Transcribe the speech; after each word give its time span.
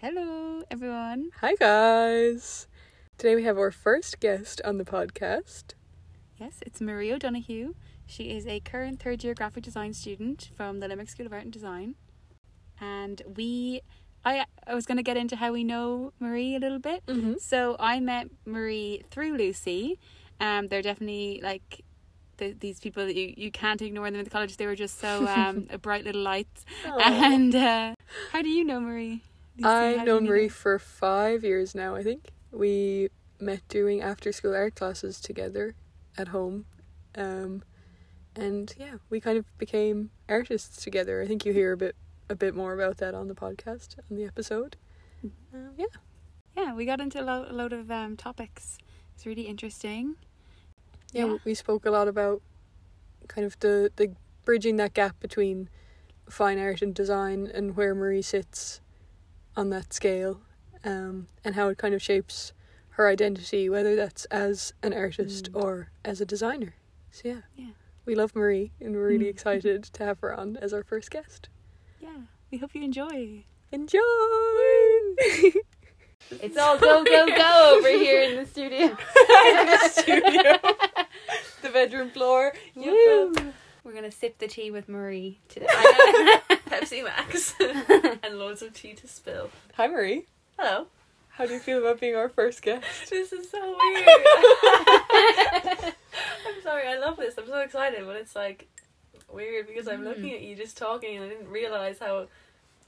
Hello, 0.00 0.62
everyone. 0.70 1.30
Hi, 1.40 1.56
guys. 1.56 2.68
Today 3.16 3.34
we 3.34 3.42
have 3.42 3.58
our 3.58 3.72
first 3.72 4.20
guest 4.20 4.60
on 4.64 4.78
the 4.78 4.84
podcast. 4.84 5.74
Yes, 6.36 6.60
it's 6.64 6.80
Marie 6.80 7.12
O'Donoghue. 7.12 7.74
She 8.06 8.30
is 8.30 8.46
a 8.46 8.60
current 8.60 9.02
third 9.02 9.24
year 9.24 9.34
graphic 9.34 9.64
design 9.64 9.92
student 9.92 10.50
from 10.54 10.78
the 10.78 10.86
Limerick 10.86 11.08
School 11.08 11.26
of 11.26 11.32
Art 11.32 11.42
and 11.42 11.52
Design. 11.52 11.96
And 12.80 13.22
we, 13.26 13.80
I, 14.24 14.44
I 14.68 14.76
was 14.76 14.86
going 14.86 14.98
to 14.98 15.02
get 15.02 15.16
into 15.16 15.34
how 15.34 15.50
we 15.50 15.64
know 15.64 16.12
Marie 16.20 16.54
a 16.54 16.60
little 16.60 16.78
bit. 16.78 17.04
Mm-hmm. 17.06 17.32
So 17.40 17.74
I 17.80 17.98
met 17.98 18.28
Marie 18.46 19.02
through 19.10 19.36
Lucy. 19.36 19.98
Um, 20.38 20.68
they're 20.68 20.80
definitely 20.80 21.40
like 21.42 21.84
the, 22.36 22.52
these 22.52 22.78
people 22.78 23.04
that 23.04 23.16
you, 23.16 23.34
you 23.36 23.50
can't 23.50 23.82
ignore 23.82 24.08
them 24.12 24.20
in 24.20 24.24
the 24.24 24.30
college. 24.30 24.58
They 24.58 24.66
were 24.66 24.76
just 24.76 25.00
so 25.00 25.26
um, 25.36 25.66
a 25.70 25.76
bright 25.76 26.04
little 26.04 26.22
lights. 26.22 26.64
And 26.84 27.52
uh, 27.52 27.94
how 28.30 28.42
do 28.42 28.48
you 28.48 28.62
know 28.62 28.78
Marie? 28.78 29.24
I've 29.66 30.04
known 30.06 30.24
Marie 30.26 30.44
her? 30.48 30.54
for 30.54 30.78
five 30.78 31.42
years 31.44 31.74
now, 31.74 31.94
I 31.94 32.02
think. 32.02 32.30
We 32.52 33.08
met 33.40 33.66
doing 33.68 34.00
after 34.02 34.32
school 34.32 34.54
art 34.54 34.74
classes 34.74 35.20
together 35.20 35.74
at 36.16 36.28
home. 36.28 36.66
Um, 37.16 37.62
and 38.36 38.72
yeah, 38.78 38.94
we 39.10 39.20
kind 39.20 39.38
of 39.38 39.44
became 39.58 40.10
artists 40.28 40.82
together. 40.82 41.20
I 41.22 41.26
think 41.26 41.44
you 41.44 41.52
hear 41.52 41.72
a 41.72 41.76
bit 41.76 41.96
a 42.30 42.34
bit 42.36 42.54
more 42.54 42.74
about 42.74 42.98
that 42.98 43.14
on 43.14 43.28
the 43.28 43.34
podcast, 43.34 43.96
on 44.10 44.16
the 44.16 44.24
episode. 44.24 44.76
Um, 45.24 45.70
yeah. 45.76 45.86
Yeah, 46.56 46.74
we 46.74 46.84
got 46.84 47.00
into 47.00 47.20
a, 47.20 47.24
lo- 47.24 47.46
a 47.48 47.52
load 47.52 47.72
of 47.72 47.90
um, 47.90 48.16
topics. 48.16 48.78
It's 49.14 49.24
really 49.26 49.46
interesting. 49.46 50.16
yeah, 51.12 51.24
Yeah. 51.26 51.36
we 51.44 51.54
spoke 51.54 51.86
a 51.86 51.90
lot 51.90 52.06
about 52.08 52.42
kind 53.28 53.46
of 53.46 53.58
the 53.60 53.90
the 53.96 54.14
bridging 54.44 54.76
that 54.76 54.94
gap 54.94 55.18
between 55.20 55.68
fine 56.28 56.58
art 56.58 56.82
and 56.82 56.94
design 56.94 57.50
and 57.52 57.76
where 57.76 57.94
Marie 57.94 58.22
sits 58.22 58.80
on 59.58 59.70
that 59.70 59.92
scale, 59.92 60.40
um, 60.84 61.26
and 61.44 61.56
how 61.56 61.68
it 61.68 61.78
kind 61.78 61.92
of 61.92 62.00
shapes 62.00 62.52
her 62.90 63.08
identity, 63.08 63.68
whether 63.68 63.96
that's 63.96 64.24
as 64.26 64.72
an 64.82 64.92
artist 64.94 65.52
Mm. 65.52 65.60
or 65.62 65.90
as 66.04 66.20
a 66.20 66.24
designer. 66.24 66.74
So 67.10 67.22
yeah, 67.28 67.40
Yeah. 67.56 67.70
we 68.04 68.14
love 68.14 68.36
Marie 68.36 68.70
and 68.80 68.94
we're 68.94 69.08
really 69.08 69.26
Mm. 69.26 69.30
excited 69.30 69.82
to 69.84 70.04
have 70.04 70.20
her 70.20 70.32
on 70.32 70.56
as 70.58 70.72
our 70.72 70.84
first 70.84 71.10
guest. 71.10 71.48
Yeah, 72.00 72.20
we 72.52 72.58
hope 72.58 72.74
you 72.74 72.82
enjoy. 72.84 73.44
Enjoy. 73.72 74.00
It's 76.30 76.58
all 76.58 76.78
go, 76.78 77.02
go, 77.04 77.26
go 77.26 77.76
over 77.78 77.88
here 77.88 78.20
in 78.22 78.36
the 78.36 78.44
studio. 78.44 78.88
the 79.14 79.88
studio, 79.88 80.58
the 81.62 81.70
bedroom 81.70 82.10
floor. 82.10 82.52
Woo. 82.74 83.32
We're 83.88 83.94
going 83.94 84.04
to 84.04 84.10
sip 84.14 84.36
the 84.36 84.48
tea 84.48 84.70
with 84.70 84.86
Marie 84.86 85.38
today. 85.48 85.66
Pepsi 86.68 87.02
Max 87.02 87.54
and 88.22 88.38
loads 88.38 88.60
of 88.60 88.74
tea 88.74 88.92
to 88.92 89.08
spill. 89.08 89.48
Hi 89.76 89.86
Marie. 89.86 90.26
Hello. 90.58 90.88
How 91.30 91.46
do 91.46 91.54
you 91.54 91.58
feel 91.58 91.78
about 91.78 91.98
being 91.98 92.14
our 92.14 92.28
first 92.28 92.60
guest? 92.60 92.84
This 93.08 93.32
is 93.32 93.50
so 93.50 93.58
weird. 93.62 94.08
I'm 96.46 96.62
sorry, 96.62 96.86
I 96.86 96.98
love 97.00 97.16
this. 97.16 97.38
I'm 97.38 97.46
so 97.46 97.60
excited, 97.60 98.04
but 98.04 98.16
it's 98.16 98.36
like 98.36 98.68
weird 99.32 99.66
because 99.66 99.88
I'm 99.88 100.02
Mm. 100.02 100.08
looking 100.08 100.32
at 100.34 100.42
you 100.42 100.54
just 100.54 100.76
talking 100.76 101.16
and 101.16 101.24
I 101.24 101.28
didn't 101.30 101.48
realize 101.48 101.98
how 101.98 102.26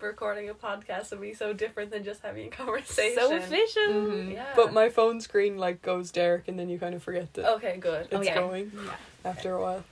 recording 0.02 0.50
a 0.50 0.54
podcast 0.54 1.12
would 1.12 1.22
be 1.22 1.32
so 1.32 1.54
different 1.54 1.92
than 1.92 2.04
just 2.04 2.20
having 2.20 2.48
a 2.48 2.50
conversation. 2.50 3.16
so 3.18 3.34
official. 3.38 3.82
Mhm. 3.84 4.34
Yeah. 4.34 4.52
But 4.54 4.74
my 4.74 4.90
phone 4.90 5.22
screen 5.22 5.56
like 5.56 5.80
goes 5.80 6.10
dark 6.10 6.46
and 6.46 6.58
then 6.58 6.68
you 6.68 6.78
kind 6.78 6.94
of 6.94 7.02
forget 7.02 7.32
that 7.34 7.50
Okay, 7.54 7.78
good. 7.78 8.02
it's 8.10 8.12
okay. 8.14 8.34
going 8.34 8.70
Yeah. 8.74 8.96
after 9.24 9.54
a 9.54 9.62
while. 9.62 9.82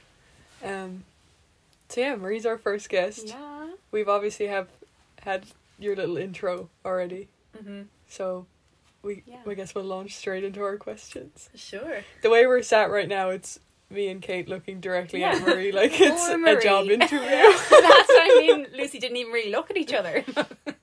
Um 0.65 1.05
so 1.89 2.01
yeah, 2.01 2.17
Marie's 2.17 2.47
our 2.47 2.59
first 2.59 2.89
guest. 2.89 3.29
Yeah. 3.29 3.69
We've 3.91 4.09
obviously 4.09 4.47
have 4.49 4.69
had 5.23 5.47
your 5.79 5.97
little 5.97 6.17
intro 6.17 6.69
already. 6.85 7.29
hmm 7.57 7.83
So 8.09 8.47
we 9.03 9.23
Yeah. 9.27 9.39
I 9.47 9.55
guess 9.55 9.75
we'll 9.75 9.85
launch 9.85 10.15
straight 10.17 10.45
into 10.45 10.63
our 10.63 10.77
questions. 10.77 11.49
Sure. 11.55 12.01
The 12.23 12.31
way 12.31 12.47
we're 12.47 12.63
sat 12.63 12.91
right 12.91 13.09
now 13.09 13.31
it's 13.31 13.59
me 13.91 14.09
and 14.09 14.21
Kate 14.21 14.49
looking 14.49 14.81
directly 14.81 15.25
at 15.25 15.41
Marie 15.41 15.73
like 15.73 15.99
it's 15.99 16.27
Poor 16.27 16.47
a 16.47 16.63
job 16.63 16.89
interview. 16.89 17.19
That's 17.21 17.71
what 17.71 17.81
I 17.81 18.39
mean. 18.41 18.67
Lucy 18.77 18.99
didn't 18.99 19.17
even 19.17 19.33
really 19.33 19.51
look 19.51 19.71
at 19.71 19.77
each 19.79 19.95
other. 19.95 20.25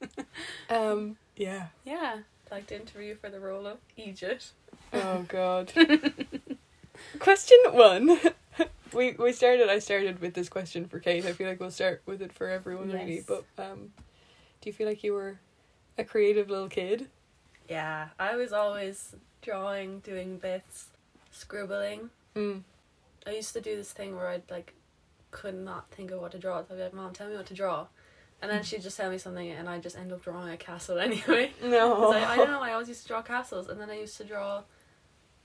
um 0.70 1.18
yeah. 1.36 1.68
yeah. 1.84 2.20
Like 2.50 2.68
to 2.68 2.76
interview 2.76 3.16
for 3.16 3.30
the 3.30 3.40
role 3.40 3.68
of 3.68 3.78
Egypt. 3.98 4.52
Oh 4.94 5.26
god. 5.28 5.72
question 7.20 7.58
one. 7.72 8.20
We 8.96 9.12
we 9.14 9.34
started 9.34 9.70
I 9.70 9.80
started 9.80 10.20
with 10.20 10.34
this 10.34 10.50
question 10.50 10.86
for 10.86 11.00
Kate. 11.00 11.26
I 11.26 11.34
feel 11.34 11.48
like 11.48 11.60
we'll 11.60 11.72
start 11.72 12.02
with 12.06 12.22
it 12.22 12.34
for 12.34 12.50
everyone 12.50 12.92
really. 12.92 13.24
But 13.26 13.46
um 13.58 13.92
do 14.62 14.70
you 14.70 14.74
feel 14.74 14.88
like 14.88 15.04
you 15.04 15.14
were 15.14 15.40
a 15.98 16.04
creative 16.04 16.50
little 16.50 16.70
kid? 16.70 17.10
Yeah, 17.70 18.10
I 18.20 18.36
was 18.36 18.54
always 18.54 19.16
drawing, 19.42 20.00
doing 20.00 20.38
bits, 20.38 20.88
scribbling. 21.32 22.10
Mm. 22.36 22.62
I 23.28 23.32
used 23.32 23.54
to 23.54 23.62
do 23.62 23.76
this 23.76 23.92
thing 23.92 24.16
where 24.16 24.28
I'd 24.28 24.50
like 24.50 24.74
could 25.32 25.56
not 25.56 25.92
think 25.92 26.12
of 26.12 26.22
what 26.22 26.32
to 26.32 26.40
draw. 26.40 26.62
So 26.62 26.68
I'd 26.72 26.78
be 26.78 26.84
like, 26.84 26.94
Mom, 26.94 27.14
tell 27.14 27.28
me 27.28 27.36
what 27.36 27.46
to 27.48 27.54
draw. 27.54 27.88
And 28.42 28.52
then 28.52 28.64
she'd 28.64 28.82
just 28.82 28.98
tell 28.98 29.10
me 29.10 29.18
something 29.18 29.50
and 29.50 29.68
I'd 29.68 29.84
just 29.84 29.98
end 29.98 30.12
up 30.12 30.22
drawing 30.24 30.50
a 30.50 30.58
castle 30.58 31.00
anyway. 31.08 31.52
No. 31.64 32.12
I, 32.12 32.34
I 32.34 32.36
don't 32.38 32.52
know, 32.52 32.62
I 32.62 32.74
always 32.74 32.88
used 32.88 33.02
to 33.04 33.08
draw 33.08 33.22
castles 33.22 33.68
and 33.68 33.80
then 33.80 33.90
I 33.90 34.00
used 34.00 34.18
to 34.18 34.24
draw 34.24 34.64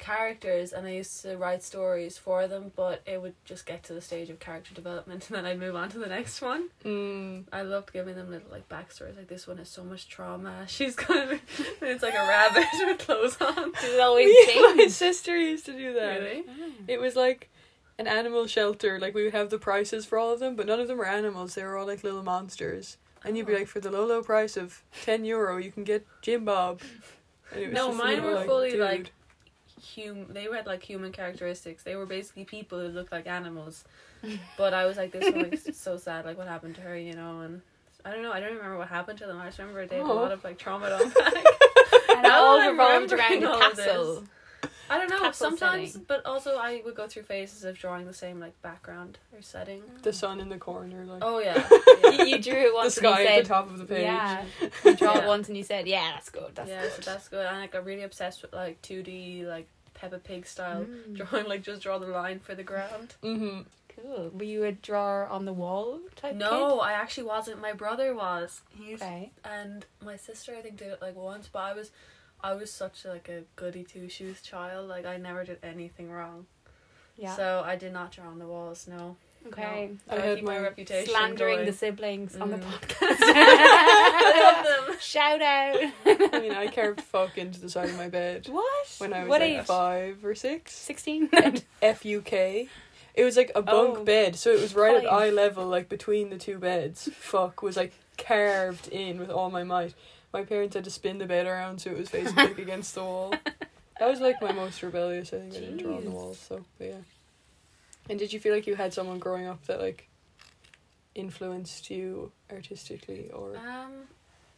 characters 0.01 0.73
and 0.73 0.87
I 0.87 0.91
used 0.91 1.23
to 1.23 1.37
write 1.37 1.63
stories 1.63 2.19
for 2.19 2.49
them, 2.49 2.73
but 2.75 3.03
it 3.07 3.23
would 3.23 3.35
just 3.45 3.65
get 3.67 3.85
to 3.85 3.93
the 3.95 4.01
stage 4.01 4.31
of 4.31 4.41
character 4.41 4.75
development 4.75 5.27
and 5.29 5.37
then 5.37 5.47
I'd 5.47 5.61
move 5.61 5.77
on 5.77 5.89
to 5.91 5.99
the 5.99 6.07
next 6.09 6.43
one. 6.43 6.71
Mm. 6.85 7.45
I 7.53 7.63
loved 7.63 7.93
giving 7.93 8.17
them 8.17 8.31
little 8.31 8.51
like 8.51 8.69
backstories. 8.69 9.17
Like 9.17 9.29
this 9.29 9.47
one 9.47 9.59
has 9.59 9.69
so 9.69 9.85
much 9.85 10.09
trauma. 10.09 10.65
She's 10.67 10.97
kind 10.97 11.31
of 11.33 11.41
it's 11.81 12.03
like 12.03 12.15
a 12.15 12.27
rabbit 12.27 12.65
with 12.81 12.99
clothes 12.99 13.37
on. 13.41 13.73
There's 13.81 14.01
always 14.01 14.27
Me 14.47 14.75
my 14.77 14.87
sister 14.89 15.37
used 15.37 15.67
to 15.67 15.73
do 15.73 15.95
that. 15.95 16.21
Really? 16.21 16.45
It 16.89 17.01
was 17.01 17.15
like 17.15 17.49
an 17.99 18.07
animal 18.07 18.47
shelter. 18.47 18.99
Like 18.99 19.15
we 19.15 19.23
would 19.25 19.35
have 19.35 19.51
the 19.51 19.59
prices 19.59 20.07
for 20.07 20.19
all 20.19 20.33
of 20.33 20.41
them, 20.41 20.57
but 20.57 20.67
none 20.67 20.81
of 20.81 20.89
them 20.89 20.99
were 20.99 21.07
animals. 21.07 21.55
They 21.55 21.63
were 21.65 21.77
all 21.77 21.87
like 21.87 22.03
little 22.03 22.23
monsters. 22.25 22.97
And 23.23 23.37
you'd 23.37 23.47
be 23.47 23.55
Oh. 23.55 23.59
like, 23.59 23.69
for 23.69 23.81
the 23.81 23.91
low, 23.91 24.07
low 24.07 24.23
price 24.23 24.57
of 24.57 24.83
ten 25.05 25.27
euro, 25.27 25.59
you 25.59 25.71
can 25.71 25.85
get 25.85 26.07
Jim 26.23 26.47
Bob. 26.47 26.81
It 27.55 27.71
No, 27.71 27.93
mine 27.93 28.23
were 28.25 28.43
fully, 28.45 28.71
dude. 28.71 28.81
like, 28.81 29.13
hum 29.95 30.27
they 30.31 30.45
had 30.45 30.67
like 30.67 30.83
human 30.83 31.13
characteristics. 31.13 31.83
They 31.83 31.97
were 31.97 32.07
basically 32.07 32.45
people 32.45 32.79
who 32.81 32.89
looked 32.89 33.13
like 33.13 33.27
animals. 33.27 33.85
But 34.59 34.75
I 34.75 34.85
was 34.87 34.97
like, 34.99 35.13
this 35.13 35.33
one 35.35 35.47
is 35.47 35.71
so 35.77 35.97
sad. 35.97 36.25
Like, 36.27 36.37
what 36.37 36.47
happened 36.47 36.75
to 36.77 36.81
her? 36.83 36.97
You 36.97 37.15
know, 37.15 37.41
and 37.41 37.63
I 38.05 38.11
don't 38.13 38.23
know. 38.23 38.33
I 38.33 38.41
don't 38.41 38.55
remember 38.55 38.77
what 38.77 38.89
happened 38.89 39.19
to 39.21 39.27
them. 39.27 39.39
I 39.41 39.47
just 39.47 39.59
remember 39.59 39.87
they 39.87 39.97
had 39.97 40.07
a 40.07 40.11
Oh. 40.11 40.15
lot 40.15 40.33
of 40.33 40.45
like 40.45 40.59
trauma 40.59 40.89
to 40.91 41.03
unpack. 41.05 41.45
And 42.17 42.27
all 42.27 42.69
revolved 42.71 43.13
around 43.13 43.41
the 43.43 43.51
of 43.51 43.77
this. 43.77 44.21
Castle. 44.91 45.05
I 45.05 45.07
don't 45.09 45.23
know. 45.23 45.31
Sometimes, 45.33 45.93
setting. 45.93 46.05
but 46.09 46.27
also 46.27 46.57
I 46.57 46.83
would 46.85 46.95
go 46.95 47.07
through 47.07 47.23
phases 47.23 47.65
of 47.65 47.79
drawing 47.79 48.07
the 48.07 48.15
same 48.15 48.41
like 48.41 48.61
background 48.63 49.19
or 49.33 49.43
setting. 49.43 49.83
the 50.03 50.13
sun 50.13 50.41
in 50.41 50.49
the 50.49 50.59
corner, 50.59 51.05
like 51.05 51.23
Oh 51.23 51.39
yeah, 51.39 51.67
You, 52.05 52.25
you 52.27 52.39
drew 52.43 52.55
it 52.55 52.69
the 52.69 52.75
once 52.75 52.97
and 52.99 53.07
you 53.07 53.13
sky 53.13 53.25
said, 53.25 53.39
at 53.39 53.43
the 53.45 53.49
top 53.49 53.71
of 53.71 53.79
the 53.79 53.85
page. 53.85 54.03
Yeah. 54.03 54.45
You 54.85 54.97
draw 54.97 55.19
it 55.19 55.27
once 55.27 55.49
and 55.49 55.57
you 55.57 55.63
said, 55.65 55.87
yeah, 55.87 56.11
that's 56.15 56.31
good. 56.31 56.51
That's 56.55 56.69
yeah. 56.71 56.83
good. 56.83 56.93
So 57.05 57.11
that's 57.11 57.29
good. 57.29 57.47
And 57.47 57.59
like, 57.61 57.75
I'm 57.75 57.85
really 57.85 58.03
obsessed 58.03 58.43
with 58.43 58.53
like 58.53 58.81
two 58.83 59.03
D 59.03 59.45
like 59.47 59.67
Peppa 59.95 60.19
Pig 60.19 60.47
style 60.47 60.85
Mm. 60.85 61.17
drawing. 61.17 61.47
Like 61.47 61.63
just 61.63 61.83
draw 61.83 61.99
the 61.99 62.07
line 62.07 62.41
for 62.41 62.55
the 62.55 62.63
ground. 62.65 63.15
Mm-hmm. 63.23 63.61
Cool. 63.97 64.31
Were 64.33 64.45
you 64.45 64.65
a 64.65 64.73
drawer 64.73 65.27
on 65.27 65.45
the 65.45 65.53
wall 65.53 66.01
type 66.17 66.35
No, 66.35 66.81
I 66.81 66.93
actually 66.93 67.25
wasn't. 67.25 67.61
My 67.61 67.73
brother 67.75 68.15
was. 68.15 68.63
He's 68.79 69.03
Okay. 69.03 69.31
and 69.45 69.85
my 70.03 70.17
sister 70.17 70.55
I 70.57 70.63
think 70.63 70.79
did 70.79 70.89
it 70.89 71.03
like 71.03 71.17
once, 71.17 71.49
but 71.53 71.59
I 71.59 71.75
was 71.75 71.91
I 72.43 72.55
was 72.55 72.73
such 72.73 73.05
like 73.05 73.29
a 73.29 73.43
goody 73.57 73.85
two 73.85 74.09
shoes 74.09 74.41
child. 74.43 74.89
Like 74.89 75.07
I 75.07 75.17
never 75.17 75.45
did 75.45 75.59
anything 75.63 76.11
wrong. 76.11 76.47
Yeah. 77.17 77.37
So 77.37 77.63
I 77.65 77.77
did 77.77 77.93
not 77.93 78.13
draw 78.13 78.27
on 78.29 78.39
the 78.39 78.47
walls. 78.47 78.87
No. 78.89 79.17
okay. 79.49 79.63
I 79.63 79.91
So 80.17 80.23
I, 80.23 80.27
had 80.27 80.37
keep 80.39 80.45
my, 80.47 80.55
my 80.59 80.61
reputation 80.65 81.09
Slandering 81.15 81.57
going. 81.57 81.67
the 81.67 81.73
siblings 81.73 82.37
on 82.37 82.51
the 82.51 82.57
Mm. 82.57 82.63
podcast. 82.63 83.17
I 83.21 84.53
love 84.55 84.87
them. 84.89 84.97
Shout 85.01 85.43
out. 85.43 85.77
I 86.35 86.41
mean, 86.41 86.53
I 86.53 86.69
carved 86.69 87.01
fuck 87.03 87.37
into 87.39 87.61
the 87.61 87.69
side 87.69 87.91
of 87.91 87.97
my 87.97 88.09
bed 88.09 88.49
what? 88.51 88.89
when 88.99 89.13
I 89.13 89.21
was 89.21 89.29
what 89.29 89.41
like 89.41 89.51
age? 89.61 89.65
five 89.67 90.25
or 90.25 90.35
six. 90.35 90.73
16? 90.75 91.31
F 91.83 92.05
U 92.05 92.21
K. 92.23 92.69
It 93.15 93.25
was 93.25 93.37
like 93.37 93.51
a 93.55 93.61
bunk 93.63 93.99
Oh. 93.99 94.05
bed, 94.05 94.37
so 94.37 94.51
it 94.51 94.61
was 94.61 94.75
right 94.75 94.97
at 95.05 95.13
eye 95.13 95.31
level, 95.31 95.67
like 95.67 95.89
between 95.89 96.31
the 96.31 96.39
two 96.39 96.59
beds. 96.59 97.09
Fuck 97.13 97.61
was 97.61 97.77
like 97.77 97.93
carved 98.17 98.87
in 98.89 99.19
with 99.19 99.31
all 99.31 99.51
my 99.51 99.65
might. 99.65 99.95
My 100.33 100.45
parents 100.45 100.75
had 100.75 100.85
to 100.85 100.91
spin 100.91 101.19
the 101.19 101.27
bed 101.27 101.47
around 101.47 101.81
so 101.81 101.91
it 101.91 101.99
was 101.99 102.09
facing 102.09 102.37
like 102.37 102.59
against 102.67 102.95
the 102.95 103.03
wall. 103.03 103.35
That 103.99 104.09
was 104.09 104.21
like 104.21 104.41
my 104.41 104.53
most 104.53 104.83
rebellious. 104.83 105.33
I 105.33 105.39
think 105.41 105.55
I 105.57 105.61
didn't 105.61 105.79
draw 105.79 105.97
on 105.97 106.05
the 106.05 106.11
Jeez. 106.11 106.15
walls. 106.15 106.39
So, 106.39 106.65
but 106.79 106.87
yeah. 106.87 106.95
And 108.09 108.19
did 108.19 108.33
you 108.33 108.41
feel 108.41 108.55
like 108.55 108.67
you 108.67 108.75
had 108.77 108.95
someone 108.95 109.19
growing 109.19 109.47
up 109.47 109.67
that 109.67 109.81
like 109.81 110.09
influenced 111.15 111.91
you 111.91 112.33
artistically, 112.51 113.31
or 113.31 113.57
Um, 113.57 113.93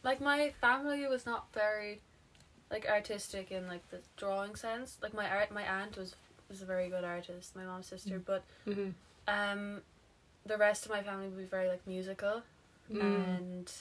like 0.03 0.21
my 0.21 0.53
family 0.61 1.05
was 1.07 1.25
not 1.25 1.47
very 1.53 2.01
like 2.71 2.87
artistic 2.87 3.51
in 3.51 3.67
like 3.67 3.87
the 3.89 3.99
drawing 4.17 4.55
sense. 4.55 4.97
Like 5.01 5.13
my 5.13 5.29
art, 5.29 5.51
my 5.51 5.63
aunt 5.63 5.97
was 5.97 6.15
was 6.49 6.61
a 6.61 6.65
very 6.65 6.89
good 6.89 7.03
artist. 7.03 7.55
My 7.55 7.63
mom's 7.63 7.87
sister, 7.87 8.19
Mm. 8.19 8.25
but 8.25 8.43
mm-hmm. 8.67 8.89
um, 9.27 9.81
the 10.45 10.57
rest 10.57 10.85
of 10.85 10.91
my 10.91 11.01
family 11.01 11.27
would 11.27 11.37
be 11.37 11.45
very 11.45 11.67
like 11.67 11.85
musical 11.87 12.43
Mm. 12.91 13.01
and 13.01 13.71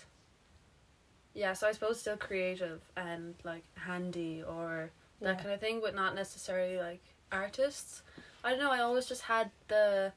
yeah, 1.34 1.52
so 1.54 1.66
I 1.66 1.72
suppose 1.72 2.00
still 2.00 2.16
creative 2.16 2.80
and 2.96 3.34
like 3.44 3.62
handy 3.76 4.42
or 4.42 4.90
that 5.20 5.36
Yeah. 5.36 5.42
kind 5.42 5.54
of 5.54 5.60
thing, 5.60 5.80
but 5.80 5.94
not 5.94 6.14
necessarily 6.14 6.78
like 6.78 7.00
artists. 7.30 8.02
I 8.44 8.50
don't 8.50 8.58
know. 8.58 8.70
I 8.72 8.80
always 8.80 9.06
just 9.06 9.22
had 9.22 9.50
the. 9.68 10.12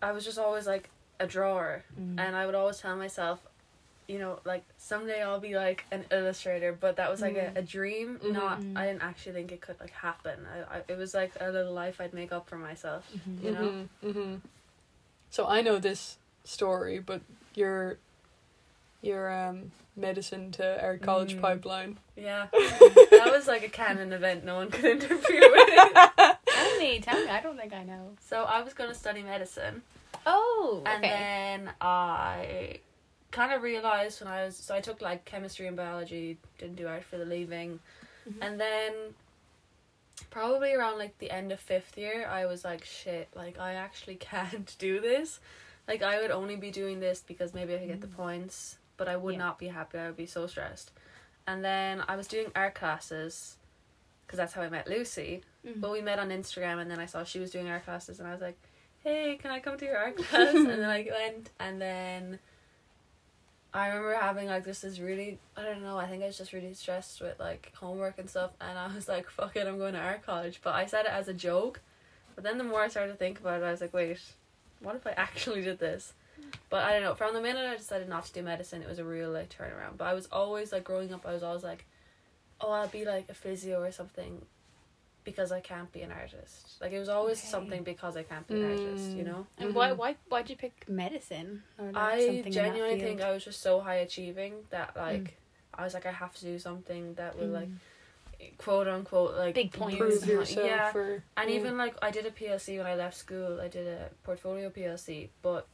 I 0.00 0.12
was 0.12 0.24
just 0.24 0.38
always 0.38 0.66
like 0.66 0.90
a 1.20 1.26
drawer, 1.26 1.84
Mm. 2.00 2.18
and 2.20 2.36
I 2.36 2.46
would 2.46 2.54
always 2.54 2.78
tell 2.78 2.96
myself, 2.96 3.40
you 4.06 4.18
know, 4.18 4.38
like 4.44 4.62
someday 4.78 5.22
I'll 5.22 5.40
be 5.40 5.56
like 5.56 5.84
an 5.90 6.04
illustrator. 6.10 6.72
But 6.72 6.96
that 6.96 7.10
was 7.10 7.20
like 7.20 7.34
Mm. 7.34 7.56
a, 7.56 7.58
a 7.58 7.62
dream. 7.62 8.18
Mhm. 8.20 8.32
Not. 8.32 8.60
Mm. 8.60 8.76
I 8.78 8.86
didn't 8.86 9.02
actually 9.02 9.32
think 9.32 9.52
it 9.52 9.60
could 9.60 9.78
like 9.80 9.90
happen. 9.90 10.46
I, 10.46 10.78
I. 10.78 10.82
It 10.88 10.96
was 10.96 11.14
like 11.14 11.32
a 11.40 11.50
little 11.50 11.72
life 11.72 12.00
I'd 12.00 12.14
make 12.14 12.32
up 12.32 12.48
for 12.48 12.56
myself. 12.56 13.04
Mhm. 13.12 13.42
You 13.44 13.50
know? 13.52 13.88
hmm 14.12 14.34
So 15.30 15.46
I 15.46 15.60
know 15.60 15.78
this 15.78 16.16
story, 16.44 17.00
but 17.00 17.20
your 17.54 17.98
your 19.02 19.30
um 19.32 19.72
medicine 19.96 20.52
to 20.52 20.80
our 20.82 20.96
college 20.98 21.34
Mm. 21.36 21.40
pipeline. 21.40 21.98
Yeah. 22.16 22.46
that 22.52 23.28
was 23.32 23.46
like 23.48 23.64
a 23.64 23.68
canon 23.68 24.12
event. 24.12 24.44
No 24.44 24.56
one 24.56 24.70
could 24.70 24.84
interfere 25.02 25.40
with 25.40 25.68
it. 25.70 26.36
Tell 26.48 26.78
me, 26.78 27.00
tell 27.00 27.24
me. 27.24 27.28
I 27.30 27.40
don't 27.40 27.56
think 27.58 27.72
I 27.72 27.82
know. 27.84 28.10
So 28.20 28.44
I 28.44 28.62
was 28.62 28.74
going 28.74 28.90
to 28.90 28.94
study 28.94 29.22
medicine. 29.22 29.82
Oh, 30.26 30.82
Okay. 30.86 30.92
And 30.94 31.66
then 31.66 31.74
I 31.80 32.78
kind 33.32 33.52
of 33.52 33.62
realized 33.62 34.20
when 34.20 34.28
I 34.32 34.44
was 34.44 34.56
so 34.56 34.74
I 34.74 34.80
took 34.80 35.00
like 35.02 35.24
chemistry 35.24 35.66
and 35.66 35.76
biology, 35.76 36.38
didn't 36.58 36.76
do 36.76 36.86
art 36.86 37.04
for 37.04 37.18
the 37.18 37.24
leaving, 37.24 37.80
Mhm. 38.28 38.34
and 38.40 38.60
then 38.60 38.92
probably 40.30 40.72
around 40.74 40.98
like 40.98 41.18
the 41.18 41.30
end 41.30 41.52
of 41.52 41.60
fifth 41.60 41.96
year, 41.98 42.26
I 42.28 42.46
was 42.46 42.64
like, 42.64 42.84
shit, 42.84 43.28
like 43.34 43.58
I 43.58 43.74
actually 43.74 44.14
can't 44.32 44.74
do 44.78 45.00
this. 45.00 45.40
Like 45.86 46.02
I 46.02 46.20
would 46.20 46.30
only 46.30 46.56
be 46.56 46.70
doing 46.70 47.00
this 47.00 47.22
because 47.26 47.52
maybe 47.54 47.74
I 47.74 47.78
could 47.78 47.88
get 47.88 48.00
the 48.00 48.06
points, 48.08 48.77
but 48.98 49.08
I 49.08 49.16
would 49.16 49.32
Yeah. 49.34 49.38
not 49.38 49.58
be 49.58 49.68
happy. 49.68 49.96
I 49.98 50.06
would 50.08 50.16
be 50.18 50.26
so 50.26 50.46
stressed. 50.46 50.90
And 51.46 51.64
then 51.64 52.04
I 52.06 52.16
was 52.16 52.28
doing 52.28 52.52
art 52.54 52.74
classes, 52.74 53.56
because 54.26 54.36
that's 54.36 54.52
how 54.52 54.60
I 54.60 54.68
met 54.68 54.86
Lucy. 54.86 55.42
Mhm. 55.64 55.80
But 55.80 55.92
we 55.92 56.02
met 56.02 56.18
on 56.18 56.28
Instagram, 56.28 56.78
and 56.82 56.90
then 56.90 57.00
I 57.00 57.06
saw 57.06 57.24
she 57.24 57.38
was 57.40 57.50
doing 57.50 57.70
art 57.70 57.84
classes, 57.84 58.18
and 58.20 58.28
I 58.28 58.32
was 58.32 58.42
like, 58.42 58.58
"Hey, 59.02 59.36
can 59.36 59.50
I 59.50 59.60
come 59.60 59.78
to 59.78 59.84
your 59.86 59.96
art 59.96 60.16
class?" 60.18 60.54
and 60.54 60.68
then 60.68 60.84
I 60.84 61.08
went, 61.10 61.50
and 61.58 61.80
then 61.80 62.38
I 63.72 63.88
remember 63.88 64.14
having 64.14 64.48
like 64.48 64.64
this 64.64 64.82
is 64.84 65.00
really, 65.00 65.38
I 65.56 65.62
don't 65.62 65.82
know, 65.82 65.96
I 65.98 66.06
think 66.06 66.22
I 66.22 66.26
was 66.26 66.38
just 66.38 66.52
really 66.52 66.72
stressed 66.74 67.20
with 67.20 67.38
like 67.38 67.72
homework 67.74 68.18
and 68.18 68.28
stuff, 68.28 68.50
and 68.60 68.78
I 68.78 68.92
was 68.94 69.08
like, 69.08 69.28
"Fuck 69.30 69.56
it, 69.56 69.66
I'm 69.66 69.78
going 69.78 69.94
to 69.94 70.00
art 70.00 70.24
college." 70.26 70.60
But 70.62 70.74
I 70.74 70.86
said 70.86 71.06
it 71.06 71.12
as 71.12 71.28
a 71.28 71.34
joke, 71.34 71.80
but 72.34 72.44
then 72.44 72.58
the 72.58 72.64
more 72.64 72.82
I 72.82 72.88
started 72.88 73.12
to 73.12 73.18
think 73.18 73.40
about 73.40 73.62
it, 73.62 73.64
I 73.64 73.70
was 73.70 73.80
like, 73.80 73.92
"Wait, 73.94 74.18
what 74.80 74.96
if 74.96 75.06
I 75.06 75.10
actually 75.16 75.62
did 75.62 75.78
this?" 75.78 76.12
But 76.70 76.84
I 76.84 76.92
don't 76.92 77.02
know. 77.02 77.14
From 77.14 77.34
the 77.34 77.40
minute 77.40 77.66
I 77.66 77.76
decided 77.76 78.08
not 78.08 78.24
to 78.26 78.32
do 78.32 78.42
medicine, 78.42 78.82
it 78.82 78.88
was 78.88 78.98
a 78.98 79.04
real 79.04 79.30
like 79.30 79.48
turnaround. 79.48 79.96
But 79.96 80.06
I 80.08 80.14
was 80.14 80.28
always 80.30 80.72
like 80.72 80.84
growing 80.84 81.12
up, 81.14 81.24
I 81.26 81.32
was 81.32 81.42
always 81.42 81.62
like, 81.62 81.86
"Oh, 82.60 82.70
I'll 82.72 82.88
be 82.88 83.04
like 83.04 83.28
a 83.28 83.34
physio 83.34 83.82
or 83.82 83.92
something." 83.92 84.42
because 85.24 85.52
I 85.52 85.60
can't 85.60 85.92
be 85.92 86.00
an 86.00 86.10
artist. 86.10 86.80
Like 86.80 86.92
it 86.92 86.98
was 86.98 87.10
always 87.10 87.38
Okay. 87.38 87.48
something 87.48 87.82
because 87.82 88.16
I 88.16 88.22
can't 88.22 88.46
be 88.46 88.54
an 88.54 88.64
artist, 88.64 89.14
you 89.14 89.24
Mm. 89.24 89.26
know? 89.26 89.46
And 89.58 89.74
why 89.74 89.90
Mhm. 89.90 89.98
why 89.98 90.16
why'd 90.30 90.48
you 90.48 90.56
pick 90.56 90.88
medicine? 90.88 91.64
Or 91.78 91.84
like 91.86 91.96
I 91.96 92.18
something 92.20 92.36
in 92.36 92.42
that 92.44 92.50
genuinely 92.50 92.98
think 92.98 93.20
I 93.20 93.32
was 93.32 93.44
just 93.44 93.60
so 93.60 93.80
high 93.80 93.96
achieving 93.96 94.64
that 94.70 94.96
like 94.96 95.24
Mm. 95.24 95.80
I 95.80 95.84
was 95.84 95.92
like 95.92 96.06
I 96.06 96.12
have 96.12 96.34
to 96.36 96.44
do 96.46 96.58
something 96.58 97.12
that 97.14 97.36
will 97.36 97.48
like 97.48 97.68
Mm. 98.40 98.56
quote 98.56 98.88
unquote 98.88 99.34
like 99.36 99.54
Big 99.54 99.70
points. 99.72 99.98
Prove 99.98 100.24
yourself 100.26 100.64
Yeah. 100.64 100.92
for 100.92 101.22
And 101.36 101.50
mm. 101.50 101.54
even 101.56 101.76
like 101.76 101.94
I 102.00 102.10
did 102.10 102.24
a 102.24 102.30
PLC 102.30 102.78
when 102.78 102.86
I 102.86 102.94
left 102.94 103.16
school, 103.18 103.60
I 103.60 103.68
did 103.68 103.86
a 103.86 104.08
portfolio 104.22 104.70
PLC, 104.70 105.28
but 105.42 105.66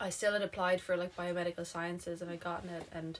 I 0.00 0.10
still 0.10 0.32
had 0.32 0.42
applied 0.42 0.80
for 0.80 0.96
like 0.96 1.16
biomedical 1.16 1.66
sciences 1.66 2.22
and 2.22 2.30
I 2.30 2.36
gotten 2.36 2.70
it 2.70 2.84
and 2.92 3.18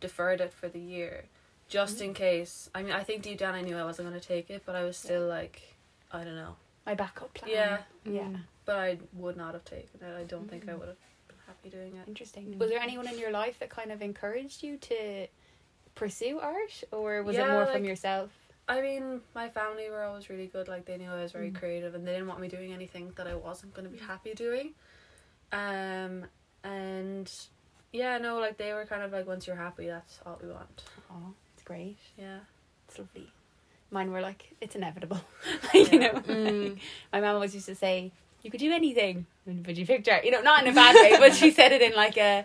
deferred 0.00 0.40
it 0.40 0.52
for 0.52 0.68
the 0.68 0.78
year. 0.80 1.24
Just 1.68 2.00
in 2.00 2.14
case. 2.14 2.68
I 2.74 2.82
mean 2.82 2.92
I 2.92 3.02
think 3.02 3.22
deep 3.22 3.38
down 3.38 3.54
I 3.54 3.62
knew 3.62 3.76
I 3.76 3.84
wasn't 3.84 4.08
gonna 4.08 4.20
take 4.20 4.50
it, 4.50 4.62
but 4.66 4.74
I 4.76 4.82
was 4.84 4.96
still 4.96 5.26
like 5.26 5.74
I 6.12 6.24
don't 6.24 6.36
know. 6.36 6.56
my 6.86 6.94
backup 6.94 7.32
plan. 7.34 7.50
Yeah. 7.52 7.78
Yeah. 8.04 8.22
Mm. 8.22 8.40
But 8.64 8.76
I 8.76 8.98
would 9.14 9.36
not 9.36 9.54
have 9.54 9.64
taken 9.64 10.00
it. 10.02 10.16
I 10.18 10.24
don't 10.24 10.48
think 10.50 10.68
I 10.68 10.72
Mm. 10.72 10.78
would 10.80 10.88
have 10.88 10.96
been 11.28 11.36
happy 11.46 11.68
doing 11.70 11.96
it. 11.96 12.08
Interesting. 12.08 12.46
Mm. 12.54 12.58
Was 12.58 12.70
there 12.70 12.80
anyone 12.80 13.06
in 13.08 13.18
your 13.18 13.30
life 13.30 13.58
that 13.60 13.70
kind 13.70 13.90
of 13.92 14.00
encouraged 14.02 14.62
you 14.62 14.76
to 14.78 15.26
pursue 15.94 16.38
art, 16.38 16.82
or 16.92 17.22
was 17.22 17.36
it 17.36 17.40
Yeah, 17.40 17.52
more 17.52 17.66
from 17.66 17.84
yourself? 17.84 18.30
I 18.68 18.80
mean, 18.80 19.20
my 19.34 19.48
family 19.48 19.90
were 19.90 20.02
always 20.04 20.30
really 20.30 20.46
good. 20.46 20.68
Like 20.68 20.84
they 20.84 20.96
knew 20.96 21.10
I 21.10 21.20
was 21.22 21.32
very 21.32 21.50
Mm. 21.50 21.56
creative, 21.56 21.94
and 21.94 22.06
they 22.06 22.12
didn't 22.12 22.28
want 22.28 22.40
me 22.40 22.48
doing 22.48 22.72
anything 22.72 23.12
that 23.16 23.26
I 23.26 23.34
wasn't 23.34 23.74
going 23.74 23.86
to 23.86 23.90
be 23.92 23.98
happy 23.98 24.32
doing. 24.34 24.74
Um, 25.52 26.24
and 26.64 27.30
yeah, 27.92 28.18
no, 28.18 28.38
like 28.38 28.56
they 28.56 28.72
were 28.72 28.84
kind 28.86 29.02
of 29.02 29.12
like, 29.12 29.26
once 29.26 29.46
you're 29.46 29.56
happy, 29.56 29.86
that's 29.86 30.20
all 30.26 30.38
we 30.42 30.48
want. 30.50 30.82
Oh, 31.10 31.34
it's 31.54 31.62
great. 31.64 31.96
Yeah. 32.18 32.38
It's 32.88 32.98
lovely. 32.98 33.28
Mine 33.90 34.12
were 34.12 34.20
like, 34.20 34.50
it's 34.60 34.76
inevitable. 34.76 35.20
you 35.74 35.86
Yeah. 35.90 35.98
know, 35.98 36.12
Mm. 36.20 36.78
my 37.12 37.20
mom 37.20 37.34
always 37.34 37.54
used 37.54 37.66
to 37.66 37.74
say, 37.74 38.12
"You 38.42 38.50
could 38.50 38.60
do 38.60 38.72
anything," 38.72 39.26
but 39.46 39.76
you 39.76 39.84
picked 39.84 40.08
art. 40.08 40.24
You 40.24 40.30
know, 40.30 40.42
not 40.42 40.62
in 40.64 40.70
a 40.70 40.74
bad 40.74 40.94
way, 40.94 41.18
but 41.18 41.34
she 41.34 41.50
said 41.50 41.72
it 41.72 41.82
in 41.82 41.94
like 41.94 42.16
a, 42.16 42.44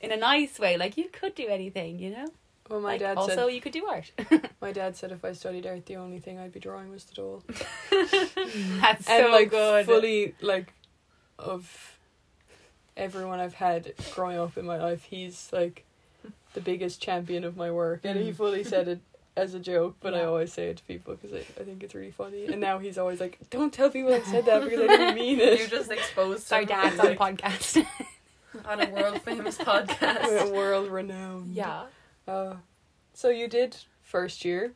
in 0.00 0.10
a 0.10 0.16
nice 0.16 0.58
way. 0.58 0.76
Like 0.76 0.96
you 0.96 1.08
could 1.08 1.36
do 1.36 1.46
anything. 1.46 2.00
You 2.00 2.10
know. 2.10 2.26
Well, 2.68 2.80
my 2.80 2.90
like, 2.92 3.00
dad 3.00 3.16
also 3.16 3.34
said 3.34 3.46
you 3.54 3.60
could 3.60 3.72
do 3.72 3.86
art. 3.86 4.10
my 4.60 4.72
dad 4.72 4.96
said 4.96 5.12
if 5.12 5.24
I 5.24 5.32
studied 5.32 5.66
art, 5.66 5.86
the 5.86 5.96
only 5.96 6.18
thing 6.20 6.38
I'd 6.40 6.52
be 6.52 6.60
drawing 6.60 6.90
was 6.90 7.04
the 7.04 7.14
doll. 7.14 7.42
That's 7.90 9.08
and 9.08 9.24
so 9.26 9.30
like 9.30 9.50
good. 9.50 9.86
fully 9.86 10.34
like 10.40 10.72
of 11.38 11.98
everyone 12.96 13.40
I've 13.40 13.54
had 13.54 13.92
growing 14.10 14.38
up 14.38 14.56
in 14.58 14.64
my 14.66 14.78
life, 14.78 15.04
he's 15.04 15.48
like 15.52 15.84
the 16.54 16.60
biggest 16.60 17.00
champion 17.00 17.44
of 17.44 17.56
my 17.56 17.70
work, 17.70 18.00
and 18.04 18.18
he 18.18 18.30
Mm. 18.30 18.34
fully 18.34 18.64
said 18.64 18.88
it 18.88 19.00
as 19.36 19.54
a 19.54 19.60
joke, 19.60 19.96
but 20.00 20.12
I 20.14 20.24
always 20.24 20.52
say 20.52 20.68
it 20.70 20.78
to 20.78 20.82
people 20.84 21.14
because 21.14 21.32
I, 21.32 21.60
I 21.60 21.64
think 21.64 21.82
it's 21.82 21.94
really 21.94 22.10
funny. 22.10 22.46
And 22.46 22.60
now 22.60 22.78
he's 22.78 22.98
always 22.98 23.20
like, 23.20 23.38
"Don't 23.48 23.72
tell 23.72 23.88
people 23.90 24.12
I 24.12 24.22
said 24.22 24.44
that 24.46 24.64
because 24.64 24.80
I 24.80 24.86
didn't 24.88 25.14
mean 25.14 25.38
it. 25.40 25.58
You're 25.58 25.68
just 25.68 25.90
exposed. 25.90 26.42
Sorry, 26.46 26.66
someone, 26.66 26.96
Dad's 26.96 27.00
on 27.00 27.12
a 27.12 27.16
podcast. 27.16 27.86
on 28.64 28.80
a 28.80 28.90
world 28.90 29.22
famous 29.22 29.56
podcast. 29.56 30.26
We're 30.26 30.52
world 30.52 30.88
renowned. 30.88 31.54
yeah. 31.54 31.84
Uh, 32.26 32.54
so 33.14 33.28
you 33.30 33.46
did 33.48 33.76
first 34.02 34.44
year, 34.44 34.72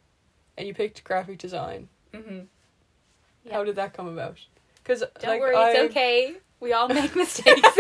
and 0.57 0.67
you 0.69 0.73
picked 0.75 1.03
graphic 1.05 1.39
design. 1.39 1.89
hmm 2.15 2.41
Yeah. 3.45 3.55
How 3.55 3.65
did 3.65 3.75
that 3.77 3.93
come 3.95 4.07
about? 4.07 4.39
Because 4.83 5.01
Don't 5.21 5.31
like, 5.33 5.41
worry, 5.41 5.57
I, 5.57 5.71
it's 5.73 5.91
okay. 5.91 6.35
We 6.61 6.73
all 6.73 6.89
make 6.89 7.15
mistakes. 7.17 7.61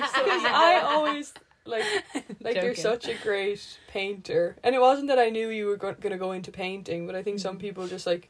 Because 0.14 0.44
I 0.44 0.80
always 0.84 1.32
like 1.64 1.84
like 2.40 2.56
you're 2.56 2.74
such 2.74 3.08
a 3.08 3.14
great 3.14 3.78
painter, 3.88 4.56
and 4.62 4.74
it 4.74 4.80
wasn't 4.80 5.08
that 5.08 5.18
I 5.18 5.30
knew 5.30 5.48
you 5.50 5.66
were 5.66 5.76
go- 5.76 5.94
gonna 5.94 6.18
go 6.18 6.32
into 6.32 6.50
painting, 6.52 7.06
but 7.06 7.14
I 7.16 7.22
think 7.22 7.38
some 7.40 7.56
Mhm. 7.56 7.60
people 7.60 7.86
just 7.88 8.06
like 8.06 8.28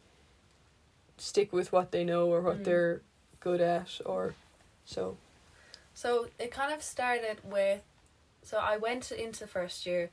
stick 1.19 1.53
with 1.53 1.73
what 1.73 1.93
they 1.93 2.05
know 2.05 2.29
or 2.29 2.41
what 2.41 2.59
Mm. 2.61 2.65
they're 2.65 3.03
good 3.41 3.61
at, 3.61 4.01
or 4.05 4.35
so. 4.85 5.17
So 5.95 6.29
it 6.39 6.51
kind 6.51 6.73
of 6.75 6.83
started 6.83 7.39
with, 7.45 7.81
so 8.43 8.59
I 8.59 8.77
went 8.77 9.11
into 9.13 9.47
first 9.47 9.87
year, 9.87 10.11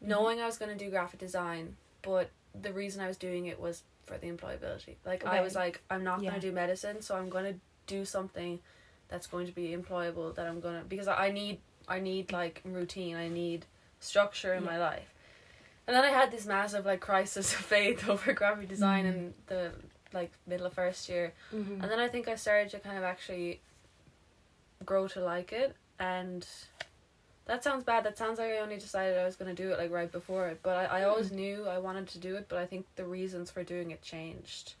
knowing 0.00 0.40
I 0.40 0.46
was 0.46 0.58
going 0.58 0.76
to 0.76 0.84
do 0.84 0.90
graphic 0.90 1.18
design, 1.20 1.76
but 2.02 2.30
the 2.54 2.72
reason 2.72 3.00
I 3.02 3.06
was 3.08 3.16
doing 3.16 3.46
it 3.46 3.58
was 3.58 3.82
for 4.06 4.18
the 4.18 4.28
employability. 4.30 4.96
Like 5.04 5.24
I 5.24 5.40
was 5.40 5.54
like, 5.54 5.80
I'm 5.90 6.04
not 6.04 6.22
Yeah. 6.22 6.30
going 6.30 6.40
to 6.40 6.46
do 6.48 6.52
medicine, 6.52 7.00
so 7.02 7.16
I'm 7.16 7.28
going 7.30 7.54
to 7.54 7.58
do 7.86 8.04
something 8.04 8.60
that's 9.08 9.26
going 9.26 9.46
to 9.46 9.52
be 9.52 9.76
employable. 9.76 10.34
That 10.34 10.46
I'm 10.46 10.60
gonna 10.60 10.82
because 10.88 11.08
I 11.08 11.30
need 11.30 11.58
I 11.88 12.00
need 12.00 12.32
like 12.32 12.60
routine. 12.64 13.16
I 13.16 13.28
need 13.28 13.64
structure 14.00 14.54
in 14.54 14.64
Yeah. 14.64 14.70
my 14.70 14.78
life. 14.78 15.12
And 15.86 15.94
then 15.96 16.04
I 16.04 16.08
had 16.10 16.32
this 16.32 16.46
massive 16.46 16.84
like 16.84 17.00
crisis 17.00 17.52
of 17.58 17.60
faith 17.60 18.08
over 18.08 18.32
graphic 18.32 18.68
design 18.68 19.04
Mhm. 19.04 19.08
in 19.08 19.34
the 19.46 19.72
like 20.12 20.32
middle 20.46 20.66
of 20.66 20.72
first 20.74 21.08
year. 21.08 21.32
Mm-hmm. 21.54 21.80
And 21.82 21.90
then 21.90 21.98
I 22.00 22.08
think 22.08 22.26
I 22.28 22.34
started 22.36 22.70
to 22.70 22.78
kind 22.78 22.96
of 22.98 23.04
actually 23.04 23.60
grow 24.84 25.08
to 25.08 25.20
like 25.20 25.52
it. 25.52 25.74
And 25.98 26.46
that 27.46 27.62
sounds 27.62 27.84
bad. 27.84 28.04
That 28.04 28.18
sounds 28.18 28.38
like 28.38 28.50
I 28.50 28.58
only 28.58 28.76
decided 28.76 29.16
I 29.18 29.24
was 29.24 29.36
going 29.36 29.54
to 29.54 29.62
do 29.62 29.70
it 29.72 29.78
like 29.78 29.90
right 29.90 30.10
before 30.10 30.48
it. 30.48 30.60
But 30.62 30.76
I, 30.90 31.00
I 31.00 31.04
always 31.04 31.30
knew 31.32 31.66
I 31.68 31.78
wanted 31.78 32.08
to 32.08 32.18
do 32.18 32.36
it. 32.36 32.46
But 32.48 32.58
I 32.58 32.66
think 32.66 32.86
the 32.96 33.04
reasons 33.04 33.50
for 33.50 33.62
doing 33.62 33.90
it 33.90 34.02
changed 34.02 34.74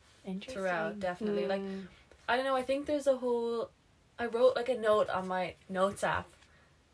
throughout, 0.48 0.98
definitely. 1.00 1.46
Like, 1.46 1.60
Mm. 1.62 1.86
I 2.28 2.34
don't 2.36 2.44
know. 2.44 2.56
I 2.56 2.62
think 2.62 2.86
there's 2.86 3.06
a 3.06 3.16
whole. 3.16 3.70
I 4.18 4.26
wrote 4.26 4.56
like 4.56 4.68
a 4.68 4.78
note 4.78 5.08
on 5.10 5.28
my 5.28 5.54
notes 5.68 6.02
app 6.04 6.26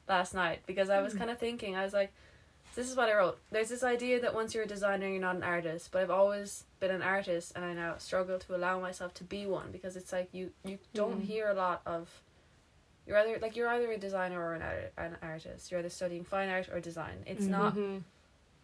last 0.09 0.35
night 0.35 0.61
because 0.67 0.91
I 0.91 1.01
was 1.01 1.15
Mm. 1.15 1.19
kind 1.19 1.31
of 1.31 1.39
thinking. 1.39 1.77
I 1.77 1.85
was 1.85 1.93
like, 1.93 2.13
this 2.75 2.91
is 2.91 2.97
what 2.97 3.09
I 3.09 3.15
wrote. 3.15 3.39
There's 3.51 3.69
this 3.69 3.83
idea 3.85 4.21
that 4.21 4.35
once 4.35 4.55
you're 4.55 4.65
a 4.65 4.69
designer, 4.69 5.07
you're 5.07 5.21
not 5.21 5.37
an 5.37 5.43
artist. 5.43 5.91
But 5.93 6.03
I've 6.03 6.11
always 6.11 6.65
been 6.81 6.91
an 6.91 7.03
artist, 7.03 7.53
and 7.55 7.65
I 7.65 7.75
now 7.75 7.97
struggle 7.99 8.39
to 8.39 8.57
allow 8.57 8.81
myself 8.81 9.13
to 9.15 9.25
be 9.25 9.47
one 9.47 9.71
because 9.71 9.97
it's 9.97 10.13
like 10.13 10.29
you 10.33 10.53
you 10.65 10.79
don't 10.95 11.21
Mm. 11.21 11.25
hear 11.25 11.49
a 11.49 11.55
lot 11.55 11.83
of. 11.87 12.23
You're 13.07 13.19
either 13.19 13.39
like 13.41 13.57
you're 13.57 13.69
either 13.69 13.91
a 13.93 13.99
designer 13.99 14.41
or 14.41 14.55
an 14.55 14.63
art, 14.63 14.93
an 14.97 15.17
artist. 15.23 15.71
You're 15.71 15.81
either 15.81 15.91
studying 15.91 16.25
fine 16.25 16.49
art 16.49 16.69
or 16.71 16.81
design. 16.81 17.23
It's 17.27 17.45
Mhm. 17.45 17.49
not 17.49 17.77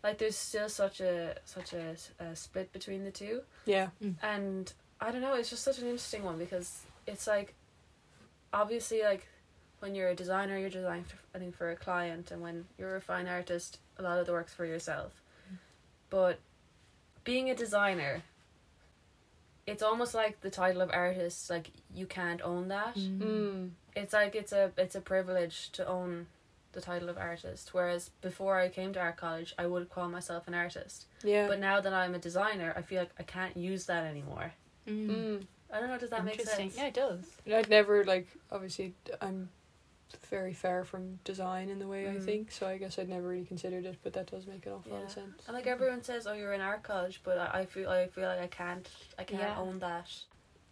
like 0.02 0.18
there's 0.18 0.36
still 0.36 0.68
such 0.68 1.00
a 1.00 1.36
such 1.44 1.72
a, 1.72 1.96
a 2.20 2.34
split 2.36 2.72
between 2.72 3.04
the 3.04 3.10
two 3.10 3.42
Yeah. 3.66 3.88
and 4.22 4.72
I 5.00 5.10
don't 5.12 5.20
know, 5.20 5.34
it's 5.34 5.50
just 5.50 5.64
such 5.64 5.78
an 5.78 5.86
interesting 5.86 6.22
one 6.24 6.38
because 6.38 6.82
it's 7.06 7.26
like 7.26 7.54
obviously 8.52 9.02
like 9.02 9.26
when 9.80 9.94
you're 9.94 10.08
a 10.08 10.14
designer, 10.14 10.58
you're 10.58 10.70
designing 10.70 11.04
for, 11.04 11.16
I 11.34 11.38
think 11.38 11.56
for 11.56 11.70
a 11.70 11.76
client, 11.76 12.30
and 12.30 12.42
when 12.42 12.64
you're 12.78 12.96
a 12.96 13.00
fine 13.00 13.28
artist, 13.28 13.78
a 13.96 14.02
lot 14.02 14.18
of 14.18 14.26
the 14.26 14.32
work's 14.32 14.54
for 14.54 14.64
yourself. 14.64 15.12
But 16.10 16.40
being 17.24 17.50
a 17.50 17.54
designer, 17.54 18.22
it's 19.66 19.82
almost 19.82 20.14
like 20.14 20.40
the 20.40 20.50
title 20.50 20.80
of 20.80 20.90
artist. 20.92 21.50
Like 21.50 21.70
you 21.94 22.06
can't 22.06 22.40
own 22.42 22.68
that. 22.68 22.96
Mm. 22.96 23.70
It's 23.94 24.12
like 24.12 24.34
it's 24.34 24.52
a 24.52 24.72
it's 24.76 24.94
a 24.94 25.00
privilege 25.00 25.70
to 25.72 25.86
own 25.86 26.26
the 26.72 26.80
title 26.80 27.08
of 27.08 27.18
artist. 27.18 27.74
Whereas 27.74 28.10
before 28.22 28.58
I 28.58 28.68
came 28.68 28.92
to 28.94 29.00
art 29.00 29.16
college, 29.16 29.54
I 29.58 29.66
would 29.66 29.90
call 29.90 30.08
myself 30.08 30.48
an 30.48 30.54
artist. 30.54 31.06
Yeah. 31.22 31.46
But 31.46 31.60
now 31.60 31.80
that 31.80 31.92
I'm 31.92 32.14
a 32.14 32.18
designer, 32.18 32.72
I 32.76 32.82
feel 32.82 33.00
like 33.00 33.12
I 33.18 33.22
can't 33.22 33.56
use 33.56 33.86
that 33.86 34.06
anymore. 34.06 34.52
Mm. 34.86 35.10
Mm. 35.10 35.42
I 35.72 35.80
don't 35.80 35.88
know. 35.88 35.98
Does 35.98 36.10
that 36.10 36.24
make 36.24 36.40
sense? 36.40 36.76
Yeah, 36.76 36.86
it 36.86 36.94
does. 36.94 37.24
I'd 37.52 37.68
never 37.68 38.04
like 38.04 38.28
obviously 38.50 38.94
I'm 39.20 39.50
very 40.30 40.54
far 40.54 40.84
from 40.84 41.18
design 41.24 41.68
in 41.68 41.78
the 41.78 41.86
way 41.86 42.08
I 42.08 42.14
Mm. 42.14 42.24
think, 42.24 42.52
so 42.52 42.66
I 42.66 42.78
guess 42.78 42.98
I'd 42.98 43.08
never 43.10 43.28
really 43.28 43.44
considered 43.44 43.84
it, 43.84 43.96
but 44.02 44.14
that 44.14 44.30
does 44.30 44.46
make 44.46 44.64
an 44.64 44.72
awful 44.72 44.92
lot 44.92 45.02
of 45.02 45.08
Yeah. 45.10 45.14
sense. 45.14 45.42
And 45.46 45.54
like 45.54 45.66
everyone 45.66 46.02
says, 46.02 46.26
oh, 46.26 46.32
you're 46.32 46.54
in 46.54 46.62
art 46.62 46.82
college, 46.82 47.20
but 47.22 47.36
I, 47.38 47.60
I 47.60 47.66
feel 47.66 47.90
I 47.90 48.06
feel 48.08 48.26
like 48.28 48.40
I 48.40 48.46
can't 48.46 48.88
I 49.18 49.24
can't 49.24 49.40
Yeah. 49.40 49.58
own 49.58 49.78
that. 49.80 50.10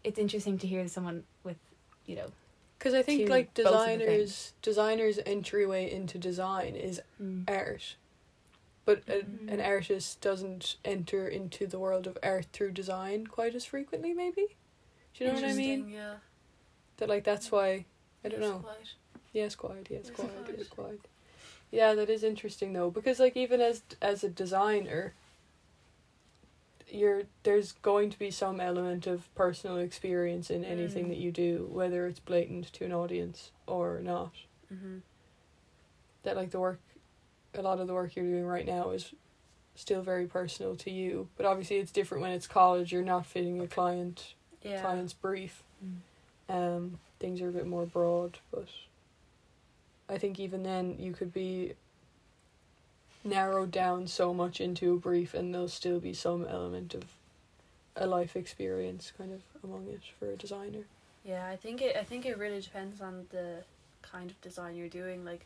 It's 0.05 0.19
interesting 0.19 0.57
to 0.59 0.67
hear 0.67 0.87
someone 0.89 1.25
with, 1.45 1.59
you 2.07 2.17
know, 2.17 2.33
Because 2.79 2.95
I 2.95 3.03
think 3.03 3.27
to 3.27 3.33
like 3.33 3.53
both 3.55 3.67
of 3.67 3.73
the 3.73 3.77
designers, 3.77 4.53
designers' 4.63 5.19
entryway 5.27 5.91
into 5.91 6.17
design 6.19 6.75
is 6.77 7.01
art, 7.49 7.97
but 8.87 9.03
a, 9.09 9.23
Mhm. 9.23 9.53
an 9.53 9.61
artist 9.61 10.21
doesn't 10.21 10.77
enter 10.85 11.27
into 11.29 11.67
the 11.67 11.79
world 11.79 12.07
of 12.07 12.17
art 12.23 12.47
through 12.53 12.71
design 12.73 13.27
quite 13.27 13.55
as 13.55 13.65
frequently. 13.67 14.15
Maybe, 14.15 14.57
do 15.19 15.25
you 15.25 15.31
know 15.31 15.37
what 15.37 15.45
I 15.45 15.53
mean? 15.55 15.89
Yeah. 15.89 16.15
That 16.99 17.09
like 17.09 17.25
that's 17.25 17.51
why 17.53 17.85
I 18.25 18.29
don't 18.29 18.41
know. 18.41 18.65
Yes, 19.33 19.55
quite. 19.55 19.87
Yes, 19.91 20.07
Yes, 20.07 20.11
quite. 20.11 20.45
quite. 20.45 20.59
Yes, 20.59 20.69
quite. 20.69 21.01
Yeah, 21.71 21.95
that 21.95 22.09
is 22.09 22.23
interesting 22.25 22.73
though, 22.73 22.91
because 22.91 23.19
like 23.21 23.37
even 23.37 23.61
as 23.61 23.83
as 24.01 24.25
a 24.25 24.29
designer, 24.31 25.15
you're 26.89 27.23
there's 27.43 27.73
going 27.73 28.11
to 28.11 28.19
be 28.19 28.31
some 28.31 28.61
element 28.61 29.07
of 29.07 29.33
personal 29.35 29.77
experience 29.79 30.51
in 30.51 30.65
anything 30.65 31.07
Mm. 31.07 31.09
that 31.09 31.19
you 31.19 31.33
do, 31.33 31.69
whether 31.71 32.07
it's 32.07 32.21
blatant 32.21 32.73
to 32.75 32.85
an 32.85 32.93
audience 32.93 33.51
or 33.67 34.01
not. 34.01 34.33
Mhm. 34.73 35.03
That 36.23 36.37
like 36.37 36.51
the 36.51 36.61
work, 36.61 36.81
a 37.55 37.63
lot 37.63 37.81
of 37.81 37.87
the 37.89 37.95
work 37.95 38.15
you're 38.17 38.25
doing 38.25 38.47
right 38.47 38.67
now 38.67 38.91
is 38.91 39.13
still 39.75 40.01
very 40.03 40.27
personal 40.27 40.77
to 40.77 40.91
you, 40.91 41.29
but 41.37 41.45
obviously 41.45 41.77
it's 41.77 41.93
different 41.93 42.23
when 42.23 42.33
it's 42.33 42.47
college. 42.47 42.93
You're 42.93 43.03
not 43.03 43.27
fitting 43.27 43.61
a 43.61 43.67
client 43.69 44.35
Yeah. 44.63 44.81
client's 44.81 45.13
brief. 45.13 45.63
Mm. 45.85 45.97
Um, 46.49 46.99
things 47.19 47.41
are 47.41 47.49
a 47.49 47.53
bit 47.53 47.67
more 47.67 47.87
broad, 47.87 48.39
but 48.53 48.69
I 50.09 50.19
think 50.19 50.39
even 50.39 50.63
then 50.63 50.97
you 50.99 51.13
could 51.13 51.33
be 51.33 51.75
narrowed 53.25 53.71
down 53.71 54.07
so 54.07 54.33
much 54.33 54.61
into 54.61 54.93
a 54.95 54.97
brief, 54.97 55.35
and 55.35 55.53
there'll 55.53 55.69
still 55.69 55.99
be 56.01 56.13
some 56.15 56.45
element 56.47 56.95
of 56.95 57.05
a 57.97 58.07
life 58.07 58.37
experience 58.37 59.13
kind 59.17 59.33
of 59.33 59.43
among 59.65 59.89
it 59.89 60.01
for 60.19 60.31
a 60.31 60.37
designer. 60.37 60.85
Yeah, 61.25 61.49
I 61.49 61.57
think 61.57 61.83
it. 61.83 61.97
I 61.97 62.05
think 62.05 62.25
it 62.27 62.39
really 62.39 62.61
depends 62.61 63.01
on 63.01 63.27
the 63.31 63.65
kind 64.03 64.31
of 64.31 64.41
design 64.41 64.77
you're 64.77 64.89
doing, 64.89 65.25
like 65.25 65.45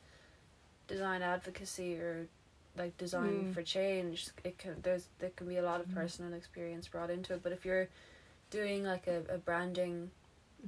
design 0.89 1.23
advocacy 1.23 1.97
or 1.97 2.27
like 2.77 2.97
design 2.99 3.47
Mm. 3.47 3.55
for 3.55 3.63
change. 3.63 4.29
It 4.45 4.59
can 4.59 4.77
there's 4.83 5.07
there 5.19 5.31
can 5.31 5.49
be 5.49 5.57
a 5.57 5.63
lot 5.63 5.81
of 5.81 5.87
Mm. 5.89 5.95
personal 5.95 6.35
experience 6.35 6.87
brought 6.89 7.09
into 7.11 7.33
it. 7.35 7.43
But 7.43 7.53
if 7.53 7.65
you're 7.65 7.89
doing 8.51 8.85
like 8.85 9.07
a, 9.07 9.23
a 9.35 9.39
branding 9.39 10.11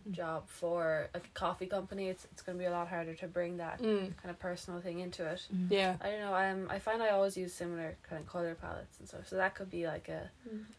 Mhm. 0.08 0.12
job 0.12 0.48
for 0.48 1.10
a 1.12 1.20
coffee 1.34 1.66
company, 1.66 2.08
it's 2.08 2.24
it's 2.32 2.40
gonna 2.40 2.56
be 2.56 2.64
a 2.64 2.70
lot 2.70 2.88
harder 2.88 3.12
to 3.14 3.26
bring 3.28 3.58
that 3.58 3.78
Mm. 3.78 4.16
kind 4.16 4.30
of 4.30 4.38
personal 4.38 4.80
thing 4.80 5.00
into 5.00 5.22
it. 5.26 5.46
Mm. 5.54 5.66
Yeah. 5.70 5.96
I 6.00 6.10
don't 6.10 6.20
know. 6.20 6.34
Um, 6.34 6.66
I 6.70 6.78
find 6.78 7.02
I 7.02 7.10
always 7.10 7.36
use 7.36 7.52
similar 7.52 7.94
kind 8.08 8.22
of 8.22 8.26
color 8.26 8.54
palettes 8.54 8.98
and 9.00 9.06
stuff. 9.06 9.28
So 9.28 9.36
that 9.36 9.54
could 9.54 9.70
be 9.70 9.86
like 9.86 10.08
a 10.08 10.30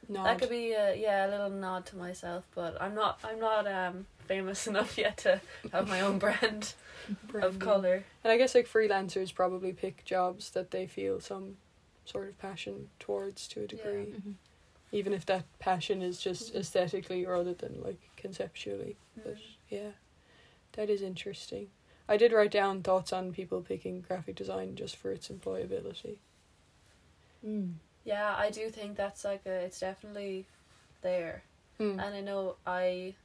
Nod. 0.09 0.25
that 0.25 0.39
could 0.39 0.49
be 0.49 0.71
a, 0.71 0.95
yeah 0.95 1.27
a 1.27 1.29
little 1.29 1.51
nod 1.51 1.85
to 1.87 1.95
myself. 1.95 2.43
But 2.55 2.81
I'm 2.81 2.95
not 2.95 3.19
I'm 3.23 3.39
not 3.39 3.67
um 3.67 4.07
famous 4.27 4.65
enough 4.71 4.97
yet 4.97 5.17
to 5.17 5.39
have 5.71 5.87
my 5.87 6.01
own 6.01 6.17
brand 6.17 6.73
of 7.39 7.59
color. 7.59 8.03
And 8.23 8.31
I 8.33 8.37
guess 8.37 8.55
like 8.55 8.67
freelancers 8.67 9.31
probably 9.31 9.73
pick 9.73 10.03
jobs 10.05 10.49
that 10.51 10.71
they 10.71 10.87
feel 10.87 11.19
some 11.19 11.57
sort 12.05 12.29
of 12.29 12.39
passion 12.39 12.89
towards 12.99 13.47
to 13.49 13.61
a 13.63 13.67
degree. 13.67 14.07
Mhm. 14.17 14.33
Even 14.93 15.11
if 15.11 15.25
that 15.25 15.43
passion 15.59 16.01
is 16.03 16.21
just 16.21 16.53
Mhm. 16.53 16.59
aesthetically 16.59 17.25
rather 17.25 17.53
than 17.53 17.81
like 17.81 17.99
conceptually. 18.15 18.95
But 19.15 19.35
Mm. 19.35 19.55
yeah, 19.69 19.91
that 20.73 20.89
is 20.89 21.01
interesting. 21.01 21.71
I 22.07 22.15
did 22.15 22.31
write 22.31 22.51
down 22.51 22.83
thoughts 22.83 23.11
on 23.11 23.33
people 23.33 23.61
picking 23.61 24.01
graphic 24.01 24.35
design 24.35 24.75
just 24.75 24.95
for 24.95 25.11
its 25.11 25.29
employability. 25.29 26.17
Mm. 27.43 27.75
Yeah, 28.05 28.35
I 28.37 28.49
do 28.51 28.69
think 28.69 28.95
that's 28.95 29.25
like 29.25 29.45
a, 29.45 29.51
it's 29.65 29.79
definitely 29.79 30.45
there. 31.01 31.43
Hmm. 31.77 31.99
And 31.99 32.15
I 32.15 32.21
know 32.21 32.57
I 32.67 33.15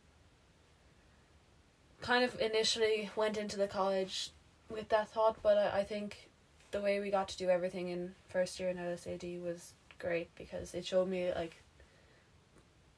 kind 2.00 2.24
of 2.24 2.40
initially 2.40 3.10
went 3.14 3.36
into 3.36 3.56
the 3.56 3.68
college 3.68 4.30
with 4.70 4.88
that 4.88 5.08
thought, 5.10 5.42
but 5.42 5.58
I, 5.58 5.80
I 5.80 5.84
think 5.84 6.30
the 6.70 6.80
way 6.80 7.00
we 7.00 7.10
got 7.10 7.28
to 7.28 7.36
do 7.36 7.50
everything 7.50 7.88
in 7.88 8.14
first 8.28 8.58
year 8.58 8.68
in 8.70 8.78
LSAD 8.78 9.42
was 9.42 9.74
great 9.98 10.34
because 10.36 10.74
it 10.74 10.86
showed 10.86 11.08
me 11.08 11.32
like 11.34 11.62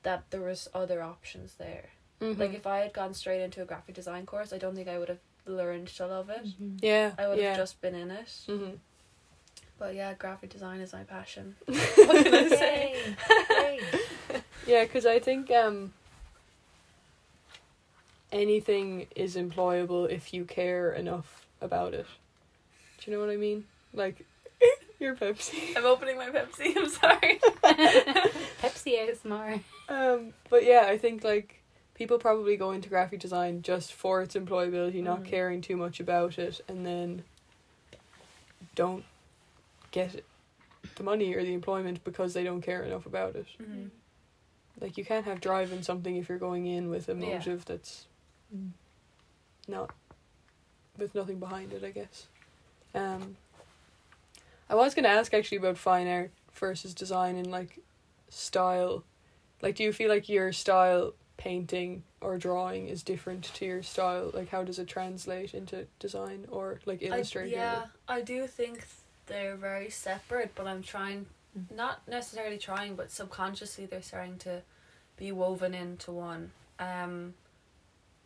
that 0.02 0.30
there 0.30 0.40
was 0.40 0.68
other 0.74 1.02
options 1.02 1.54
there. 1.54 1.90
Mhm. 2.20 2.38
Like 2.38 2.54
if 2.54 2.66
I 2.66 2.78
had 2.80 2.92
gone 2.92 3.14
straight 3.14 3.42
into 3.42 3.62
a 3.62 3.64
graphic 3.64 3.94
design 3.94 4.26
course, 4.26 4.52
I 4.52 4.58
don't 4.58 4.74
think 4.74 4.88
I 4.88 4.98
would 4.98 5.08
have 5.08 5.18
learned 5.46 5.88
to 5.88 6.06
love 6.06 6.30
it. 6.30 6.44
Mhm. 6.44 6.78
yeah, 6.82 7.12
I 7.18 7.28
would 7.28 7.38
have 7.38 7.44
yeah. 7.44 7.56
just 7.56 7.80
been 7.80 7.94
in 7.94 8.10
it. 8.10 8.32
hmm 8.46 8.70
But 9.78 9.94
yeah, 9.94 10.14
graphic 10.14 10.50
design 10.50 10.80
is 10.80 10.92
my 10.92 11.04
passion. 11.04 11.56
what 11.66 12.24
can 12.24 12.34
I 12.34 12.48
say? 12.48 13.02
Yeah, 14.66 14.84
because 14.84 15.06
I 15.06 15.18
think 15.18 15.50
um, 15.50 15.92
anything 18.30 19.06
is 19.16 19.36
employable 19.36 20.08
if 20.08 20.32
you 20.32 20.44
care 20.44 20.92
enough 20.92 21.46
about 21.60 21.94
it. 21.94 22.06
Do 22.98 23.10
you 23.10 23.16
know 23.16 23.24
what 23.24 23.32
I 23.32 23.36
mean? 23.36 23.64
Like 23.92 24.24
your 25.00 25.16
Pepsi. 25.16 25.76
I'm 25.76 25.86
opening 25.86 26.16
my 26.16 26.28
Pepsi. 26.28 26.76
I'm 26.76 26.88
sorry. 26.88 27.40
Pepsi 28.62 28.98
ASMR. 28.98 29.60
Um, 29.88 30.32
but 30.48 30.64
yeah, 30.64 30.84
I 30.86 30.98
think 30.98 31.24
like 31.24 31.62
people 31.94 32.18
probably 32.18 32.56
go 32.56 32.70
into 32.72 32.88
graphic 32.88 33.20
design 33.20 33.62
just 33.62 33.92
for 33.92 34.22
its 34.22 34.34
employability, 34.34 35.02
not 35.02 35.22
Mhm. 35.22 35.26
caring 35.26 35.60
too 35.60 35.76
much 35.76 36.00
about 36.00 36.38
it, 36.38 36.60
and 36.68 36.84
then 36.86 37.24
don't 38.74 39.04
get 39.90 40.24
the 40.96 41.02
money 41.02 41.34
or 41.34 41.42
the 41.42 41.52
employment 41.52 42.02
because 42.04 42.32
they 42.34 42.44
don't 42.44 42.62
care 42.62 42.82
enough 42.82 43.06
about 43.06 43.34
it. 43.36 43.46
Mm-hmm. 43.60 43.88
Like 44.80 44.96
you 44.96 45.04
can't 45.04 45.24
have 45.26 45.40
drive 45.40 45.72
in 45.72 45.82
something 45.82 46.16
if 46.16 46.28
you're 46.28 46.38
going 46.38 46.66
in 46.66 46.88
with 46.88 47.08
a 47.08 47.12
Yeah. 47.14 47.36
motive 47.38 47.64
that's 47.64 48.06
Mm. 48.54 48.70
not 49.68 49.90
with 50.98 51.14
nothing 51.14 51.38
behind 51.38 51.72
it, 51.72 51.84
I 51.84 51.90
guess. 51.90 52.26
Um 52.94 53.36
I 54.70 54.74
was 54.76 54.94
gonna 54.94 55.08
ask 55.08 55.34
actually 55.34 55.58
about 55.58 55.76
fine 55.76 56.06
art 56.06 56.30
versus 56.54 56.94
design 56.94 57.36
and 57.36 57.50
like 57.50 57.80
style. 58.28 59.04
Like 59.60 59.74
do 59.74 59.82
you 59.82 59.92
feel 59.92 60.08
like 60.08 60.28
your 60.28 60.52
style 60.52 61.12
painting 61.36 62.04
or 62.20 62.38
drawing 62.38 62.88
is 62.88 63.02
different 63.02 63.44
to 63.54 63.64
your 63.66 63.82
style? 63.82 64.30
Like 64.32 64.48
how 64.50 64.62
does 64.62 64.78
it 64.78 64.86
translate 64.86 65.54
into 65.54 65.86
design 65.98 66.46
or 66.50 66.80
like 66.86 67.02
illustrating? 67.02 67.58
I, 67.58 67.62
yeah, 67.62 67.82
I 68.08 68.20
do 68.20 68.46
think 68.46 68.86
they're 69.26 69.56
very 69.56 69.90
separate, 69.90 70.52
but 70.54 70.66
I'm 70.66 70.82
trying, 70.82 71.26
Mm. 71.58 71.74
not 71.74 72.06
necessarily 72.06 72.58
trying, 72.58 72.94
but 72.94 73.10
subconsciously 73.10 73.84
they're 73.84 74.02
starting 74.02 74.38
to 74.38 74.62
be 75.16 75.32
woven 75.32 75.74
into 75.74 76.12
one. 76.12 76.52
Um, 76.78 77.34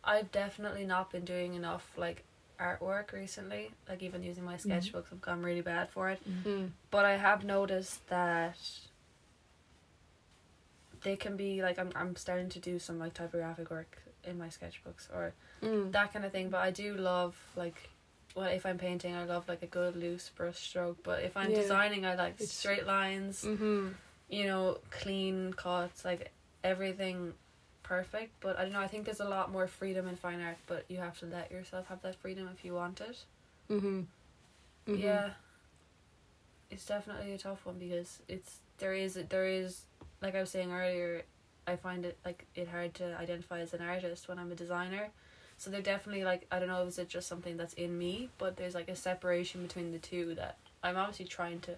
I've 0.03 0.31
definitely 0.31 0.85
not 0.85 1.11
been 1.11 1.25
doing 1.25 1.55
enough 1.55 1.91
like 1.97 2.23
artwork 2.59 3.11
recently. 3.11 3.71
Like 3.89 4.01
even 4.03 4.23
using 4.23 4.43
my 4.43 4.55
Mhm. 4.55 4.65
sketchbooks, 4.65 5.05
I've 5.11 5.21
gone 5.21 5.43
really 5.43 5.61
bad 5.61 5.89
for 5.89 6.09
it. 6.09 6.19
Mm. 6.43 6.71
But 6.91 7.05
I 7.05 7.17
have 7.17 7.43
noticed 7.43 8.07
that 8.07 8.57
they 11.01 11.15
can 11.15 11.37
be 11.37 11.61
like 11.61 11.77
I'm 11.77 11.91
I'm 11.95 12.15
starting 12.15 12.49
to 12.49 12.59
do 12.59 12.79
some 12.79 12.97
like 12.99 13.13
typographic 13.13 13.69
work 13.69 13.97
in 14.23 14.37
my 14.37 14.47
sketchbooks 14.47 15.09
or 15.13 15.33
Mm. 15.61 15.91
that 15.93 16.11
kind 16.13 16.25
of 16.25 16.31
thing. 16.31 16.49
But 16.49 16.61
I 16.61 16.71
do 16.71 16.95
love 16.95 17.35
like 17.55 17.89
well 18.35 18.49
if 18.49 18.65
I'm 18.65 18.77
painting 18.77 19.15
I 19.15 19.23
love 19.25 19.47
like 19.47 19.61
a 19.63 19.67
good 19.67 19.95
loose 19.95 20.29
brush 20.29 20.57
stroke. 20.59 21.03
But 21.03 21.23
if 21.23 21.37
I'm 21.37 21.51
Yeah. 21.51 21.61
designing 21.61 22.05
I 22.05 22.15
like 22.15 22.33
It's- 22.35 22.51
straight 22.51 22.85
lines, 22.85 23.43
Mhm. 23.43 23.93
you 24.29 24.45
know, 24.45 24.79
clean 24.89 25.53
cuts, 25.53 26.03
like 26.03 26.31
everything 26.63 27.35
perfect. 27.85 28.31
But 28.41 28.57
I 28.57 28.63
don't 28.63 28.73
know, 28.73 28.81
I 28.81 28.87
think 28.87 29.05
there's 29.05 29.19
a 29.19 29.29
lot 29.29 29.51
more 29.51 29.67
freedom 29.67 30.07
in 30.07 30.15
fine 30.15 30.41
art, 30.41 30.57
but 30.67 30.85
you 30.89 30.97
have 30.97 31.17
to 31.19 31.25
let 31.25 31.51
yourself 31.51 31.87
have 31.87 32.01
that 32.01 32.15
freedom 32.15 32.49
if 32.53 32.65
you 32.65 32.73
want 32.73 32.99
it. 33.01 33.23
Mhm. 33.69 34.07
Mhm. 34.87 34.99
Yeah. 34.99 35.33
It's 36.69 36.85
definitely 36.85 37.31
a 37.33 37.37
tough 37.37 37.65
one 37.65 37.77
because 37.79 38.19
it's 38.27 38.57
there 38.79 38.93
is 38.93 39.13
there 39.29 39.45
is 39.45 39.83
like 40.21 40.35
I 40.35 40.41
was 40.41 40.49
saying 40.49 40.71
earlier, 40.71 41.23
I 41.67 41.75
find 41.75 42.05
it 42.05 42.17
like 42.25 42.45
it 42.55 42.67
hard 42.67 42.93
to 42.95 43.15
identify 43.17 43.59
as 43.59 43.73
an 43.73 43.81
artist 43.81 44.27
when 44.27 44.39
I'm 44.39 44.51
a 44.51 44.55
designer 44.55 45.09
So 45.57 45.69
they're 45.69 45.81
definitely 45.81 46.23
like 46.25 46.45
I 46.51 46.59
don't 46.59 46.67
know, 46.67 46.83
is 46.85 46.97
it 46.99 47.07
just 47.07 47.27
something 47.27 47.55
that's 47.55 47.73
in 47.75 47.97
me? 47.97 48.29
But 48.37 48.57
there's 48.57 48.75
like 48.75 48.89
a 48.89 48.95
separation 48.95 49.61
between 49.61 49.91
the 49.91 49.99
two 49.99 50.35
that 50.35 50.57
I'm 50.83 50.97
obviously 50.97 51.25
trying 51.25 51.59
to 51.61 51.75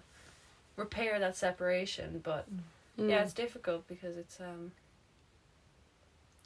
repair 0.76 1.18
that 1.20 1.36
separation. 1.36 2.20
But 2.24 2.46
Mm. 2.98 3.10
yeah, 3.10 3.22
it's 3.22 3.34
difficult 3.34 3.86
because 3.86 4.16
it's 4.16 4.40
um. 4.40 4.72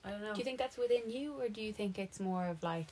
I 0.04 0.10
don't 0.10 0.22
know. 0.22 0.32
Do 0.32 0.38
you 0.38 0.44
think 0.44 0.58
that's 0.58 0.76
within 0.76 1.08
you, 1.08 1.34
or 1.40 1.48
do 1.48 1.60
you 1.60 1.72
think 1.72 1.98
it's 1.98 2.18
more 2.18 2.46
of 2.46 2.62
like 2.62 2.88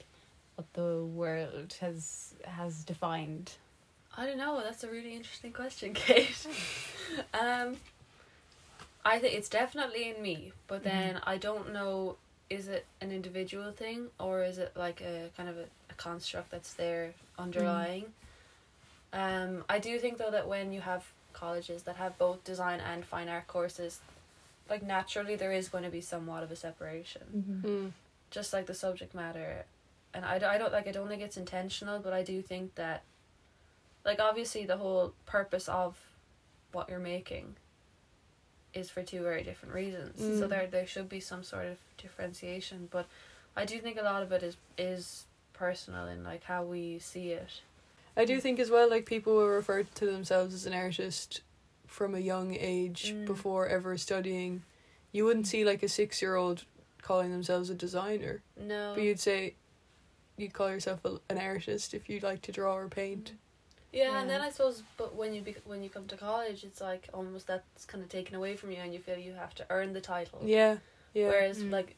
what 0.54 0.72
the 0.74 1.04
world 1.04 1.74
has 1.80 2.34
has 2.44 2.84
defined? 2.84 3.52
I 4.16 4.26
don't 4.26 4.38
know. 4.38 4.60
That's 4.62 4.84
a 4.84 4.90
really 4.90 5.14
interesting 5.14 5.52
question, 5.52 5.92
Kate. 5.94 6.46
um, 7.34 7.76
I 9.04 9.18
think 9.18 9.34
it's 9.34 9.48
definitely 9.48 10.10
in 10.10 10.22
me, 10.22 10.52
but 10.66 10.82
then 10.82 11.20
I 11.24 11.36
don't 11.36 11.72
know. 11.72 12.16
Is 12.48 12.66
it 12.66 12.84
an 13.00 13.12
individual 13.12 13.70
thing 13.70 14.08
or 14.18 14.42
is 14.42 14.58
it 14.58 14.72
like 14.74 15.00
a 15.00 15.30
kind 15.36 15.48
of 15.48 15.56
a, 15.56 15.66
a 15.88 15.94
construct 15.96 16.50
that's 16.50 16.74
there 16.74 17.14
underlying? 17.38 18.06
Um, 19.12 19.64
I 19.68 19.78
do 19.78 19.98
think 20.00 20.18
though 20.18 20.32
that 20.32 20.48
when 20.48 20.72
you 20.72 20.80
have 20.80 21.04
colleges 21.32 21.84
that 21.84 21.96
have 21.96 22.18
both 22.18 22.42
design 22.42 22.80
and 22.80 23.04
fine 23.04 23.28
art 23.28 23.46
courses, 23.46 24.00
like 24.70 24.82
naturally 24.82 25.36
there 25.36 25.52
is 25.52 25.68
going 25.68 25.84
to 25.84 25.90
be 25.90 26.00
somewhat 26.00 26.42
of 26.42 26.50
a 26.50 26.56
separation. 26.56 27.62
Mm. 27.66 27.92
just 28.30 28.52
like 28.52 28.66
the 28.66 28.74
subject 28.74 29.14
matter. 29.14 29.64
And 30.14 30.24
I 30.24 30.38
don't 30.38 30.72
like 30.72 30.88
i 30.88 30.92
don't 30.92 31.08
think 31.08 31.22
it's 31.22 31.36
intentional 31.36 31.98
but 32.00 32.12
i 32.12 32.22
do 32.22 32.40
think 32.42 32.74
that 32.76 33.02
like 34.04 34.18
obviously 34.20 34.64
the 34.66 34.76
whole 34.76 35.12
purpose 35.26 35.68
of 35.68 35.98
what 36.72 36.88
you're 36.88 36.98
making 36.98 37.56
is 38.72 38.88
for 38.88 39.02
two 39.02 39.22
very 39.22 39.42
different 39.42 39.74
reasons. 39.74 40.18
So 40.20 40.46
Mm. 40.46 40.48
there 40.48 40.66
there 40.66 40.86
should 40.86 41.08
be 41.08 41.20
some 41.20 41.42
sort 41.42 41.66
of 41.66 41.76
differentiation 41.98 42.88
but 42.90 43.06
i 43.56 43.64
do 43.64 43.78
think 43.80 43.98
a 43.98 44.02
lot 44.02 44.22
of 44.22 44.30
it 44.32 44.42
is 44.42 44.56
is 44.78 45.26
personal 45.52 46.06
in 46.06 46.22
like 46.24 46.44
how 46.44 46.62
we 46.62 46.98
see 46.98 47.30
it. 47.32 47.50
I 48.16 48.24
do 48.24 48.40
think 48.40 48.58
as 48.58 48.70
well, 48.70 48.88
like 48.90 49.06
people 49.06 49.34
will 49.36 49.46
refer 49.48 49.82
to 49.84 50.06
themselves 50.06 50.52
as 50.54 50.66
an 50.66 50.72
artist 50.74 51.42
from 51.90 52.14
a 52.14 52.20
young 52.20 52.54
age 52.54 53.12
Mm. 53.12 53.26
before 53.26 53.66
ever 53.66 53.99
studying. 53.99 54.62
You 55.12 55.25
wouldn't 55.25 55.49
see 55.49 55.64
like 55.64 55.82
a 55.82 55.88
six 55.88 56.23
year 56.23 56.37
old 56.37 56.64
calling 57.02 57.32
themselves 57.32 57.68
a 57.68 57.75
designer, 57.75 58.42
no 58.56 58.92
but 58.94 59.02
you'd 59.02 59.18
say 59.20 59.54
you'd 60.37 60.52
call 60.52 60.70
yourself 60.70 61.04
a, 61.04 61.18
an 61.28 61.38
artist 61.38 61.92
if 61.94 62.09
you'd 62.09 62.23
like 62.23 62.42
to 62.42 62.52
draw 62.52 62.75
or 62.76 62.88
paint. 62.88 63.32
yeah, 63.92 64.20
and 64.20 64.30
then 64.30 64.40
i 64.40 64.49
suppose 64.50 64.82
but 64.97 65.16
when 65.16 65.35
you 65.35 65.40
bec 65.42 65.56
when 65.64 65.82
you 65.82 65.90
come 65.90 66.06
to 66.06 66.16
college 66.16 66.62
it's 66.62 66.80
like 66.80 67.09
almost 67.12 67.47
that's 67.49 67.85
kind 67.87 68.02
of 68.04 68.09
taken 68.09 68.37
away 68.37 68.54
from 68.54 68.70
you 68.70 68.76
and 68.85 68.92
you 68.94 69.00
feel 69.00 69.16
you 69.18 69.32
have 69.32 69.54
to 69.54 69.64
earn 69.70 69.92
the 69.92 70.00
title 70.00 70.38
Yeah, 70.44 70.76
yeah. 71.12 71.26
whereas 71.28 71.59
Mm. 71.59 71.70
like 71.73 71.97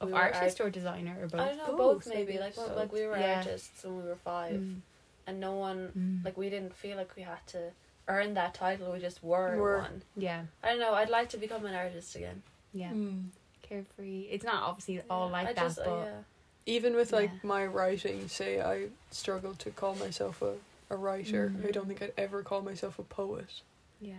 Of 0.00 0.08
we 0.08 0.12
were 0.12 0.20
artist 0.20 0.60
or 0.60 0.70
designer 0.70 1.16
or 1.20 1.26
both? 1.26 1.40
I 1.40 1.48
don't 1.48 1.56
know, 1.58 1.66
Both, 1.76 2.04
both, 2.04 2.06
maybe. 2.14 2.26
maybe. 2.32 2.38
Like 2.38 2.54
So- 2.54 2.72
like 2.76 2.92
we 2.92 3.04
were 3.06 3.18
Yeah. 3.18 3.38
artists 3.38 3.82
when 3.82 3.96
we 4.02 4.08
were 4.10 4.20
five, 4.32 4.60
Mm. 4.60 4.80
and 5.26 5.40
no 5.40 5.52
one 5.56 5.80
Mm. 5.98 6.24
like 6.26 6.36
we 6.36 6.48
didn't 6.54 6.74
feel 6.76 6.96
like 6.98 7.16
we 7.16 7.22
had 7.22 7.44
to 7.54 7.72
earn 8.08 8.34
that 8.34 8.54
title. 8.54 8.92
We 8.92 9.00
just 9.00 9.22
were, 9.22 9.56
Were. 9.56 9.78
one. 9.78 10.02
yeah, 10.16 10.42
I 10.62 10.68
don't 10.70 10.80
know. 10.80 10.94
I'd 10.94 11.10
like 11.10 11.28
to 11.30 11.38
become 11.38 11.64
an 11.66 11.74
artist 11.74 12.14
again. 12.16 12.42
yeah, 12.72 12.90
Mm. 12.90 13.28
carefree. 13.62 14.28
It's 14.30 14.44
not 14.44 14.62
obviously 14.62 15.00
all 15.10 15.28
like 15.30 15.48
I 15.48 15.52
that, 15.54 15.62
just, 15.62 15.78
uh, 15.80 15.84
but 15.84 16.04
yeah. 16.04 16.12
Even 16.66 16.94
with 16.96 17.12
like 17.12 17.30
Yeah. 17.32 17.38
my 17.42 17.66
writing, 17.66 18.28
say 18.28 18.60
I 18.60 18.88
struggle 19.10 19.54
to 19.54 19.70
call 19.70 19.94
myself 19.94 20.42
a, 20.42 20.54
a 20.90 20.96
writer. 20.96 21.50
Mm. 21.56 21.68
I 21.68 21.70
don't 21.70 21.86
think 21.86 22.02
I'd 22.02 22.12
ever 22.18 22.42
call 22.42 22.60
myself 22.62 22.98
a 22.98 23.02
poet. 23.02 23.62
yeah, 24.00 24.14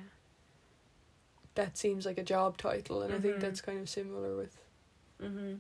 That 1.56 1.78
seems 1.78 2.06
like 2.06 2.18
a 2.18 2.24
job 2.24 2.58
title, 2.58 3.02
and 3.02 3.14
I 3.14 3.20
think 3.20 3.36
Mhm. 3.38 3.42
that's 3.42 3.62
kind 3.62 3.80
of 3.80 3.90
similar 3.90 4.36
with. 4.38 4.58
Mhm. 5.22 5.60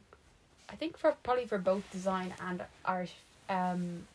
I 0.69 0.75
think 0.75 0.97
for 0.97 1.13
probably 1.23 1.45
for 1.47 1.57
both 1.57 1.89
design 1.91 2.33
and 2.39 2.63
art, 2.85 3.11
um, 3.49 4.07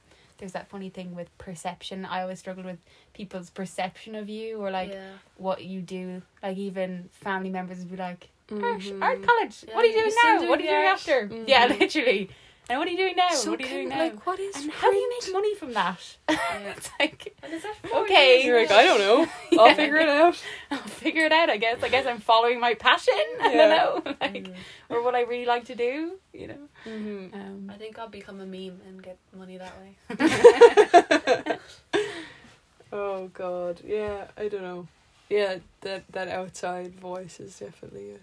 there's 0.43 0.53
that 0.53 0.69
funny 0.69 0.91
thing 0.91 1.15
with 1.15 1.29
perception. 1.39 2.05
I 2.05 2.23
always 2.23 2.41
struggle 2.41 2.65
with 2.65 2.79
people's 3.15 3.49
perception 3.49 4.17
of 4.17 4.29
you 4.29 4.59
or 4.59 4.73
like 4.73 4.91
yeah. 4.91 5.13
what 5.37 5.63
you 5.65 5.81
do. 5.81 6.21
Like 6.43 6.57
even 6.57 7.09
family 7.13 7.49
members 7.49 7.79
would 7.79 7.93
be 7.93 7.97
like, 7.97 8.29
art, 8.51 8.81
Mhm. 8.81 9.01
art 9.01 9.23
college. 9.23 9.65
Yeah, 9.69 9.77
what 9.77 9.85
are 9.85 9.87
you 9.89 9.95
doing 10.01 10.15
now? 10.25 10.39
doing 10.39 10.51
what 10.51 10.59
are 10.59 10.63
you 10.65 10.69
doing 10.69 10.83
after? 10.83 11.29
Mhm. 11.29 11.45
Yeah, 11.47 11.67
literally. 11.81 12.31
And 12.71 12.79
what 12.79 12.87
are 12.89 12.91
you 12.93 12.97
doing 12.97 13.17
now? 13.17 13.29
So 13.31 13.51
what 13.51 13.61
are 13.61 13.65
you 13.65 13.69
doing 13.69 13.89
now? 13.89 13.99
Like, 13.99 14.25
what 14.27 14.39
is 14.39 14.55
and 14.57 14.71
how 14.71 14.91
do 14.91 14.97
you 14.97 15.09
make 15.21 15.33
money 15.33 15.55
from 15.57 15.75
that? 15.75 15.99
yeah. 16.31 16.39
it's 16.77 16.89
like 16.99 17.35
And 17.43 17.53
is 17.53 17.63
that 17.63 17.75
four 17.91 18.03
Okay. 18.05 18.45
You're 18.47 18.61
like. 18.61 18.71
I 18.71 18.85
don't 18.85 18.99
know. 19.01 19.27
I'll 19.61 19.69
Yeah. 19.69 19.75
figure 19.75 19.97
it 19.97 20.09
out. 20.09 20.43
I'll 20.71 20.79
figure 20.79 21.25
it 21.25 21.33
out. 21.33 21.51
I 21.51 21.57
guess. 21.59 21.83
I 21.83 21.89
guess 21.89 22.07
I'm 22.07 22.21
following 22.21 22.61
my 22.61 22.75
passion. 22.75 23.13
I 23.43 23.53
don't 23.53 23.71
know, 23.71 24.15
like 24.21 24.45
Mhm. 24.45 24.55
or 24.89 25.03
what 25.03 25.15
I 25.15 25.23
really 25.23 25.45
like 25.45 25.65
to 25.67 25.75
do. 25.75 26.13
You 26.33 26.47
know. 26.49 26.69
Mm-hmm. 26.87 27.35
Um, 27.35 27.71
I 27.71 27.75
think 27.75 27.99
I'll 27.99 28.09
become 28.09 28.41
a 28.41 28.47
meme 28.47 28.81
and 28.89 29.03
get 29.03 29.19
money 29.37 29.59
that 29.59 29.75
way. 29.81 31.59
Oh 32.93 33.29
God, 33.33 33.81
yeah. 33.85 34.27
I 34.37 34.49
don't 34.49 34.63
know. 34.63 34.87
Yeah, 35.29 35.59
that 35.81 36.05
that 36.13 36.29
outside 36.29 36.95
voice 37.01 37.41
is 37.41 37.59
definitely 37.59 38.11
it. 38.11 38.23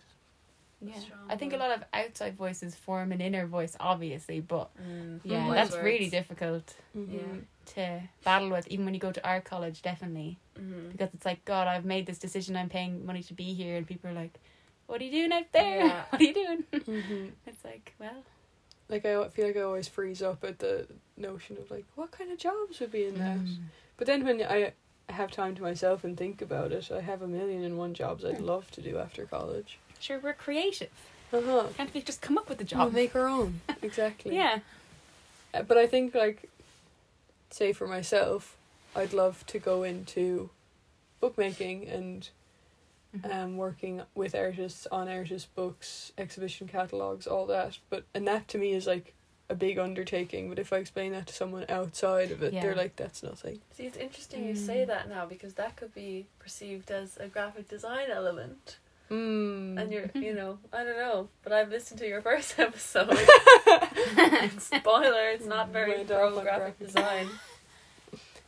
Yeah. 0.81 0.99
I 1.29 1.35
think 1.35 1.53
a 1.53 1.57
lot 1.57 1.71
of 1.71 1.83
outside 1.93 2.35
voices 2.37 2.75
form 2.75 3.11
an 3.11 3.21
inner 3.21 3.45
voice, 3.47 3.75
obviously, 3.79 4.39
but 4.39 4.69
Mm. 4.77 5.19
yeah, 5.23 5.47
Mhm. 5.49 5.53
that's 5.55 5.71
Wise 5.71 5.83
really 5.83 5.99
words. 6.05 6.11
difficult 6.11 6.75
Mhm. 6.95 7.43
to 7.75 8.01
battle 8.23 8.49
with, 8.49 8.67
even 8.67 8.85
when 8.85 8.93
you 8.93 8.99
go 8.99 9.11
to 9.11 9.27
art 9.27 9.45
college, 9.45 9.81
definitely. 9.81 10.37
Mhm. 10.57 10.91
Because 10.91 11.13
it's 11.13 11.25
like, 11.25 11.43
God, 11.45 11.67
I've 11.67 11.85
made 11.85 12.05
this 12.05 12.17
decision, 12.19 12.55
I'm 12.55 12.69
paying 12.69 13.05
money 13.05 13.23
to 13.23 13.33
be 13.33 13.53
here, 13.53 13.77
and 13.77 13.85
people 13.87 14.09
are 14.09 14.13
like, 14.13 14.39
What 14.87 15.01
are 15.01 15.03
you 15.03 15.11
doing 15.11 15.31
out 15.33 15.51
there? 15.51 15.77
Yeah. 15.85 16.05
What 16.09 16.21
are 16.21 16.23
you 16.23 16.33
doing? 16.33 16.63
Mhm. 16.71 17.31
It's 17.45 17.63
like, 17.63 17.93
well, 17.99 18.23
Like 18.87 19.05
I 19.05 19.27
feel 19.29 19.45
like 19.47 19.57
I 19.57 19.61
always 19.61 19.87
freeze 19.87 20.21
up 20.23 20.43
at 20.43 20.57
the 20.59 20.87
notion 21.15 21.57
of 21.57 21.69
like, 21.69 21.85
what 21.95 22.09
kind 22.11 22.31
of 22.31 22.39
jobs 22.39 22.79
would 22.79 22.91
be 22.91 23.05
in 23.05 23.19
that? 23.19 23.37
mm, 23.37 23.57
But 23.97 24.07
then 24.07 24.23
when 24.25 24.41
I 24.41 24.73
have 25.09 25.29
time 25.31 25.53
to 25.55 25.61
myself 25.61 26.03
and 26.03 26.17
think 26.17 26.41
about 26.41 26.71
it, 26.71 26.89
I 26.91 27.01
have 27.01 27.21
a 27.21 27.27
million 27.27 27.63
and 27.63 27.77
one 27.77 27.93
jobs 27.93 28.25
I'd 28.25 28.41
love 28.41 28.71
to 28.71 28.81
do 28.81 28.97
after 28.97 29.25
college. 29.25 29.77
Sure, 29.99 30.19
we're 30.19 30.33
creative. 30.33 30.89
Uh 31.31 31.41
huh. 31.45 31.67
Can't 31.77 31.93
we 31.93 32.01
just 32.01 32.21
come 32.21 32.37
up 32.37 32.49
with 32.49 32.59
a 32.59 32.63
We'll 32.75 32.85
job? 32.85 32.93
make 32.93 33.15
our 33.15 33.27
own. 33.27 33.61
Exactly. 33.81 34.35
yeah. 34.35 34.59
Uh, 35.53 35.63
But 35.63 35.77
I 35.77 35.87
think 35.87 36.15
like, 36.15 36.49
say 37.51 37.73
for 37.73 37.87
myself, 37.87 38.55
I'd 38.95 39.13
love 39.13 39.45
to 39.47 39.59
go 39.59 39.83
into 39.83 40.49
bookmaking 41.19 41.87
and 41.87 42.29
Mhm. 43.15 43.33
um, 43.33 43.57
working 43.57 44.03
with 44.13 44.35
artists 44.35 44.85
on 44.91 45.09
artists' 45.09 45.47
books, 45.55 46.11
exhibition 46.17 46.67
catalogs, 46.67 47.25
all 47.25 47.47
that. 47.47 47.79
But 47.89 48.03
and 48.13 48.27
that 48.27 48.47
to 48.49 48.57
me 48.59 48.73
is 48.73 48.85
like 48.85 49.13
a 49.49 49.55
big 49.55 49.79
undertaking. 49.79 50.47
But 50.47 50.59
if 50.59 50.71
I 50.71 50.77
explain 50.77 51.11
that 51.13 51.25
to 51.27 51.33
someone 51.33 51.65
outside 51.69 52.29
of 52.29 52.43
it, 52.43 52.53
Yeah. 52.53 52.61
they're 52.61 52.75
like, 52.75 52.97
"That's 52.97 53.23
nothing." 53.23 53.61
See, 53.71 53.87
it's 53.87 53.97
interesting 53.97 54.45
you 54.45 54.55
say 54.55 54.83
Mm. 54.83 54.87
that 54.87 55.09
now 55.09 55.25
because 55.25 55.55
that 55.55 55.75
could 55.75 55.91
be 55.93 56.27
perceived 56.37 56.91
as 56.91 57.17
a 57.17 57.27
graphic 57.27 57.67
design 57.67 58.11
element. 58.11 58.77
Mm. 59.09 59.79
And 59.81 59.91
you're, 59.91 60.09
you 60.13 60.33
know, 60.33 60.59
I 60.71 60.83
don't 60.83 60.97
know, 60.97 61.29
but 61.43 61.51
I've 61.51 61.69
listened 61.69 61.99
to 61.99 62.07
your 62.07 62.21
first 62.21 62.53
episode. 62.59 63.09
Spoiler, 64.59 65.29
it's 65.29 65.45
not 65.45 65.69
very 65.69 65.97
Went 65.97 66.11
off 66.11 66.17
pro 66.17 66.37
on 66.37 66.43
graphic 66.43 66.77
graphic 66.77 66.79
design. 66.79 67.27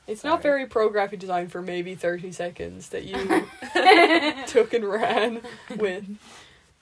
It's 0.08 0.21
Sorry. 0.21 0.34
not 0.34 0.41
very 0.41 0.65
pro 0.65 0.89
graphic 0.89 1.19
design 1.19 1.47
for 1.47 1.62
maybe 1.62 1.93
thirty 1.93 2.32
seconds 2.32 2.89
that 2.89 3.04
you 3.06 3.15
took 4.47 4.74
and 4.74 4.84
ran 4.84 5.41
with. 5.78 6.04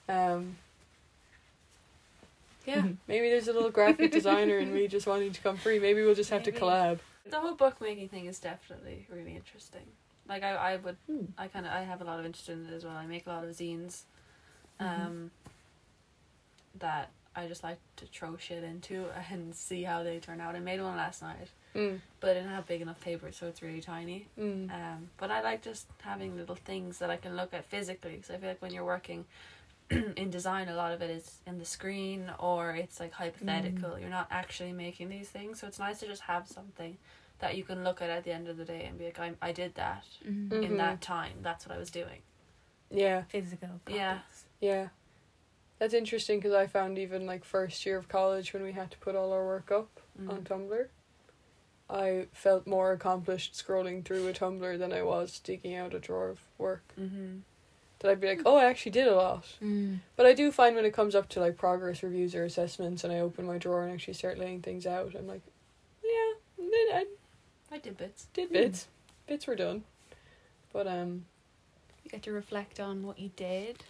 Um, 0.08 0.56
yeah, 2.66 2.82
maybe 3.06 3.28
there's 3.28 3.46
a 3.46 3.52
little 3.52 3.70
graphic 3.70 4.10
designer 4.10 4.58
in 4.58 4.72
me 4.72 4.88
just 4.88 5.06
wanting 5.06 5.32
to 5.32 5.40
come 5.42 5.58
free. 5.58 5.78
Maybe 5.78 6.02
we'll 6.02 6.14
just 6.14 6.30
have 6.30 6.44
Maybe. 6.44 6.58
to 6.58 6.64
collab. 6.64 6.98
The 7.30 7.38
whole 7.38 7.54
bookmaking 7.54 8.08
thing 8.08 8.24
is 8.24 8.38
definitely 8.40 9.06
really 9.10 9.36
interesting. 9.36 9.82
Like 10.28 10.42
I, 10.42 10.54
I 10.54 10.76
would, 10.76 10.96
Hmm. 11.06 11.24
I 11.38 11.48
kind 11.48 11.66
of, 11.66 11.72
I 11.72 11.82
have 11.82 12.00
a 12.00 12.04
lot 12.04 12.18
of 12.20 12.26
interest 12.26 12.48
in 12.48 12.66
it 12.66 12.72
as 12.72 12.84
well. 12.84 12.96
I 12.96 13.06
make 13.06 13.26
a 13.26 13.30
lot 13.30 13.44
of 13.44 13.50
zines, 13.50 14.02
Mhm. 14.80 14.86
um, 14.86 15.30
that 16.78 17.10
I 17.34 17.46
just 17.46 17.62
like 17.62 17.78
to 17.96 18.06
throw 18.06 18.36
shit 18.36 18.62
into 18.64 19.06
and 19.30 19.54
see 19.54 19.82
how 19.82 20.02
they 20.02 20.18
turn 20.18 20.40
out. 20.40 20.54
I 20.54 20.60
made 20.60 20.80
one 20.80 20.96
last 20.96 21.22
night, 21.22 21.48
Mm, 21.74 22.00
but 22.20 22.30
I 22.30 22.34
didn't 22.34 22.50
have 22.50 22.66
big 22.66 22.80
enough 22.82 23.00
paper, 23.00 23.30
so 23.32 23.46
it's 23.46 23.62
really 23.62 23.80
tiny. 23.80 24.26
mm, 24.38 24.70
Um, 24.70 25.10
but 25.18 25.30
I 25.30 25.40
like 25.40 25.62
just 25.62 25.86
having 26.02 26.36
little 26.36 26.54
things 26.56 26.98
that 26.98 27.10
I 27.10 27.16
can 27.16 27.36
look 27.36 27.54
at 27.54 27.64
physically 27.66 28.12
because 28.16 28.30
I 28.30 28.36
feel 28.38 28.48
like 28.48 28.62
when 28.62 28.72
you're 28.72 28.84
working 28.84 29.24
in 29.90 30.30
design, 30.30 30.68
a 30.68 30.74
lot 30.74 30.92
of 30.92 31.02
it 31.02 31.10
is 31.10 31.38
in 31.46 31.58
the 31.58 31.64
screen 31.64 32.30
or 32.38 32.72
it's 32.74 33.00
like 33.00 33.12
hypothetical. 33.12 33.98
You're 33.98 34.08
not 34.10 34.28
actually 34.30 34.72
making 34.72 35.08
these 35.08 35.28
things, 35.28 35.60
so 35.60 35.66
it's 35.66 35.78
nice 35.78 36.00
to 36.00 36.06
just 36.06 36.22
have 36.22 36.46
something 36.46 36.96
that 37.40 37.56
you 37.56 37.64
can 37.64 37.82
look 37.84 38.00
at 38.02 38.10
at 38.10 38.24
the 38.24 38.32
end 38.32 38.48
of 38.48 38.56
the 38.56 38.64
day 38.64 38.84
and 38.84 38.98
be 38.98 39.06
like, 39.06 39.18
I 39.18 39.32
I 39.42 39.52
did 39.52 39.74
that 39.74 40.04
Mhm. 40.26 40.48
Mhm. 40.48 40.62
in 40.64 40.76
that 40.78 41.00
time. 41.00 41.38
That's 41.42 41.66
what 41.66 41.74
I 41.74 41.78
was 41.78 41.90
doing. 41.90 42.22
yeah, 42.90 43.22
Physical. 43.24 43.80
Yeah. 43.88 44.18
copies. 44.18 44.44
yeah. 44.60 44.88
That's 45.78 45.94
interesting 45.94 46.38
because 46.38 46.52
I 46.52 46.66
found 46.66 46.98
even 46.98 47.24
like 47.26 47.44
first 47.44 47.86
year 47.86 47.96
of 47.96 48.08
college 48.08 48.52
when 48.52 48.62
we 48.62 48.72
had 48.72 48.90
to 48.90 48.98
put 48.98 49.14
all 49.16 49.32
our 49.32 49.44
work 49.46 49.70
up 49.72 49.88
Mm. 50.20 50.30
on 50.30 50.44
Tumblr, 50.44 50.88
I 51.88 52.26
felt 52.32 52.66
more 52.66 52.92
accomplished 52.92 53.54
scrolling 53.54 54.04
through 54.04 54.28
a 54.28 54.32
Tumblr 54.32 54.78
than 54.78 54.92
I 54.92 55.02
was 55.02 55.38
digging 55.40 55.74
out 55.74 55.94
a 55.94 55.98
drawer 55.98 56.28
of 56.28 56.40
work. 56.58 56.82
Mm-hmm. 56.98 57.38
that 58.00 58.10
I'd 58.10 58.20
be 58.20 58.28
like, 58.28 58.40
oh, 58.46 58.56
I 58.56 58.64
actually 58.64 58.92
did 58.92 59.06
a 59.08 59.14
lot. 59.14 59.44
Mm. 59.62 59.98
But 60.16 60.24
I 60.24 60.32
do 60.32 60.50
find 60.50 60.74
when 60.74 60.86
it 60.86 60.94
comes 60.94 61.14
up 61.14 61.28
to 61.30 61.40
like 61.40 61.58
progress 61.58 62.02
reviews 62.02 62.34
or 62.34 62.44
assessments, 62.44 63.04
and 63.04 63.12
I 63.12 63.18
open 63.20 63.44
my 63.46 63.58
drawer 63.58 63.82
and 63.84 63.92
actually 63.92 64.14
start 64.14 64.38
laying 64.38 64.62
things 64.62 64.86
out, 64.86 65.14
I'm 65.14 65.26
like, 65.26 65.42
yeah, 66.02 66.32
then 66.56 66.68
I 66.94 67.06
I 67.72 67.78
did 67.78 67.96
bits. 67.96 68.26
did 68.32 68.52
bits. 68.52 68.86
Bits 69.26 69.46
were 69.46 69.56
done. 69.56 69.84
But 70.72 70.86
um, 70.86 71.24
You 72.04 72.10
get 72.10 72.22
to 72.24 72.32
reflect 72.32 72.80
on 72.80 73.02
what 73.06 73.18
you 73.18 73.30
did. 73.36 73.84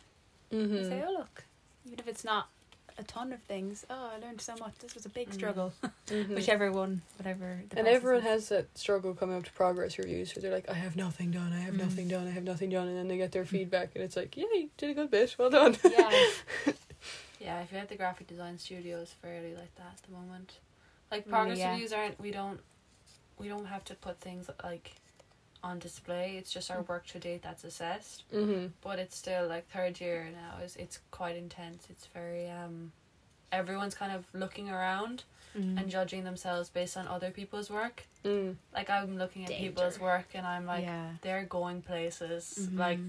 mhm. 0.53 0.79
You 0.79 0.85
say, 0.85 1.03
oh 1.07 1.12
look, 1.12 1.45
even 1.87 1.99
if 1.99 2.09
it's 2.09 2.25
not 2.25 2.49
a 2.99 3.03
ton 3.05 3.33
of 3.33 3.40
things, 3.43 3.87
oh, 3.88 4.11
I 4.14 4.19
learned 4.19 4.40
so 4.40 4.55
much. 4.57 4.75
This 4.81 4.95
was 4.95 5.07
a 5.07 5.09
big 5.09 5.31
Mm. 5.31 5.35
struggle. 5.35 5.73
Mhm. 6.09 6.35
Whichever 6.35 6.73
one, 6.73 7.03
whatever. 7.19 7.61
The 7.71 7.79
and 7.79 7.87
everyone 7.88 8.19
is. 8.23 8.25
has 8.25 8.49
that 8.49 8.77
struggle 8.77 9.14
coming 9.14 9.37
up 9.37 9.45
to 9.45 9.53
progress 9.53 9.97
reviews 9.97 10.35
where 10.35 10.43
they're 10.43 10.53
like, 10.53 10.69
I 10.69 10.75
have 10.75 10.97
nothing 10.97 11.31
done, 11.31 11.53
I 11.53 11.61
have 11.61 11.75
Mm. 11.75 11.79
nothing 11.79 12.09
done, 12.09 12.27
I 12.27 12.31
have 12.31 12.43
nothing 12.45 12.69
done, 12.71 12.88
and 12.88 12.97
then 12.97 13.07
they 13.09 13.16
get 13.16 13.31
their 13.33 13.45
feedback, 13.45 13.93
and 13.95 14.03
it's 14.03 14.16
like, 14.16 14.37
yeah, 14.37 14.45
you 14.53 14.71
did 14.77 14.90
a 14.90 14.95
good 14.95 15.11
bit, 15.11 15.37
well 15.38 15.51
done. 15.51 15.77
Yeah. 15.88 16.11
Yeah, 17.40 17.57
I 17.59 17.64
feel 17.64 17.79
like 17.79 17.88
the 17.88 17.97
graphic 17.97 18.27
design 18.27 18.59
studio 18.59 18.99
is 18.99 19.11
fairly 19.23 19.55
like 19.55 19.75
that 19.77 19.95
at 19.95 20.03
the 20.03 20.12
moment. 20.12 20.59
Like 21.11 21.27
Mm, 21.27 21.31
progress 21.31 21.59
yeah. 21.59 21.71
reviews 21.73 21.90
aren't 21.93 22.21
we 22.21 22.31
don't 22.33 22.61
we 23.40 23.48
don't 23.48 23.66
have 23.66 23.85
to 23.87 23.94
put 23.94 24.20
things 24.20 24.48
like 24.62 24.92
on 25.62 25.79
display. 25.79 26.37
It's 26.38 26.53
just 26.53 26.70
our 26.70 26.83
work 26.83 27.07
to 27.09 27.18
date 27.18 27.42
that's 27.42 27.64
assessed. 27.64 28.24
hmm 28.31 28.66
But 28.83 28.98
it's 28.98 29.16
still 29.16 29.46
like 29.48 29.68
third 29.68 30.00
year 30.00 30.29
now 30.33 30.62
is 30.64 30.76
it's 30.76 30.98
quite 31.11 31.37
intense. 31.37 31.87
It's 31.90 32.07
very 32.07 32.48
um 32.50 32.92
everyone's 33.53 33.94
kind 33.94 34.12
of 34.12 34.24
looking 34.33 34.68
around 34.70 35.24
Mm. 35.59 35.81
and 35.81 35.90
judging 35.90 36.22
themselves 36.22 36.68
based 36.68 36.96
on 36.96 37.09
other 37.09 37.33
people's 37.33 37.68
work. 37.70 38.05
Mm. 38.24 38.55
Like 38.72 38.88
I'm 38.88 39.18
looking 39.18 39.42
at 39.42 39.48
Danger. 39.48 39.64
people's 39.70 39.98
work 39.98 40.29
and 40.35 40.46
I'm 40.46 40.64
like 40.64 40.85
yeah. 40.85 41.09
they're 41.22 41.42
going 41.42 41.83
places. 41.83 42.44
Mhm. 42.70 42.79
Like 42.79 43.00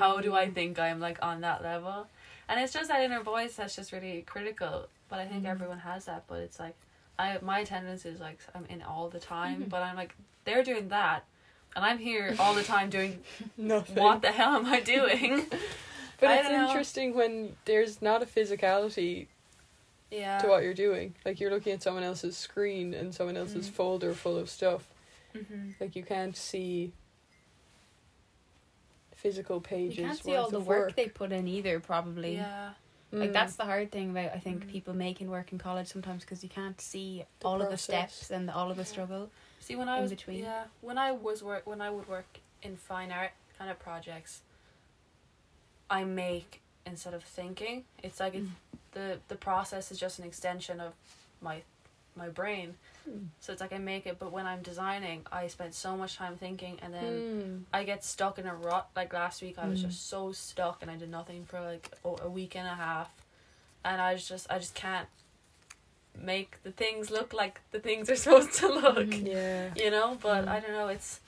how 0.00 0.18
do 0.22 0.34
I 0.34 0.48
think 0.50 0.78
I'm 0.78 0.98
like 0.98 1.18
on 1.20 1.42
that 1.42 1.62
level? 1.62 2.06
And 2.48 2.58
it's 2.58 2.72
just 2.72 2.88
that 2.88 3.02
inner 3.02 3.22
voice 3.22 3.56
that's 3.56 3.76
just 3.76 3.92
really 3.92 4.22
critical. 4.22 4.88
But 5.10 5.18
I 5.18 5.26
think 5.26 5.42
Mhm. 5.44 5.50
everyone 5.50 5.80
has 5.80 6.06
that. 6.06 6.22
But 6.26 6.38
it's 6.46 6.58
like, 6.58 6.74
I 7.20 7.38
my 7.42 7.58
attendance 7.60 8.04
is 8.06 8.18
like 8.20 8.38
I'm 8.54 8.64
in 8.66 8.82
all 8.82 9.08
the 9.08 9.20
time. 9.20 9.64
Mhm. 9.64 9.68
But 9.68 9.82
I'm 9.82 9.96
like 9.96 10.14
they're 10.44 10.64
doing 10.64 10.88
that, 10.88 11.24
and 11.76 11.84
I'm 11.84 11.98
here 11.98 12.34
all 12.38 12.54
the 12.54 12.62
time 12.64 12.88
doing 12.90 13.20
Nothing. 13.56 14.02
what 14.02 14.22
the 14.22 14.32
hell 14.32 14.54
am 14.56 14.66
I 14.66 14.80
doing? 14.80 15.46
But 16.20 16.28
I 16.28 16.36
it's 16.40 16.48
interesting 16.50 17.14
when 17.14 17.56
there's 17.64 18.02
not 18.02 18.22
a 18.22 18.26
physicality 18.26 19.26
yeah. 20.10 20.36
to 20.40 20.48
what 20.48 20.62
you're 20.62 20.74
doing. 20.74 21.14
Like 21.24 21.40
you're 21.40 21.50
looking 21.50 21.72
at 21.72 21.82
someone 21.82 22.02
else's 22.02 22.36
screen 22.36 22.92
and 22.92 23.14
someone 23.14 23.38
else's 23.38 23.70
Mm. 23.70 23.72
folder 23.72 24.12
full 24.12 24.36
of 24.36 24.50
stuff. 24.50 24.86
hmm 25.32 25.70
Like 25.80 25.96
you 25.96 26.02
can't 26.02 26.36
see 26.36 26.92
physical 29.14 29.60
pages. 29.62 29.96
You 29.98 30.04
can't 30.08 30.22
see 30.22 30.36
all 30.36 30.50
the 30.50 30.58
of 30.58 30.66
work, 30.66 30.96
they 30.96 31.08
put 31.08 31.32
in 31.32 31.48
either, 31.48 31.80
probably. 31.80 32.34
Yeah. 32.34 32.72
Like 33.12 33.30
Mm. 33.30 33.32
that's 33.32 33.56
the 33.56 33.64
hard 33.64 33.90
thing 33.90 34.10
about 34.10 34.32
I 34.32 34.38
think 34.38 34.64
Mm. 34.66 34.68
people 34.70 34.94
making 34.94 35.30
work 35.30 35.50
in 35.52 35.58
college 35.58 35.88
sometimes 35.88 36.22
because 36.24 36.42
you 36.44 36.48
can't 36.48 36.80
see 36.80 37.24
The 37.40 37.46
all 37.48 37.60
of 37.60 37.68
the 37.70 37.76
steps 37.78 38.30
and 38.30 38.48
all 38.48 38.70
of 38.70 38.76
the 38.76 38.84
struggle. 38.84 39.30
See 39.58 39.74
when 39.76 39.88
I 39.88 39.96
in 39.96 40.02
was 40.02 40.10
between. 40.12 40.38
yeah 40.44 40.64
when 40.80 40.96
I 40.96 41.10
was 41.12 41.42
work 41.42 41.66
when 41.66 41.80
I 41.80 41.90
would 41.90 42.06
work 42.08 42.38
in 42.62 42.76
fine 42.76 43.10
art 43.10 43.32
kind 43.58 43.70
of 43.70 43.78
projects. 43.80 44.42
I 45.88 46.04
make 46.04 46.60
instead 46.86 47.14
of 47.14 47.24
thinking. 47.24 47.84
It's 48.02 48.20
like 48.20 48.34
Mm. 48.34 48.50
the 48.92 49.18
the 49.28 49.36
process 49.36 49.90
is 49.90 49.98
just 49.98 50.18
an 50.20 50.24
extension 50.24 50.80
of 50.80 50.92
my 51.40 51.62
my 52.14 52.28
brain. 52.28 52.76
Mm. 53.08 53.28
So 53.40 53.52
it's 53.52 53.60
like 53.60 53.72
I 53.72 53.78
make 53.78 54.06
it, 54.06 54.18
but 54.18 54.32
when 54.32 54.46
I'm 54.46 54.62
designing, 54.62 55.26
I 55.32 55.46
spend 55.48 55.74
so 55.74 55.96
much 55.96 56.16
time 56.16 56.36
thinking, 56.36 56.78
and 56.82 56.92
then 56.92 57.12
Mm. 57.12 57.62
I 57.72 57.84
get 57.84 58.04
stuck 58.04 58.38
in 58.38 58.46
a 58.46 58.54
rut. 58.54 58.88
Like 58.96 59.12
last 59.12 59.42
week, 59.42 59.58
I 59.58 59.66
was 59.68 59.80
Mm. 59.80 59.86
just 59.88 60.08
so 60.08 60.32
stuck, 60.32 60.82
and 60.82 60.90
I 60.90 60.96
did 60.96 61.10
nothing 61.10 61.44
for 61.46 61.60
like 61.60 61.90
a 62.04 62.28
week 62.28 62.56
and 62.56 62.66
a 62.68 62.74
half, 62.74 63.10
and 63.84 64.00
I 64.00 64.12
was 64.12 64.26
just 64.28 64.50
I 64.50 64.58
just 64.58 64.74
can't 64.74 65.08
make 66.16 66.62
the 66.64 66.72
things 66.72 67.10
look 67.10 67.32
like 67.32 67.60
the 67.70 67.80
things 67.80 68.10
are 68.10 68.16
supposed 68.24 68.52
to 68.54 68.68
look, 68.68 68.96
Mhm. 69.08 69.26
Yeah. 69.26 69.72
you 69.76 69.90
know. 69.90 70.18
But 70.20 70.44
Mm. 70.44 70.48
I 70.48 70.60
don't 70.60 70.72
know. 70.72 70.88
It's 70.88 71.20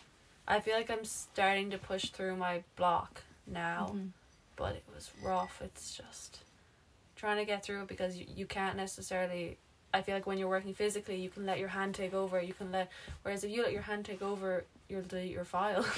I 0.46 0.60
feel 0.60 0.74
like 0.74 0.90
I'm 0.90 1.04
starting 1.04 1.70
to 1.70 1.78
push 1.78 2.10
through 2.10 2.36
my 2.36 2.64
block 2.76 3.22
now, 3.46 3.92
Mhm. 3.94 4.10
but 4.56 4.74
it 4.74 4.84
was 4.92 5.10
rough. 5.22 5.62
It's 5.62 5.94
just 5.96 6.40
trying 7.14 7.36
to 7.36 7.44
get 7.44 7.62
through 7.62 7.82
it 7.82 7.88
because 7.88 8.16
you, 8.16 8.26
you 8.28 8.46
can't 8.46 8.76
necessarily. 8.76 9.58
I 9.94 10.02
feel 10.02 10.14
like 10.14 10.26
when 10.26 10.38
you're 10.38 10.48
working 10.48 10.74
physically, 10.74 11.16
you 11.16 11.28
can 11.28 11.44
let 11.46 11.58
your 11.58 11.68
hand 11.68 11.94
take 11.94 12.14
over. 12.14 12.40
You 12.40 12.54
can 12.54 12.72
let. 12.72 12.90
Whereas 13.22 13.44
if 13.44 13.50
you 13.50 13.62
let 13.62 13.72
your 13.72 13.82
hand 13.82 14.04
take 14.04 14.22
over, 14.22 14.64
you'll 14.88 15.02
delete 15.02 15.32
your 15.32 15.44
file. 15.44 15.84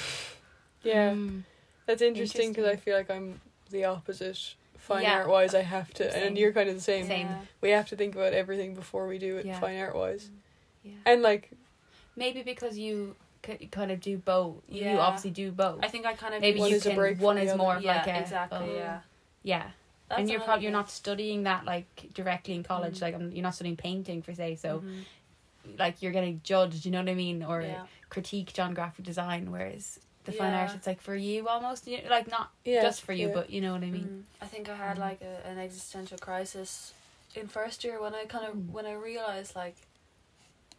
Yeah. 0.82 1.12
Mm. 1.12 1.44
That's 1.86 2.02
interesting 2.02 2.50
because 2.52 2.66
I 2.66 2.76
feel 2.76 2.94
like 2.94 3.10
I'm 3.10 3.40
the 3.70 3.86
opposite. 3.86 4.54
Fine 4.76 5.04
Yeah. 5.04 5.14
art 5.20 5.28
wise, 5.30 5.54
I 5.54 5.62
have 5.62 5.94
to, 5.94 6.12
Same. 6.12 6.26
and 6.26 6.36
you're 6.38 6.52
kind 6.52 6.68
of 6.68 6.74
the 6.74 6.80
same. 6.82 7.06
Same. 7.06 7.26
Yeah. 7.26 7.38
We 7.62 7.70
have 7.70 7.88
to 7.88 7.96
think 7.96 8.14
about 8.14 8.34
everything 8.34 8.74
before 8.74 9.06
we 9.06 9.16
do 9.18 9.38
it. 9.38 9.46
Yeah. 9.46 9.58
Fine 9.60 9.78
art 9.78 9.94
wise, 9.96 10.28
Yeah. 10.82 10.92
and 11.06 11.22
like 11.22 11.52
Maybe 12.16 12.42
because 12.42 12.76
you 12.76 13.16
c- 13.46 13.66
kind 13.72 13.90
of 13.90 14.00
do 14.02 14.18
both. 14.18 14.56
You 14.68 14.90
obviously 14.98 15.30
do 15.30 15.50
both. 15.52 15.80
I 15.82 15.88
think 15.88 16.04
I 16.04 16.12
kind 16.12 16.34
of 16.34 16.42
Maybe 16.42 16.60
One 16.60 16.68
you 16.68 16.76
is 16.76 16.84
a 16.84 16.90
can. 16.90 16.98
break 16.98 17.18
one 17.18 17.36
from 17.38 17.46
is 17.48 17.56
more 17.56 17.76
of 17.76 17.82
yeah, 17.82 17.96
like 17.96 18.06
a 18.08 18.20
exactly. 18.20 18.58
oh, 18.60 18.76
Yeah, 18.76 19.00
yeah. 19.42 19.70
That's 20.08 20.20
and 20.20 20.30
you're 20.30 20.40
probably 20.40 20.64
you're 20.64 20.72
not 20.72 20.90
studying 20.90 21.44
that 21.44 21.64
like 21.64 22.10
directly 22.14 22.54
in 22.54 22.62
college. 22.62 22.98
Mm. 22.98 23.02
Like 23.02 23.14
um, 23.14 23.30
you're 23.32 23.42
not 23.42 23.54
studying 23.54 23.76
painting 23.76 24.22
for 24.22 24.34
say. 24.34 24.54
So 24.54 24.80
Mhm. 24.80 25.04
like 25.78 26.02
you're 26.02 26.12
getting 26.12 26.40
judged. 26.44 26.84
You 26.84 26.92
know 26.92 27.00
what 27.00 27.08
I 27.08 27.14
mean? 27.14 27.42
Or 27.42 27.62
yeah. 27.62 27.86
critiqued 28.10 28.62
on 28.62 28.74
graphic 28.74 29.04
design. 29.04 29.50
Whereas 29.50 29.98
the 30.24 30.32
fine 30.32 30.52
Yeah. 30.52 30.60
art, 30.60 30.74
it's 30.74 30.86
like 30.86 31.00
for 31.00 31.14
you 31.16 31.48
almost. 31.48 31.86
You 31.86 32.00
like 32.10 32.28
not 32.30 32.50
yeah, 32.64 32.82
just 32.82 33.00
for 33.02 33.12
you, 33.12 33.28
but 33.28 33.50
you 33.50 33.60
know 33.60 33.72
what 33.72 33.82
I 33.82 33.90
mean. 33.90 34.26
Mm. 34.40 34.44
I 34.44 34.46
think 34.46 34.68
I 34.68 34.74
had 34.76 34.96
Mm. 34.96 35.00
like 35.00 35.22
a, 35.22 35.46
an 35.46 35.58
existential 35.58 36.18
crisis 36.18 36.92
in 37.34 37.48
first 37.48 37.82
year 37.82 38.00
when 38.00 38.14
I 38.14 38.24
kind 38.26 38.44
of 38.46 38.54
Mm. 38.54 38.70
when 38.70 38.86
I 38.86 38.92
realized 38.92 39.56
like, 39.56 39.76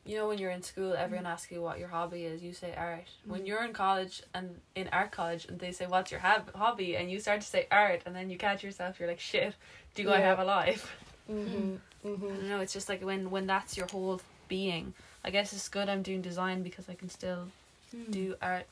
you 0.05 0.15
know, 0.17 0.27
when 0.27 0.37
you're 0.37 0.51
in 0.51 0.61
school, 0.61 0.93
everyone 0.93 1.25
asks 1.25 1.51
you 1.51 1.61
what 1.61 1.79
your 1.79 1.87
hobby 1.87 2.23
is. 2.25 2.41
You 2.43 2.53
say 2.53 2.73
art. 2.77 3.05
When 3.25 3.41
Mm. 3.41 3.47
you're 3.47 3.63
in 3.65 3.73
college 3.73 4.21
and 4.33 4.61
in 4.75 4.87
art 4.93 5.11
college, 5.11 5.45
and 5.45 5.59
they 5.59 5.71
say 5.71 5.87
what's 5.87 6.11
your 6.11 6.19
hab- 6.19 6.53
hobby, 6.55 6.95
and 6.95 7.09
you 7.11 7.19
start 7.19 7.41
to 7.41 7.47
say 7.47 7.67
art, 7.71 8.01
and 8.05 8.15
then 8.15 8.29
you 8.29 8.37
catch 8.37 8.63
yourself. 8.63 8.99
You're 8.99 9.09
like, 9.09 9.19
shit. 9.19 9.55
Do 9.95 10.11
I 10.11 10.19
have 10.19 10.39
a 10.39 10.45
life? 10.45 10.95
Mhm. 11.29 11.79
I 12.03 12.07
Mhm. 12.07 12.19
don't 12.21 12.47
know. 12.49 12.59
It's 12.59 12.73
just 12.73 12.87
like 12.87 13.01
when 13.03 13.31
when 13.31 13.47
that's 13.47 13.75
your 13.77 13.87
whole 13.87 14.21
being. 14.47 14.93
I 15.23 15.31
guess 15.31 15.51
it's 15.53 15.67
good 15.69 15.89
I'm 15.89 16.03
doing 16.03 16.21
design 16.21 16.61
because 16.61 16.87
I 16.87 16.93
can 16.93 17.09
still 17.09 17.47
Mm. 17.95 18.11
do 18.11 18.35
art. 18.41 18.67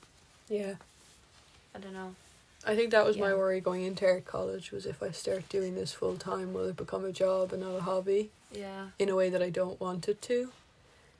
Yeah. 0.50 0.76
I 1.74 1.80
don't 1.80 1.94
know. 1.94 2.14
I 2.66 2.76
think 2.76 2.92
that 2.92 3.04
was 3.06 3.18
my 3.18 3.34
worry 3.34 3.60
going 3.60 3.82
into 3.84 4.06
art 4.06 4.26
college 4.26 4.72
was 4.72 4.86
if 4.86 5.02
I 5.02 5.10
start 5.12 5.50
doing 5.50 5.74
this 5.76 5.92
full 5.94 6.16
time, 6.18 6.54
will 6.54 6.66
it 6.70 6.78
become 6.78 7.04
a 7.04 7.12
job 7.12 7.52
and 7.54 7.64
not 7.64 7.76
a 7.76 7.82
hobby 7.82 8.30
Yeah. 8.52 8.90
in 9.00 9.10
a 9.10 9.16
way 9.16 9.30
that 9.30 9.42
I 9.42 9.50
don't 9.50 9.80
want 9.82 10.08
it 10.08 10.22
to? 10.24 10.52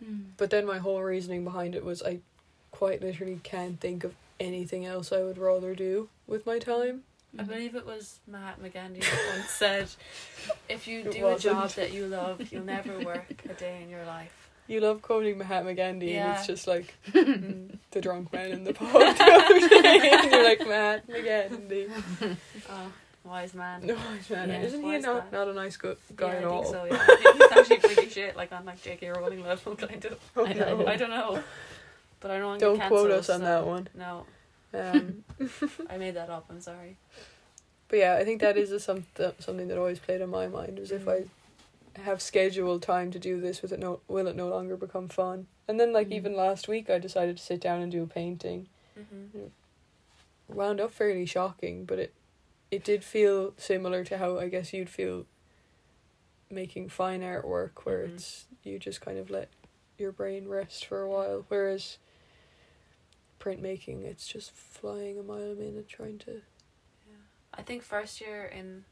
Mm. 0.04 0.24
But 0.38 0.50
then 0.50 0.66
my 0.66 0.78
whole 0.78 1.02
reasoning 1.02 1.44
behind 1.44 1.76
it 1.76 1.86
was 1.86 2.02
I 2.04 2.20
quite 2.72 3.02
literally 3.02 3.40
can't 3.44 3.80
think 3.80 4.04
of 4.04 4.14
anything 4.40 4.86
else 4.86 5.12
I 5.12 5.22
would 5.24 5.38
rather 5.38 5.76
do 5.76 6.10
with 6.28 6.46
my 6.46 6.60
time. 6.60 7.04
I 7.38 7.44
believe 7.44 7.76
it 7.76 7.86
was 7.86 8.20
Mahatma 8.28 8.70
Gandhi 8.70 9.00
that 9.00 9.36
once 9.36 9.50
said, 9.50 9.90
"If 10.70 10.88
you 10.88 11.04
do 11.04 11.28
a 11.28 11.40
job 11.40 11.72
that 11.72 11.92
you 11.92 12.06
love, 12.08 12.42
you'll 12.52 12.64
never 12.64 13.00
work 13.00 13.44
a 13.50 13.54
day 13.54 13.82
in 13.82 13.90
your 13.90 14.06
life." 14.06 14.52
You 14.68 14.80
love 14.80 15.02
quoting 15.02 15.38
Mahatma 15.38 15.74
Gandhi, 15.74 16.16
and 16.16 16.38
it's 16.38 16.48
just 16.48 16.68
like 16.68 16.94
the 17.12 18.02
drunk 18.02 18.32
man 18.32 18.52
in 18.52 18.64
the 18.64 18.74
pub 18.74 18.94
the 18.94 19.24
other 19.24 19.68
day, 19.68 20.10
and 20.14 20.32
you're 20.32 20.44
like 20.44 20.60
Mahatma 20.60 21.22
Gandhi. 21.22 21.88
Oh, 22.70 22.92
wise 23.24 23.54
man. 23.54 23.82
No, 23.86 23.96
man, 24.30 24.50
Yeah. 24.50 24.62
isn't 24.62 24.82
he 24.84 24.98
not, 25.00 25.32
not 25.32 25.48
a 25.48 25.54
nice 25.54 25.78
go- 25.78 25.96
guy 26.16 26.28
yeah, 26.34 26.38
at 26.40 26.44
I 26.44 26.48
all? 26.48 26.64
think 26.64 26.76
so. 26.76 26.86
Yeah, 26.86 26.98
I 27.02 27.16
think 27.16 27.36
he's 27.38 27.52
actually 27.58 27.78
pretty 27.94 28.10
shit. 28.10 28.36
Like 28.36 28.52
on 28.52 28.66
like 28.66 28.82
J.K. 28.82 29.10
Rowling 29.10 29.44
level, 29.44 29.76
kind 29.88 30.04
of. 30.06 30.20
Oh, 30.36 30.46
I 30.46 30.54
no. 30.54 30.66
don't 30.66 30.88
I 30.88 30.96
don't 30.96 31.10
know, 31.10 31.44
but 32.20 32.32
I 32.32 32.38
don't 32.38 32.48
want 32.48 32.60
Don't 32.62 32.82
quote 32.82 33.12
us 33.12 33.30
on 33.30 33.40
so- 33.40 33.46
that 33.46 33.66
one. 33.66 33.88
No, 33.96 34.26
Um, 34.74 35.24
I 35.90 35.98
made 35.98 36.16
that 36.16 36.30
up. 36.30 36.46
I'm 36.50 36.62
sorry. 36.62 36.98
but 37.90 38.00
yeah, 38.00 38.16
I 38.20 38.24
think 38.24 38.42
that 38.42 38.58
is 38.58 38.72
a 38.72 38.80
some, 38.80 39.06
something 39.40 39.68
that 39.68 39.78
always 39.78 40.00
played 40.00 40.22
on 40.22 40.30
my 40.30 40.48
mind 40.48 40.80
was 40.80 40.92
if 40.92 41.08
I 41.08 41.26
have 42.02 42.22
scheduled 42.22 42.82
time 42.82 43.12
to 43.12 43.20
do 43.20 43.40
this, 43.40 43.62
with 43.62 43.72
it 43.72 43.80
no 43.80 44.00
will 44.08 44.28
it 44.28 44.36
no 44.36 44.48
longer 44.50 44.76
become 44.76 45.08
fun? 45.10 45.48
And 45.68 45.80
then 45.80 45.94
like 45.94 46.10
Mm. 46.10 46.14
even 46.16 46.36
last 46.36 46.68
week, 46.68 46.90
I 46.90 46.98
decided 47.00 47.38
to 47.38 47.44
sit 47.44 47.62
down 47.62 47.82
and 47.82 47.92
do 47.92 48.04
a 48.04 48.08
painting. 48.08 48.68
Mm-hmm. 49.00 49.46
Wound 50.50 50.82
up 50.82 50.92
fairly 50.92 51.26
shocking, 51.26 51.86
but 51.86 52.00
it 52.00 52.14
it 52.74 52.84
did 52.84 53.04
feel 53.04 53.54
similar 53.58 54.04
to 54.06 54.18
how 54.18 54.40
I 54.40 54.48
guess 54.50 54.74
you'd 54.74 54.90
feel 54.90 55.26
making 56.50 56.90
fine 56.90 57.22
artwork, 57.22 57.72
where 57.84 58.08
Mhm. 58.08 58.14
it's 58.16 58.46
you 58.64 58.80
just 58.80 59.00
kind 59.02 59.18
of 59.18 59.30
let 59.30 59.50
your 59.98 60.12
brain 60.12 60.48
rest 60.48 60.86
for 60.86 61.02
a 61.02 61.10
while, 61.10 61.46
whereas 61.50 61.98
printmaking, 63.40 64.04
it's 64.04 64.28
just 64.28 64.52
flying 64.52 65.20
a 65.20 65.24
mile 65.24 65.52
a 65.52 65.56
minute 65.56 65.88
trying 65.88 66.18
to. 66.20 66.32
yeah 67.08 67.14
I 67.54 67.62
think 67.62 67.84
first 67.84 68.22
year 68.22 68.46
in 68.46 68.86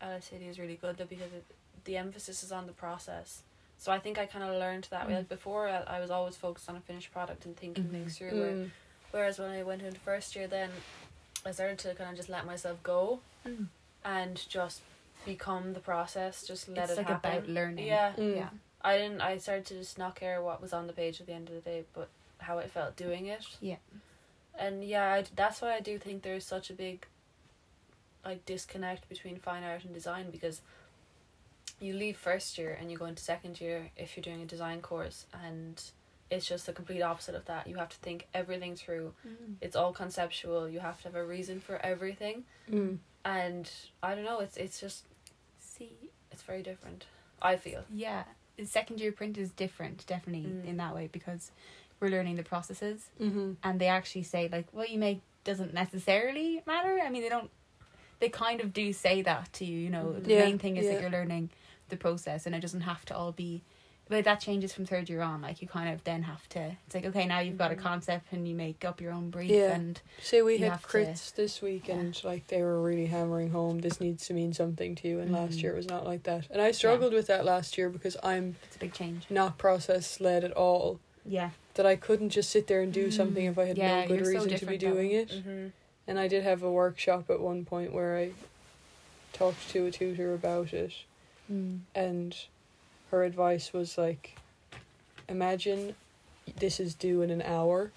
LSAD 0.00 0.48
is 0.48 0.58
really 0.58 0.76
good 0.76 0.96
though 0.96 1.04
because 1.06 1.32
it, 1.32 1.44
the 1.84 1.96
emphasis 1.96 2.42
is 2.42 2.52
on 2.52 2.66
the 2.66 2.72
process. 2.72 3.42
So 3.78 3.92
I 3.92 3.98
think 3.98 4.18
I 4.18 4.24
kind 4.26 4.44
of 4.44 4.50
learned 4.58 4.86
that 4.90 5.06
way. 5.06 5.12
Mm. 5.12 5.16
Like 5.18 5.28
before, 5.28 5.68
I, 5.68 5.82
I 5.96 6.00
was 6.00 6.10
always 6.10 6.36
focused 6.36 6.68
on 6.70 6.76
a 6.76 6.80
finished 6.80 7.12
product 7.12 7.44
and 7.44 7.54
thinking 7.56 7.84
Mhm. 7.84 7.90
things 7.90 8.16
through. 8.16 8.40
Where, 8.40 8.52
Mm. 8.54 8.70
whereas 9.10 9.38
when 9.38 9.50
I 9.50 9.62
went 9.62 9.82
into 9.82 10.00
first 10.00 10.34
year, 10.34 10.46
then 10.46 10.70
I 11.46 11.52
started 11.52 11.78
to 11.80 11.94
kind 11.94 12.10
of 12.10 12.16
just 12.16 12.28
let 12.28 12.44
myself 12.46 12.82
go 12.82 13.20
Mm. 13.46 13.66
and 14.04 14.42
just 14.48 14.80
become 15.24 15.72
the 15.72 15.80
process. 15.80 16.44
Just 16.46 16.68
let 16.68 16.84
it's 16.90 16.92
it 16.92 16.96
like 16.98 17.06
happen. 17.08 17.32
about 17.32 17.48
learning. 17.48 17.86
Yeah, 17.86 18.12
Mm. 18.16 18.36
Yeah. 18.36 18.48
I 18.82 18.98
didn't. 18.98 19.20
I 19.20 19.38
started 19.38 19.66
to 19.66 19.74
just 19.74 19.98
not 19.98 20.14
care 20.14 20.40
what 20.42 20.60
was 20.60 20.72
on 20.72 20.86
the 20.86 20.92
page 20.92 21.20
at 21.20 21.26
the 21.26 21.32
end 21.32 21.48
of 21.48 21.54
the 21.54 21.60
day, 21.60 21.84
but 21.94 22.08
how 22.38 22.58
I 22.58 22.66
felt 22.68 22.96
doing 22.96 23.26
it. 23.26 23.44
Yeah. 23.60 23.76
And 24.58 24.84
yeah, 24.84 25.12
I, 25.12 25.24
that's 25.34 25.60
why 25.62 25.74
I 25.74 25.80
do 25.80 25.98
think 25.98 26.22
there's 26.22 26.44
such 26.44 26.70
a 26.70 26.72
big, 26.72 27.06
like 28.24 28.44
disconnect 28.46 29.08
between 29.08 29.38
fine 29.38 29.62
art 29.64 29.84
and 29.84 29.94
design 29.94 30.30
because. 30.30 30.60
You 31.78 31.92
leave 31.92 32.16
first 32.16 32.56
year 32.56 32.74
and 32.80 32.90
you 32.90 32.96
go 32.96 33.04
into 33.04 33.22
second 33.22 33.60
year 33.60 33.90
if 33.98 34.16
you're 34.16 34.24
doing 34.24 34.40
a 34.40 34.46
design 34.46 34.80
course, 34.80 35.26
and 35.44 35.82
it's 36.30 36.46
just 36.46 36.66
the 36.66 36.72
complete 36.72 37.02
opposite 37.02 37.34
of 37.34 37.44
that. 37.46 37.66
You 37.66 37.76
have 37.76 37.88
to 37.90 37.96
think 37.98 38.26
everything 38.34 38.74
through. 38.76 39.14
Mm. 39.26 39.54
It's 39.60 39.76
all 39.76 39.92
conceptual. 39.92 40.68
You 40.68 40.80
have 40.80 40.98
to 41.02 41.04
have 41.08 41.14
a 41.14 41.24
reason 41.24 41.60
for 41.60 41.76
everything, 41.84 42.44
Mm. 42.70 42.98
and 43.24 43.70
I 44.02 44.14
don't 44.14 44.24
know. 44.24 44.40
It's 44.40 44.56
it's 44.56 44.80
just 44.80 45.04
See, 45.60 45.92
it's 46.32 46.42
very 46.42 46.62
different. 46.62 47.06
I 47.42 47.56
feel. 47.56 47.84
yeah, 47.92 48.24
the 48.56 48.64
second 48.64 48.98
year 49.00 49.12
print 49.12 49.36
is 49.38 49.50
different, 49.50 50.06
definitely 50.06 50.50
Mm. 50.50 50.64
in 50.66 50.76
that 50.78 50.94
way 50.94 51.08
because 51.12 51.50
we're 52.00 52.08
learning 52.08 52.36
the 52.36 52.42
processes, 52.42 53.08
Mm-hmm. 53.20 53.52
and 53.62 53.80
they 53.80 53.88
actually 53.88 54.22
say 54.24 54.48
like 54.50 54.66
what 54.72 54.90
you 54.90 54.98
make 54.98 55.20
doesn't 55.44 55.72
necessarily 55.74 56.62
matter. 56.66 56.98
I 57.00 57.08
mean, 57.10 57.22
they 57.22 57.28
don't. 57.28 57.50
They 58.18 58.30
kind 58.30 58.60
of 58.62 58.72
do 58.72 58.92
say 58.94 59.22
that 59.22 59.52
to 59.54 59.64
you. 59.64 59.78
You 59.78 59.90
know, 59.90 60.06
Mhm. 60.06 60.24
the 60.24 60.32
Yeah, 60.34 60.44
main 60.46 60.58
thing 60.58 60.76
is 60.78 60.86
yeah. 60.86 60.92
that 60.94 61.00
you're 61.02 61.10
learning 61.10 61.50
the 61.90 61.96
process, 61.96 62.46
and 62.46 62.54
it 62.54 62.60
doesn't 62.60 62.80
have 62.80 63.04
to 63.06 63.16
all 63.16 63.30
be. 63.32 63.62
But 64.08 64.24
that 64.24 64.38
changes 64.40 64.72
from 64.72 64.86
third 64.86 65.08
year 65.08 65.20
on. 65.20 65.42
Like 65.42 65.60
you 65.60 65.66
kind 65.66 65.92
of 65.92 66.04
then 66.04 66.22
have 66.22 66.48
to. 66.50 66.76
It's 66.86 66.94
like 66.94 67.04
okay, 67.06 67.26
now 67.26 67.40
you've 67.40 67.58
got 67.58 67.72
a 67.72 67.74
Mhm. 67.74 67.78
concept, 67.80 68.26
and 68.32 68.46
you 68.46 68.54
make 68.54 68.84
up 68.84 69.00
your 69.00 69.10
own 69.12 69.30
brief, 69.30 69.50
Yeah. 69.50 69.74
and 69.74 70.00
Say 70.22 70.42
we 70.42 70.58
had 70.58 70.70
have 70.70 70.82
to- 70.82 70.86
crits 70.88 71.34
this 71.34 71.60
week, 71.60 71.88
and 71.88 72.22
like 72.22 72.46
they 72.46 72.62
were 72.62 72.80
really 72.80 73.06
hammering 73.06 73.50
home. 73.50 73.80
This 73.80 74.00
needs 74.00 74.24
to 74.28 74.34
mean 74.34 74.52
something 74.52 74.94
to 74.96 75.08
you, 75.08 75.18
and 75.18 75.32
last 75.32 75.58
Mhm. 75.58 75.62
year 75.62 75.72
it 75.72 75.76
was 75.76 75.88
not 75.88 76.04
like 76.04 76.22
that. 76.22 76.46
And 76.50 76.62
I 76.62 76.70
struggled 76.70 77.12
with 77.12 77.26
that 77.26 77.44
last 77.44 77.76
year 77.76 77.90
because 77.90 78.16
I'm 78.22 78.54
it's 78.62 78.76
a 78.76 78.78
big 78.78 78.92
change. 78.92 79.26
not 79.28 79.58
process 79.58 80.20
led 80.20 80.44
at 80.44 80.52
all. 80.52 81.00
Yeah, 81.24 81.50
That 81.74 81.84
I 81.86 81.96
couldn't 81.96 82.30
just 82.30 82.50
sit 82.50 82.68
there 82.68 82.80
and 82.82 82.92
do 82.92 83.10
something 83.10 83.44
Mm. 83.44 83.50
if 83.50 83.58
I 83.58 83.64
had 83.64 83.76
Yeah, 83.76 84.02
no 84.02 84.06
good 84.06 84.16
you're 84.20 84.24
so 84.26 84.44
reason 84.44 84.58
to 84.60 84.66
be 84.66 84.78
doing 84.78 85.08
way. 85.10 85.14
it. 85.16 85.28
Mm-hmm. 85.30 85.66
And 86.06 86.18
I 86.20 86.28
did 86.28 86.44
have 86.44 86.62
a 86.62 86.70
workshop 86.70 87.28
at 87.28 87.40
one 87.40 87.64
point 87.64 87.92
where 87.92 88.16
I 88.16 88.30
talked 89.32 89.68
to 89.70 89.84
a 89.86 89.90
tutor 89.90 90.32
about 90.32 90.72
it, 90.72 90.92
mm. 91.52 91.80
and 91.94 92.36
her 93.10 93.22
advice 93.22 93.72
was 93.72 93.96
like, 93.96 94.36
imagine 95.28 95.94
this 96.58 96.80
is 96.80 96.94
due 96.94 97.22
in 97.22 97.30
an 97.30 97.42
hour. 97.42 97.92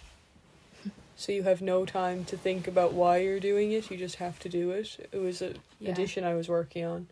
So 1.16 1.34
you 1.34 1.44
have 1.44 1.62
no 1.62 1.86
time 1.86 2.24
to 2.26 2.38
think 2.38 2.66
about 2.66 2.94
why 2.94 3.18
you're 3.18 3.42
doing 3.42 3.74
it. 3.74 3.92
You 3.92 3.98
just 3.98 4.16
have 4.16 4.40
to 4.40 4.48
do 4.48 4.72
it. 4.72 5.10
It 5.12 5.18
was 5.18 5.42
a 5.42 5.56
Yeah. 5.78 5.92
edition 5.92 6.24
I 6.24 6.34
was 6.34 6.48
working 6.48 6.86
on, 6.86 7.10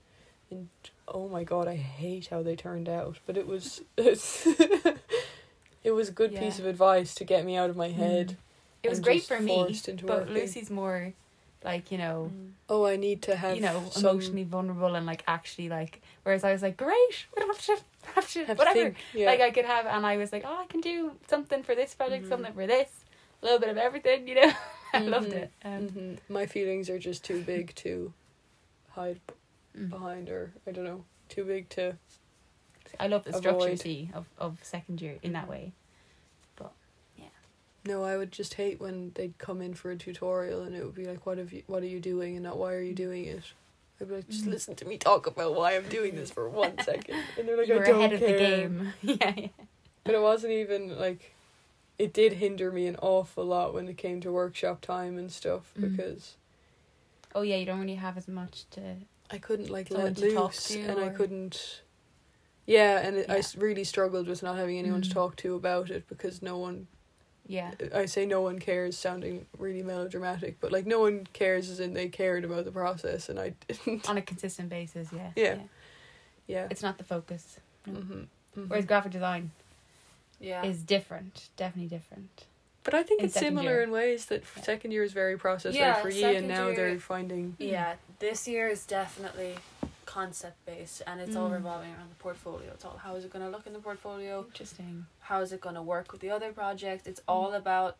and 0.49 0.69
oh 1.09 1.27
my 1.27 1.43
god, 1.43 1.67
I 1.67 1.75
hate 1.75 2.27
how 2.27 2.41
they 2.41 2.55
turned 2.55 2.87
out. 2.87 3.19
But 3.25 3.35
it 3.35 3.45
was 3.45 3.81
it 3.97 5.91
was 5.91 6.07
a 6.07 6.13
good 6.13 6.35
piece 6.35 6.57
of 6.57 6.65
advice 6.65 7.13
to 7.15 7.25
get 7.25 7.43
me 7.45 7.57
out 7.57 7.69
of 7.69 7.75
my 7.75 7.89
Mm. 7.89 7.95
head. 7.95 8.37
It 8.81 8.89
was 8.89 9.01
great 9.01 9.23
for 9.23 9.41
me, 9.41 9.75
into 9.85 10.05
but 10.05 10.19
working. 10.19 10.35
Lucy's 10.35 10.69
more 10.69 11.11
like 11.63 11.91
you 11.91 11.97
know, 11.97 12.31
Oh, 12.69 12.85
I 12.85 12.97
need 12.97 13.21
to 13.23 13.35
have 13.35 13.55
you 13.55 13.61
know, 13.61 13.81
some 13.91 14.05
emotionally 14.17 14.43
vulnerable 14.43 14.95
and 14.95 15.05
like 15.05 15.23
actually 15.27 15.69
like. 15.69 16.01
Whereas 16.23 16.43
I 16.43 16.51
was 16.51 16.61
like, 16.61 16.75
great, 16.77 17.25
we 17.35 17.39
don't 17.41 17.55
have 17.55 17.65
to 17.65 17.83
have 18.15 18.29
to 18.33 18.39
have 18.45 18.47
to 18.47 18.53
whatever. 18.55 18.83
think. 18.83 18.97
Yeah. 19.13 19.27
Like 19.27 19.41
I 19.41 19.51
could 19.51 19.65
have, 19.65 19.85
and 19.85 20.05
I 20.05 20.17
was 20.17 20.31
like, 20.33 20.43
oh, 20.45 20.57
I 20.63 20.65
can 20.67 20.81
do 20.81 21.13
something 21.27 21.63
for 21.63 21.75
this 21.75 21.93
project, 21.95 22.25
Mhm. 22.25 22.29
something 22.29 22.53
for 22.53 22.67
this, 22.67 22.89
a 23.41 23.45
little 23.45 23.59
bit 23.59 23.69
of 23.69 23.77
everything, 23.77 24.27
you 24.27 24.35
know. 24.35 24.51
I 24.93 24.99
loved 25.01 25.29
Mhm. 25.31 25.33
it. 25.33 25.51
Um, 25.63 25.89
hmm 25.89 26.13
My 26.33 26.45
feelings 26.45 26.89
are 26.89 26.99
just 26.99 27.23
too 27.23 27.41
big 27.43 27.73
to 27.75 28.13
hide 28.91 29.19
mm. 29.77 29.89
behind, 29.89 30.29
or 30.29 30.51
I 30.67 30.71
don't 30.71 30.85
know, 30.85 31.03
too 31.29 31.43
big 31.45 31.69
to. 31.69 31.97
I 32.99 33.07
love 33.07 33.23
the 33.25 33.33
structure 33.33 33.69
Avoid. 33.69 33.79
see 33.79 34.09
of 34.13 34.25
of 34.37 34.59
second 34.63 35.01
year 35.01 35.17
in 35.21 35.33
that 35.33 35.47
way. 35.47 35.73
No, 37.87 38.03
I 38.03 38.17
would 38.17 38.31
just 38.31 38.55
hate 38.55 38.79
when 38.79 39.11
they'd 39.15 39.37
come 39.37 39.61
in 39.61 39.73
for 39.73 39.91
a 39.91 39.95
tutorial 39.95 40.61
and 40.61 40.75
it 40.75 40.83
would 40.85 40.95
be 40.95 41.05
like, 41.05 41.25
"What 41.25 41.37
have 41.37 41.53
you? 41.53 41.63
What 41.67 41.83
are 41.83 41.87
you 41.87 41.99
doing?" 41.99 42.35
and 42.35 42.43
not 42.43 42.57
"Why 42.57 42.73
are 42.73 42.81
you 42.81 42.93
doing 42.93 43.25
it?" 43.25 43.43
I'd 43.99 44.09
be 44.09 44.15
like, 44.15 44.27
"Just 44.29 44.45
Mhm. 44.45 44.51
listen 44.51 44.75
to 44.75 44.85
me 44.85 44.97
talk 44.97 45.25
about 45.25 45.55
why 45.55 45.75
I'm 45.75 45.87
doing 45.87 46.15
this 46.15 46.29
for 46.29 46.49
one 46.49 46.77
second. 46.81 47.17
and 47.37 47.47
they're 47.47 47.57
like, 47.57 47.67
you 47.67 47.73
"I 47.75 47.77
were 47.77 47.85
don't 47.85 47.99
ahead 47.99 48.13
of 48.13 48.19
the 48.19 48.33
game. 48.33 48.93
yeah, 49.01 49.33
yeah. 49.35 49.47
But 50.03 50.15
it 50.15 50.21
wasn't 50.21 50.53
even 50.53 50.97
like, 50.99 51.33
it 51.97 52.13
did 52.13 52.33
hinder 52.33 52.71
me 52.71 52.87
an 52.87 52.95
awful 53.01 53.45
lot 53.45 53.73
when 53.73 53.87
it 53.87 53.97
came 53.97 54.21
to 54.21 54.31
workshop 54.31 54.81
time 54.81 55.17
and 55.17 55.31
stuff 55.31 55.73
Mm. 55.77 55.81
because 55.95 56.35
Oh 57.35 57.41
yeah, 57.41 57.55
you 57.55 57.65
don't 57.65 57.79
really 57.79 57.95
have 57.95 58.17
as 58.17 58.27
much 58.27 58.65
to. 58.71 58.81
I 59.29 59.37
couldn't 59.37 59.69
like 59.69 59.89
let 59.91 60.15
to 60.17 60.33
talk 60.33 60.51
loose, 60.51 60.67
to 60.67 60.79
and 60.79 60.99
I 60.99 61.09
couldn't. 61.09 61.81
Yeah, 62.65 62.99
and 62.99 63.17
it, 63.17 63.29
I 63.29 63.33
Yeah. 63.33 63.39
s- 63.39 63.55
really 63.55 63.83
struggled 63.83 64.27
with 64.27 64.43
not 64.43 64.57
having 64.57 64.77
anyone 64.77 65.01
to 65.01 65.09
Mm. 65.09 65.13
talk 65.13 65.35
to 65.37 65.55
about 65.55 65.89
it 65.89 66.07
because 66.07 66.41
no 66.41 66.57
one. 66.57 66.87
Yeah. 67.47 67.71
I 67.95 68.05
say 68.07 68.25
no 68.25 68.41
one 68.41 68.59
cares, 68.59 68.97
sounding 68.97 69.45
really 69.57 69.81
melodramatic, 69.83 70.59
but 70.59 70.71
like 70.71 70.85
no 70.85 70.99
one 70.99 71.25
cares 71.33 71.69
as 71.69 71.79
in 71.79 71.93
they 71.93 72.07
cared 72.09 72.43
about 72.45 72.65
the 72.65 72.71
process, 72.71 73.29
and 73.29 73.39
I 73.39 73.53
didn't. 73.67 74.09
On 74.09 74.17
a 74.17 74.21
consistent 74.21 74.69
basis, 74.69 75.07
yeah. 75.13 75.31
Yeah. 75.35 75.57
Yeah. 76.47 76.67
It's 76.69 76.81
not 76.83 76.97
the 76.97 77.03
focus. 77.03 77.59
No. 77.85 77.93
Mm-hmm. 77.99 78.63
Whereas 78.67 78.85
graphic 78.85 79.11
design 79.11 79.51
Yeah. 80.39 80.63
is 80.65 80.81
different, 80.83 81.49
definitely 81.57 81.89
different. 81.89 82.45
But 82.83 82.93
I 82.93 83.03
think 83.03 83.19
in 83.19 83.25
it's 83.27 83.35
similar 83.37 83.71
year. 83.71 83.81
in 83.83 83.91
ways 83.91 84.25
that 84.27 84.43
Yeah. 84.55 84.63
second 84.63 84.91
year 84.91 85.03
is 85.03 85.11
very 85.13 85.37
process 85.37 85.75
Yeah, 85.75 85.93
led 85.95 86.01
for 86.03 86.09
you, 86.09 86.25
and 86.25 86.47
now 86.47 86.67
year- 86.67 86.75
they're 86.75 86.99
finding. 86.99 87.55
yeah. 87.59 87.95
This 88.19 88.47
year 88.47 88.67
is 88.67 88.85
definitely 88.85 89.55
concept 90.07 90.65
based, 90.65 91.01
and 91.05 91.21
it's 91.21 91.35
all 91.35 91.49
Mm. 91.49 91.53
revolving 91.59 91.91
around 91.93 92.09
the 92.09 92.15
portfolio. 92.15 92.71
It's 92.73 92.83
all 92.85 92.97
how 92.97 93.15
is 93.15 93.23
it 93.25 93.31
going 93.31 93.45
to 93.45 93.51
look 93.51 93.67
in 93.67 93.73
the 93.73 93.79
portfolio? 93.79 94.43
Interesting. 94.45 95.05
How 95.19 95.41
is 95.41 95.51
it 95.51 95.61
going 95.61 95.75
to 95.75 95.81
work 95.83 96.11
with 96.11 96.21
the 96.21 96.31
other 96.31 96.51
projects? 96.51 97.05
It's 97.05 97.19
Mm. 97.21 97.33
all 97.33 97.53
about 97.53 97.97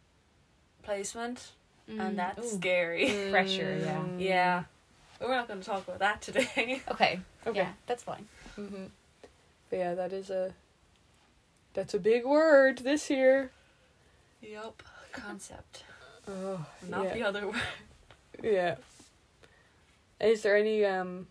placement, 0.84 1.52
and 1.88 2.18
that's 2.18 2.54
scary. 2.54 3.06
Pressure, 3.32 3.78
yeah. 3.82 3.98
Mm. 4.00 4.20
yeah. 4.20 4.64
But 5.20 5.30
we're 5.30 5.36
not 5.36 5.48
going 5.48 5.60
to 5.62 5.66
talk 5.66 5.88
about 5.88 6.00
that 6.00 6.22
today. 6.22 6.82
Okay. 6.92 7.20
Okay. 7.46 7.60
Yeah, 7.60 7.74
that's 7.88 8.04
fine. 8.04 8.28
mm-hmm. 8.58 8.86
But 9.70 9.78
yeah, 9.80 9.94
that 9.96 10.14
is 10.14 10.30
a. 10.30 10.54
That's 11.74 11.94
a 11.94 12.00
big 12.00 12.26
word 12.26 12.80
this 12.80 13.10
year. 13.10 13.52
Yep. 14.42 14.82
Concept, 15.12 15.84
Oh, 16.28 16.66
not 16.88 17.04
yeah. 17.06 17.14
the 17.14 17.24
other 17.24 17.48
word. 17.48 17.62
Yeah. 18.44 18.76
Is 20.20 20.42
there 20.44 20.56
any 20.58 20.86
um 20.86 21.28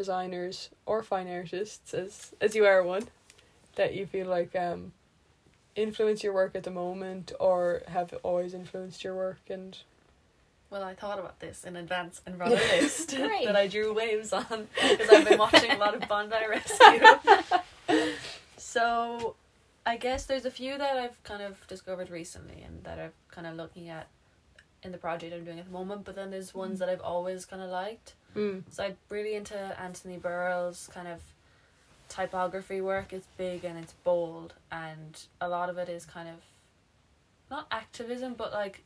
designers 0.00 0.70
or 0.86 1.02
fine 1.02 1.28
artists 1.28 1.92
as 1.92 2.32
as 2.40 2.54
you 2.56 2.64
are 2.64 2.82
one 2.82 3.06
that 3.74 3.94
you 3.94 4.06
feel 4.06 4.26
like 4.26 4.56
um 4.56 4.92
influence 5.76 6.24
your 6.24 6.32
work 6.32 6.52
at 6.54 6.62
the 6.62 6.70
moment 6.70 7.32
or 7.38 7.82
have 7.86 8.14
always 8.22 8.54
influenced 8.54 9.04
your 9.04 9.14
work 9.14 9.42
and 9.50 9.72
Well, 10.70 10.82
I 10.82 10.94
thought 10.94 11.18
about 11.18 11.38
this 11.40 11.64
in 11.64 11.76
advance 11.76 12.22
and 12.24 12.38
brought 12.38 12.52
a 12.52 12.80
list 12.80 13.10
that 13.46 13.56
I 13.56 13.66
drew 13.66 13.92
waves 13.92 14.32
on 14.32 14.68
because 14.74 15.08
I've 15.10 15.28
been 15.28 15.38
watching 15.38 15.70
a 15.70 15.78
lot 15.84 15.94
of 15.94 16.08
Bondi 16.08 16.36
Rescue. 16.48 17.06
so, 18.56 19.34
I 19.84 19.96
guess 19.96 20.26
there's 20.26 20.46
a 20.46 20.50
few 20.60 20.78
that 20.78 20.96
I've 20.96 21.22
kind 21.24 21.42
of 21.42 21.66
discovered 21.66 22.08
recently 22.10 22.62
and 22.66 22.84
that 22.84 22.98
I'm 22.98 23.12
kind 23.30 23.46
of 23.46 23.54
looking 23.56 23.88
at 23.88 24.06
in 24.82 24.92
the 24.92 24.98
project 24.98 25.34
I'm 25.34 25.44
doing 25.44 25.58
at 25.58 25.66
the 25.66 25.72
moment. 25.80 26.04
But 26.04 26.14
then 26.14 26.30
there's 26.30 26.54
ones 26.54 26.78
that 26.78 26.88
I've 26.88 27.00
always 27.14 27.44
kind 27.44 27.62
of 27.62 27.70
liked. 27.70 28.14
Mm. 28.36 28.62
So 28.70 28.84
I'm 28.84 28.96
really 29.08 29.34
into 29.34 29.56
Anthony 29.80 30.16
Burrill's 30.16 30.88
kind 30.92 31.08
of 31.08 31.20
typography 32.08 32.80
work. 32.80 33.12
It's 33.12 33.26
big 33.36 33.64
and 33.64 33.78
it's 33.78 33.92
bold, 34.04 34.54
and 34.70 35.20
a 35.40 35.48
lot 35.48 35.68
of 35.70 35.78
it 35.78 35.88
is 35.88 36.04
kind 36.06 36.28
of 36.28 36.36
not 37.50 37.66
activism, 37.70 38.34
but 38.34 38.52
like 38.52 38.82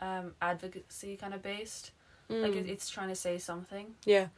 um 0.00 0.32
advocacy 0.40 1.16
kind 1.16 1.34
of 1.34 1.42
based. 1.42 1.90
Like 2.28 2.52
it, 2.52 2.66
Mm. 2.66 2.68
it's 2.68 2.88
trying 2.88 3.08
to 3.08 3.16
say 3.16 3.38
something. 3.38 3.94
yeah. 4.04 4.28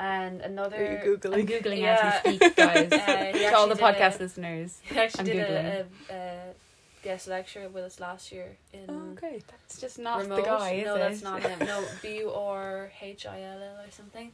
And 0.00 0.40
another 0.40 0.76
Are 0.76 1.04
you 1.04 1.16
googling? 1.16 1.34
I'm 1.40 1.46
googling 1.46 1.80
Yeah. 1.80 2.20
as 2.24 2.24
we 2.24 2.36
speak, 2.36 2.56
guys. 2.56 2.92
Uh, 2.92 3.32
to 3.50 3.56
all 3.56 3.68
the 3.68 3.74
podcast 3.74 4.18
a- 4.18 4.22
listeners. 4.24 4.80
he 4.82 4.98
actually 4.98 5.20
I'm 5.20 5.26
did 5.26 5.36
a, 5.36 5.44
Googling. 5.48 5.86
a, 6.10 6.14
a 6.14 6.54
guest 7.02 7.28
lecture 7.28 7.68
with 7.68 7.84
us 7.84 8.00
last 8.00 8.32
year 8.32 8.56
in 8.72 8.84
Oh, 8.88 9.12
okay. 9.12 9.42
That's 9.50 9.80
just 9.80 9.98
not 9.98 10.20
remote. 10.22 10.36
the 10.36 10.42
guy, 10.42 10.70
is 10.74 10.84
no, 10.84 10.94
it? 10.94 10.98
that's 10.98 11.22
not 11.22 11.42
him. 11.42 11.58
No, 11.66 11.84
B 12.00 12.18
U 12.18 12.30
R 12.32 12.90
H 13.00 13.26
I 13.26 13.42
L 13.42 13.58
L 13.62 13.84
or 13.84 13.90
something. 13.90 14.32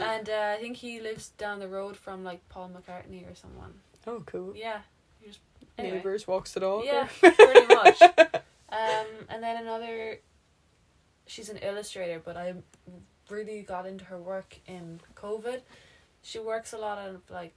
And 0.00 0.28
uh, 0.28 0.54
I 0.56 0.60
think 0.60 0.76
he 0.76 1.00
lives 1.00 1.28
down 1.38 1.58
the 1.60 1.68
road 1.68 1.96
from 1.96 2.24
like 2.24 2.46
Paul 2.48 2.70
McCartney 2.70 3.30
or 3.30 3.34
someone. 3.34 3.74
Oh, 4.06 4.22
cool. 4.26 4.54
Yeah. 4.56 4.78
He 5.20 5.28
just, 5.28 5.40
anyway. 5.78 5.96
Neighbors 5.96 6.26
walks 6.26 6.52
the 6.52 6.60
dog. 6.60 6.84
Yeah, 6.84 7.08
pretty 7.20 7.66
much. 7.74 8.00
Um, 8.02 9.06
and 9.28 9.42
then 9.42 9.62
another, 9.62 10.18
she's 11.26 11.48
an 11.48 11.58
illustrator, 11.58 12.20
but 12.24 12.36
I 12.36 12.54
really 13.30 13.62
got 13.62 13.86
into 13.86 14.04
her 14.06 14.18
work 14.18 14.58
in 14.66 15.00
COVID. 15.14 15.60
She 16.22 16.38
works 16.38 16.72
a 16.72 16.78
lot 16.78 16.98
of 16.98 17.20
like 17.30 17.52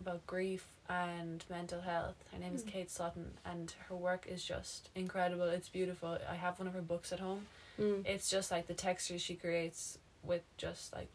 about 0.00 0.26
grief 0.26 0.66
and 0.90 1.44
mental 1.48 1.80
health. 1.82 2.16
Her 2.32 2.38
name 2.38 2.54
is 2.54 2.64
Mm. 2.64 2.68
Kate 2.72 2.90
Sutton, 2.90 3.38
and 3.44 3.72
her 3.88 3.94
work 3.94 4.26
is 4.26 4.44
just 4.44 4.90
incredible. 4.96 5.44
It's 5.44 5.68
beautiful. 5.68 6.18
I 6.28 6.34
have 6.34 6.58
one 6.58 6.66
of 6.66 6.74
her 6.74 6.82
books 6.82 7.12
at 7.12 7.20
home. 7.20 7.46
Mm. 7.78 8.04
It's 8.04 8.28
just 8.28 8.50
like 8.50 8.66
the 8.66 8.74
textures 8.74 9.22
she 9.22 9.36
creates 9.36 9.98
with 10.24 10.42
just 10.56 10.92
like 10.92 11.08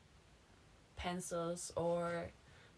pencils 0.96 1.72
or 1.76 2.28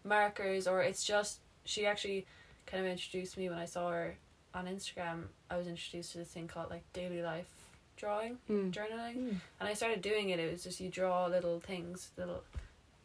markers, 0.04 0.66
or 0.66 0.82
it's 0.82 1.04
just 1.04 1.38
she 1.64 1.86
actually 1.86 2.26
kind 2.66 2.84
of 2.84 2.90
introduced 2.90 3.36
me 3.36 3.48
when 3.48 3.58
I 3.58 3.64
saw 3.64 3.90
her 3.90 4.16
on 4.54 4.66
Instagram. 4.66 5.24
I 5.50 5.56
was 5.56 5.66
introduced 5.68 6.12
to 6.12 6.18
this 6.18 6.28
thing 6.28 6.48
called 6.48 6.70
like 6.70 6.82
daily 6.92 7.22
life 7.22 7.48
drawing, 7.96 8.38
Mm. 8.48 8.72
journaling 8.72 9.16
Mm. 9.16 9.40
and 9.60 9.68
I 9.68 9.74
started 9.74 10.02
doing 10.02 10.30
it. 10.30 10.38
It 10.38 10.50
was 10.52 10.62
just 10.64 10.80
you 10.80 10.88
draw 10.88 11.26
little 11.26 11.60
things, 11.60 12.10
little 12.16 12.42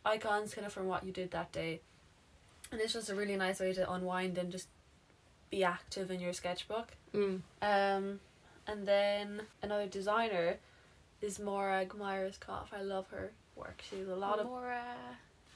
icons, 0.06 0.54
kind 0.54 0.66
of 0.68 0.74
from 0.74 0.88
what 0.88 1.04
you 1.04 1.12
did 1.12 1.32
that 1.32 1.52
day, 1.52 1.82
and 2.74 2.82
it's 2.82 2.94
just 2.94 3.10
a 3.10 3.16
really 3.16 3.36
nice 3.36 3.60
way 3.60 3.72
to 3.72 3.92
unwind 3.92 4.38
and 4.38 4.52
just 4.52 4.68
be 5.52 5.64
active 5.64 6.10
in 6.10 6.20
your 6.20 6.34
sketchbook. 6.34 6.88
Mm. 7.14 7.42
Um, 7.62 8.20
and 8.68 8.86
then 8.86 9.42
another 9.62 9.86
designer 9.86 10.58
is 11.22 11.40
Morag 11.40 11.90
Myerscough. 11.90 12.74
I 12.74 12.82
love 12.82 13.06
her 13.12 13.32
work. 13.56 13.84
She 13.90 14.00
has 14.00 14.08
a 14.08 14.16
lot 14.16 14.40
of. 14.40 14.48
More, 14.48 14.74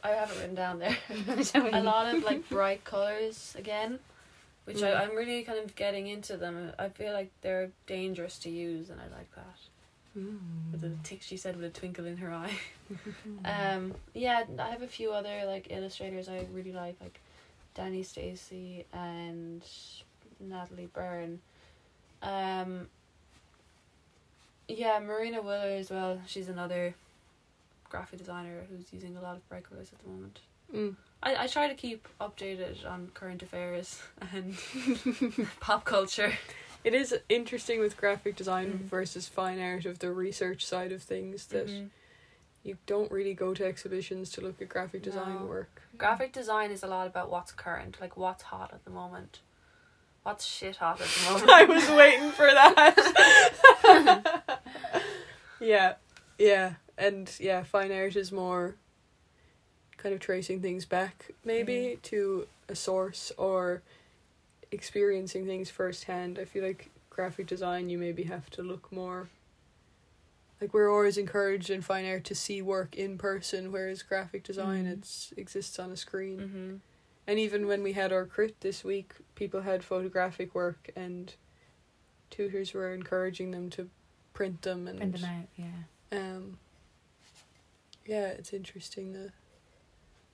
I 0.03 0.09
have 0.09 0.31
it 0.31 0.37
written 0.39 0.55
down 0.55 0.77
there. 0.77 0.95
a 1.73 1.81
lot 1.81 2.13
of 2.13 2.23
like 2.23 2.47
bright 2.49 2.83
colors 2.83 3.55
again, 3.57 3.97
which 4.65 4.77
Mm. 4.77 4.95
I, 4.95 5.03
I'm 5.03 5.15
really 5.15 5.41
kind 5.41 5.57
of 5.57 5.75
getting 5.75 6.07
into 6.07 6.37
them. 6.37 6.71
I 6.77 6.89
feel 6.89 7.13
like 7.13 7.31
they're 7.41 7.71
dangerous 7.87 8.37
to 8.39 8.49
use, 8.51 8.91
and 8.91 9.01
I 9.01 9.05
like 9.17 9.33
that 9.35 9.57
with 10.71 10.83
a 10.83 10.91
tick 11.03 11.21
she 11.21 11.37
said 11.37 11.55
with 11.55 11.65
a 11.65 11.69
twinkle 11.69 12.05
in 12.05 12.17
her 12.17 12.33
eye. 12.33 12.53
Um 13.45 13.93
yeah 14.13 14.43
i 14.59 14.69
have 14.69 14.81
a 14.81 14.87
few 14.87 15.11
other 15.11 15.43
like 15.45 15.67
illustrators 15.69 16.29
i 16.29 16.45
really 16.53 16.71
like 16.71 16.95
like 17.01 17.19
danny 17.75 18.03
stacy 18.03 18.85
and 18.93 19.61
natalie 20.39 20.89
byrne. 20.93 21.39
Um 22.21 22.87
yeah 24.67 24.99
marina 24.99 25.41
willer 25.41 25.75
as 25.75 25.89
well. 25.89 26.19
She's 26.27 26.49
another 26.49 26.95
graphic 27.89 28.19
designer 28.19 28.63
who's 28.69 28.91
using 28.91 29.15
a 29.17 29.21
lot 29.21 29.35
of 29.35 29.47
bright 29.49 29.63
colors 29.69 29.89
at 29.93 29.99
the 29.99 30.09
moment. 30.09 30.39
Mm. 30.73 30.95
I, 31.23 31.43
I 31.43 31.47
try 31.47 31.67
to 31.67 31.73
keep 31.73 32.07
updated 32.19 32.85
on 32.89 33.09
current 33.13 33.41
affairs 33.41 34.01
and 34.33 34.55
pop 35.59 35.85
culture 35.85 36.33
It 36.87 36.93
is 36.93 37.13
interesting 37.27 37.81
with 37.81 37.97
graphic 37.97 38.37
design 38.37 38.79
Mm. 38.79 38.85
versus 38.89 39.27
fine 39.27 39.59
art 39.59 39.85
of 39.85 39.99
the 39.99 40.09
research 40.13 40.65
side 40.65 40.93
of 40.93 41.03
things 41.03 41.47
that 41.47 41.67
Mhm. 41.67 41.89
you 42.63 42.77
don't 42.85 43.11
really 43.11 43.33
go 43.33 43.53
to 43.53 43.65
exhibitions 43.65 44.29
to 44.31 44.39
look 44.41 44.61
at 44.61 44.69
graphic 44.69 45.01
design 45.01 45.35
No. 45.41 45.45
work. 45.47 45.81
Graphic 45.97 46.31
design 46.31 46.71
is 46.71 46.83
a 46.83 46.87
lot 46.87 47.05
about 47.05 47.29
what's 47.29 47.51
current, 47.51 47.99
like 47.99 48.15
what's 48.15 48.43
hot 48.43 48.73
at 48.73 48.85
the 48.85 48.89
moment. 48.89 49.41
What's 50.23 50.45
shit 50.45 50.77
hot 50.77 51.01
at 51.01 51.07
the 51.09 51.23
moment. 51.29 51.49
I 51.51 51.65
was 51.65 51.89
waiting 51.89 52.31
for 52.31 52.45
that. 52.45 52.95
yeah, 55.59 55.95
yeah, 56.37 56.75
and 56.97 57.29
yeah, 57.37 57.63
fine 57.63 57.91
art 57.91 58.15
is 58.15 58.31
more 58.31 58.75
kind 59.97 60.15
of 60.15 60.21
tracing 60.21 60.61
things 60.61 60.85
back, 60.85 61.33
maybe 61.43 61.99
to 62.03 62.47
a 62.69 62.75
source 62.75 63.33
or 63.37 63.81
experiencing 64.71 65.45
things 65.45 65.69
firsthand. 65.69 66.37
I 66.39 66.45
feel 66.45 66.63
like 66.63 66.89
graphic 67.09 67.47
design, 67.47 67.89
you 67.89 67.97
maybe 67.97 68.23
have 68.23 68.49
to 68.51 68.61
look 68.61 68.91
more. 68.91 69.29
Like 70.59 70.73
we're 70.73 70.91
always 70.91 71.17
encouraged 71.17 71.69
in 71.69 71.81
fine 71.81 72.05
art 72.07 72.23
to 72.25 72.35
see 72.35 72.61
work 72.61 72.95
in 72.95 73.17
person, 73.17 73.71
whereas 73.71 74.01
graphic 74.03 74.43
design 74.43 74.85
Mhm. 74.85 74.91
it's 74.97 75.33
exists 75.37 75.77
on 75.79 75.91
a 75.91 75.97
screen. 75.97 76.39
mm-hmm. 76.39 76.75
And 77.29 77.39
even 77.39 77.67
when 77.67 77.83
we 77.83 77.91
had 77.93 78.13
our 78.13 78.25
crit 78.25 78.59
this 78.61 78.83
week, 78.83 79.13
people 79.35 79.61
had 79.61 79.83
photographic 79.83 80.55
work 80.55 80.89
and 80.95 81.35
tutors 82.29 82.73
were 82.73 82.93
encouraging 82.93 83.51
them 83.51 83.69
to 83.71 83.89
print 84.33 84.61
them 84.63 84.87
and 84.87 84.97
print 84.97 85.17
them 85.17 85.25
out. 85.25 85.47
Yeah. 85.57 86.17
um 86.35 86.59
yeah, 88.05 88.27
it's 88.29 88.53
interesting 88.53 89.11
the 89.13 89.31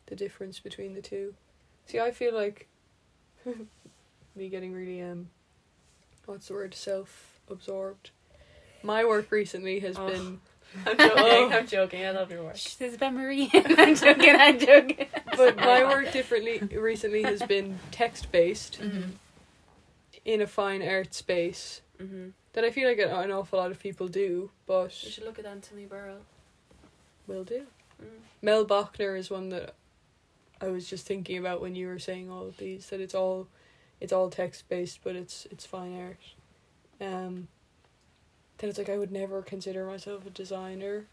the 0.06 0.16
difference 0.16 0.60
between 0.60 0.94
the 0.94 1.02
two. 1.02 1.34
See, 1.86 2.00
I 2.00 2.12
feel 2.12 2.34
like 2.34 2.68
me 4.36 4.50
getting 4.50 4.74
really 4.74 5.02
um 5.02 5.28
what's 6.26 6.48
the 6.48 6.54
word 6.54 6.74
self 6.74 7.40
absorbed. 7.50 8.12
My 8.82 9.06
work 9.06 9.32
recently 9.32 9.80
has 9.82 9.98
Oh. 9.98 10.08
been 10.08 10.40
I'm 10.88 10.98
joking. 10.98 11.14
Oh. 11.18 11.50
I'm 11.54 11.68
joking. 11.68 12.06
I 12.06 12.12
love 12.12 12.32
your 12.32 12.44
work. 12.44 12.56
Shh, 12.58 12.76
This 12.76 12.90
is 12.90 12.96
about 12.96 13.14
Marie. 13.14 13.50
I'm 13.54 13.96
joking. 13.96 14.36
I'm 14.36 14.58
joking. 14.60 15.06
but 15.38 15.56
my 15.58 15.84
work 15.84 16.12
differently 16.12 16.60
recently 16.76 17.22
has 17.24 17.42
been 17.44 17.80
text 17.92 18.32
based 18.32 18.80
Mm-hmm. 18.82 19.12
in 20.26 20.42
a 20.42 20.48
fine 20.48 20.82
art 20.88 21.14
space 21.14 21.82
Mm-hmm. 22.02 22.30
that 22.54 22.64
I 22.66 22.72
feel 22.72 22.90
like 22.90 22.98
an, 22.98 23.10
an 23.10 23.32
awful 23.32 23.60
lot 23.60 23.70
of 23.72 23.80
people 23.80 24.08
do, 24.08 24.50
but 24.66 25.04
You 25.04 25.12
should 25.12 25.24
look 25.26 25.38
at 25.40 25.46
Anthony 25.46 25.86
Burrill. 25.86 26.22
will 27.28 27.44
do. 27.44 27.68
Mm. 28.02 28.08
Mel 28.42 28.66
Bochner 28.66 29.18
is 29.18 29.30
one 29.30 29.50
that 29.50 29.76
I 30.60 30.68
was 30.68 30.90
just 30.90 31.06
thinking 31.06 31.38
about 31.38 31.62
when 31.62 31.76
you 31.76 31.88
were 31.88 32.00
saying 32.00 32.30
all 32.32 32.48
of 32.48 32.58
these 32.58 32.88
that 32.88 33.00
it's 33.00 33.14
all 33.14 33.48
it's 34.02 34.14
all 34.14 34.30
text 34.30 34.68
based 34.70 35.00
but 35.04 35.16
it's 35.16 35.48
it's 35.52 35.66
fine 35.66 36.00
art. 36.00 36.20
Um 37.02 37.48
then 38.60 38.70
it's 38.70 38.78
like 38.80 38.90
I 38.90 38.98
would 38.98 39.12
never 39.12 39.42
consider 39.42 39.86
myself 39.86 40.26
a 40.26 40.30
designer 40.30 41.06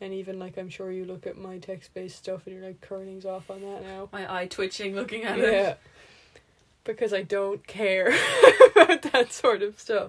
and 0.00 0.12
even 0.12 0.38
like 0.38 0.56
I'm 0.56 0.68
sure 0.68 0.92
you 0.92 1.04
look 1.04 1.26
at 1.26 1.36
my 1.38 1.58
text 1.58 1.92
based 1.94 2.18
stuff 2.18 2.46
and 2.46 2.54
you're 2.56 2.64
like 2.64 2.80
kerning's 2.80 3.24
off 3.26 3.50
on 3.50 3.60
that 3.62 3.82
now. 3.82 4.08
My 4.12 4.32
eye 4.42 4.46
twitching 4.46 4.94
looking 4.94 5.24
at 5.24 5.38
Yeah. 5.38 5.44
it. 5.44 5.52
Yeah, 5.52 5.74
because 6.84 7.12
I 7.12 7.22
don't 7.22 7.66
care 7.66 8.08
about 8.76 9.02
that 9.12 9.32
sort 9.32 9.62
of 9.62 9.78
stuff. 9.80 10.08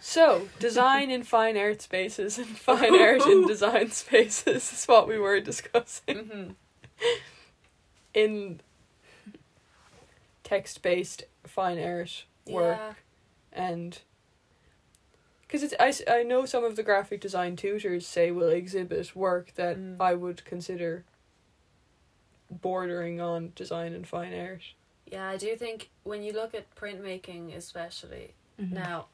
So, 0.00 0.48
design 0.58 1.10
in 1.10 1.22
fine 1.22 1.56
art 1.56 1.80
spaces 1.80 2.36
and 2.38 2.46
fine 2.46 2.94
art 3.00 3.22
in 3.26 3.46
design 3.46 3.90
spaces 3.90 4.72
is 4.72 4.84
what 4.86 5.08
we 5.08 5.18
were 5.18 5.40
discussing 5.40 6.14
Mm-hmm. 6.16 6.50
in 8.12 8.60
text 10.44 10.82
based 10.82 11.24
fine 11.44 11.78
art 11.82 12.24
work 12.46 12.78
Yeah. 12.78 12.92
and 13.52 13.98
because 15.42 15.62
it's 15.62 15.74
I, 15.80 16.18
I 16.18 16.22
know 16.22 16.44
some 16.46 16.62
of 16.64 16.76
the 16.76 16.82
graphic 16.82 17.20
design 17.20 17.56
tutors 17.56 18.06
say 18.06 18.30
will 18.30 18.50
exhibit 18.50 19.16
work 19.16 19.54
that 19.56 19.76
Mm. 19.78 19.96
I 20.00 20.14
would 20.14 20.44
consider 20.44 21.04
bordering 22.50 23.20
on 23.20 23.52
design 23.54 23.94
and 23.94 24.06
fine 24.06 24.34
art. 24.38 24.62
Yeah, 25.10 25.26
I 25.28 25.36
do 25.36 25.56
think 25.56 25.90
when 26.02 26.22
you 26.22 26.32
look 26.32 26.54
at 26.54 26.72
printmaking, 26.76 27.54
especially 27.56 28.34
Mhm. 28.60 28.72
now, 28.72 29.06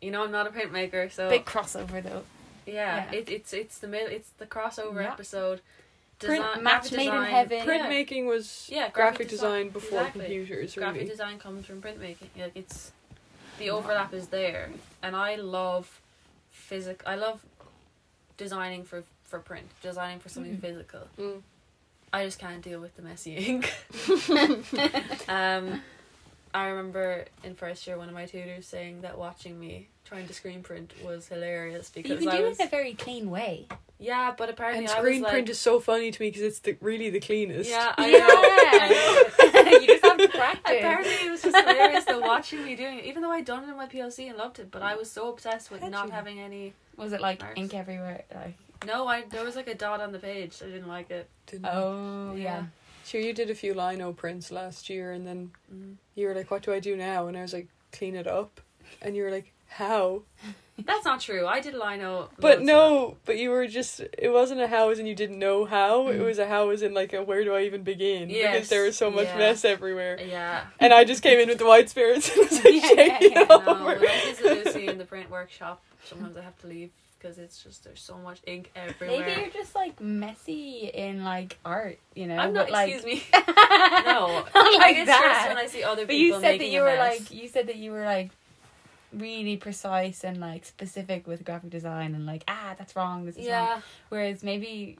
you 0.00 0.10
know 0.10 0.24
I'm 0.24 0.30
not 0.30 0.46
a 0.46 0.50
printmaker, 0.50 1.10
so 1.10 1.28
Big 1.30 1.44
crossover 1.44 2.02
though. 2.02 2.24
yeah, 2.66 3.06
yeah. 3.10 3.18
It, 3.18 3.28
it's 3.30 3.52
it's 3.52 3.78
the 3.78 3.88
mid, 3.88 4.12
it's 4.12 4.30
the 4.38 4.46
crossover 4.46 5.02
Yeah. 5.02 5.12
episode. 5.12 5.60
Print- 6.18 6.42
Design, 6.44 6.62
match 6.64 6.90
graphic 6.90 6.96
made 6.96 7.08
in 7.14 7.22
heaven. 7.24 7.58
Printmaking 7.60 7.78
Yeah. 7.78 7.88
making 7.88 8.26
was 8.26 8.68
Yeah, 8.70 8.78
graphic, 8.90 8.94
graphic 8.94 9.28
design, 9.28 9.50
design- 9.50 9.68
before 9.70 9.98
exactly. 10.00 10.20
computers, 10.26 10.74
graphic 10.74 10.94
really. 11.02 11.08
design 11.10 11.38
comes 11.38 11.66
from 11.66 11.80
printmaking. 11.82 12.28
Like 12.36 12.52
it's 12.56 12.92
the 13.58 13.70
overlap 13.70 14.12
is 14.12 14.28
there, 14.28 14.70
and 15.02 15.14
I 15.14 15.36
love 15.36 16.00
physic. 16.50 17.02
I 17.06 17.14
love 17.14 17.44
designing 18.36 18.84
for 18.84 19.04
for 19.24 19.38
print, 19.38 19.66
designing 19.82 20.18
for 20.20 20.28
something 20.28 20.56
Mhm. 20.56 20.60
physical. 20.60 21.08
Mm. 21.18 21.42
I 22.12 22.24
just 22.24 22.38
can't 22.38 22.62
deal 22.62 22.80
with 22.80 22.96
the 22.96 23.02
messy 23.02 23.36
ink. 23.36 23.70
um, 25.28 25.82
I 26.54 26.68
remember 26.68 27.24
in 27.44 27.54
first 27.54 27.86
year 27.86 27.98
one 27.98 28.08
of 28.08 28.14
my 28.14 28.26
tutors 28.26 28.66
saying 28.66 29.02
that 29.02 29.18
watching 29.18 29.58
me 29.58 29.88
trying 30.04 30.26
to 30.26 30.32
screen 30.34 30.62
print 30.62 30.92
was 31.04 31.28
hilarious 31.28 31.90
But 31.90 32.02
because 32.04 32.22
you 32.22 32.28
can 32.30 32.36
I 32.38 32.40
do 32.40 32.48
was 32.48 32.58
it 32.58 32.62
in 32.62 32.66
a 32.68 32.70
very 32.70 32.94
clean 32.94 33.28
way. 33.30 33.66
yeah, 33.98 34.32
but 34.36 34.48
apparently 34.48 34.84
And 34.84 34.92
I 34.92 34.98
screen 34.98 35.14
was 35.16 35.22
like, 35.22 35.32
print 35.32 35.48
is 35.50 35.58
so 35.58 35.80
funny 35.80 36.10
to 36.10 36.22
me 36.22 36.28
because 36.28 36.42
it's 36.42 36.58
the, 36.60 36.76
really 36.80 37.10
the 37.10 37.20
cleanest. 37.20 37.68
yeah, 37.68 37.92
I 37.98 38.08
Yeah. 38.10 38.18
know. 38.18 38.28
I 39.60 39.62
know. 39.72 39.78
you 39.78 39.86
just 39.86 40.04
have 40.04 40.16
to 40.18 40.28
practice. 40.28 40.60
Apparently, 40.78 41.12
it 41.12 41.30
was 41.30 41.42
just 41.42 41.56
hilarious 41.56 42.04
though 42.06 42.20
watching 42.20 42.64
me 42.64 42.74
doing 42.76 42.98
it, 43.00 43.04
even 43.04 43.22
though 43.22 43.30
I'd 43.32 43.44
done 43.44 43.64
it 43.64 43.68
in 43.68 43.76
my 43.76 43.86
PLC 43.86 44.28
and 44.28 44.38
loved 44.38 44.58
it. 44.60 44.70
But 44.70 44.82
I 44.82 44.94
was 44.96 45.10
so 45.10 45.30
obsessed 45.30 45.70
with 45.70 45.82
Had 45.82 45.92
not 45.92 46.06
you? 46.06 46.12
having 46.12 46.40
any. 46.40 46.72
Was 46.96 47.12
it 47.12 47.20
like 47.20 47.40
Mars. 47.40 47.54
ink 47.56 47.74
everywhere? 47.74 48.24
Like 48.34 48.54
No, 48.86 49.06
I 49.06 49.24
there 49.28 49.44
was 49.44 49.56
like 49.56 49.68
a 49.68 49.74
dot 49.74 50.00
on 50.00 50.12
the 50.12 50.18
page. 50.18 50.56
I 50.62 50.66
didn't 50.66 50.88
like 50.88 51.10
it. 51.10 51.28
Didn't 51.46 51.66
I? 51.66 51.70
oh 51.74 52.32
Yeah. 52.34 52.42
yeah. 52.42 52.62
Sure, 53.08 53.20
you 53.22 53.32
did 53.32 53.48
a 53.48 53.54
few 53.54 53.72
lino 53.72 54.12
prints 54.12 54.50
last 54.50 54.90
year, 54.90 55.12
and 55.12 55.26
then 55.26 55.50
Mm. 55.72 55.94
you 56.14 56.26
were 56.26 56.34
like, 56.34 56.50
"What 56.50 56.62
do 56.62 56.72
I 56.74 56.78
do 56.80 56.94
now?" 56.94 57.26
And 57.26 57.38
I 57.38 57.42
was 57.42 57.54
like, 57.54 57.68
"Clean 57.90 58.14
it 58.14 58.26
up," 58.26 58.60
and 59.00 59.16
you 59.16 59.22
were 59.22 59.30
like, 59.30 59.50
"How?" 59.68 60.22
That's 60.78 61.04
not 61.06 61.20
true. 61.20 61.46
I 61.46 61.60
did 61.60 61.74
lino. 61.74 62.28
But 62.38 62.60
no, 62.62 63.16
but 63.24 63.36
you 63.38 63.50
were 63.50 63.66
just 63.66 64.00
it 64.00 64.30
wasn't 64.32 64.60
a 64.60 64.68
how 64.68 64.90
as 64.90 64.98
in 64.98 65.06
you 65.06 65.14
didn't 65.14 65.38
know 65.38 65.64
how. 65.64 66.08
It 66.08 66.18
Mm. 66.20 66.24
was 66.26 66.38
a 66.38 66.46
how 66.46 66.68
as 66.68 66.82
in 66.82 66.92
like 66.94 67.12
a 67.14 67.22
where 67.22 67.42
do 67.44 67.54
I 67.54 67.62
even 67.62 67.82
begin? 67.82 68.28
Yes, 68.30 68.52
Because 68.54 68.68
there 68.68 68.82
was 68.84 68.96
so 68.96 69.10
much 69.10 69.26
yeah. 69.28 69.38
mess 69.38 69.64
everywhere. 69.64 70.20
Yeah. 70.20 70.66
And 70.78 70.92
I 70.92 71.04
just 71.04 71.22
came 71.22 71.38
in 71.40 71.48
with 71.48 71.58
the 71.58 71.66
white 71.66 71.88
spirits 71.90 72.28
and 72.30 72.38
was 72.48 72.52
like 72.64 72.74
Yeah, 72.74 72.80
shaking 72.94 73.32
yeah, 73.32 73.42
it 73.42 73.48
No, 73.48 73.58
over. 73.66 73.84
when 73.98 74.06
I 74.08 74.20
visit 74.26 74.66
Lucy 74.66 74.86
in 74.86 74.98
the 74.98 75.04
print 75.06 75.30
workshop, 75.30 75.82
sometimes 76.04 76.36
I 76.36 76.42
have 76.42 76.58
to 76.60 76.66
leave 76.68 76.90
because 77.18 77.38
it's 77.38 77.62
just 77.62 77.84
there's 77.84 78.00
so 78.00 78.16
much 78.18 78.40
ink 78.46 78.70
everywhere. 78.76 79.20
Maybe 79.26 79.40
you're 79.40 79.50
just 79.50 79.74
like 79.74 80.00
messy 80.00 80.90
in 80.92 81.24
like 81.24 81.58
art, 81.64 81.98
you 82.14 82.26
know. 82.26 82.36
I'm 82.36 82.52
not. 82.52 82.70
like, 82.70 82.92
excuse 82.94 83.04
me. 83.20 83.26
no, 83.34 83.42
Not 83.42 84.48
I 84.54 84.76
like 84.78 84.96
get 84.96 85.06
that. 85.06 85.46
when 85.48 85.58
I 85.58 85.66
see 85.66 85.82
other 85.82 86.02
But 86.06 86.10
people 86.10 86.38
But 86.40 86.46
you 86.46 86.50
said 86.52 86.60
that 86.60 86.68
you 86.68 86.80
were 86.82 86.96
like 86.96 87.30
you 87.30 87.48
said 87.48 87.66
that 87.68 87.76
you 87.76 87.90
were 87.92 88.04
like 88.04 88.30
really 89.12 89.56
precise 89.56 90.22
and 90.22 90.38
like 90.38 90.64
specific 90.66 91.26
with 91.26 91.42
graphic 91.44 91.70
design 91.70 92.14
and 92.14 92.26
like 92.26 92.44
ah 92.46 92.74
that's 92.76 92.94
wrong 92.94 93.24
this 93.24 93.36
is 93.36 93.46
wrong. 93.46 93.46
yeah. 93.46 93.80
Whereas 94.10 94.42
maybe 94.42 94.98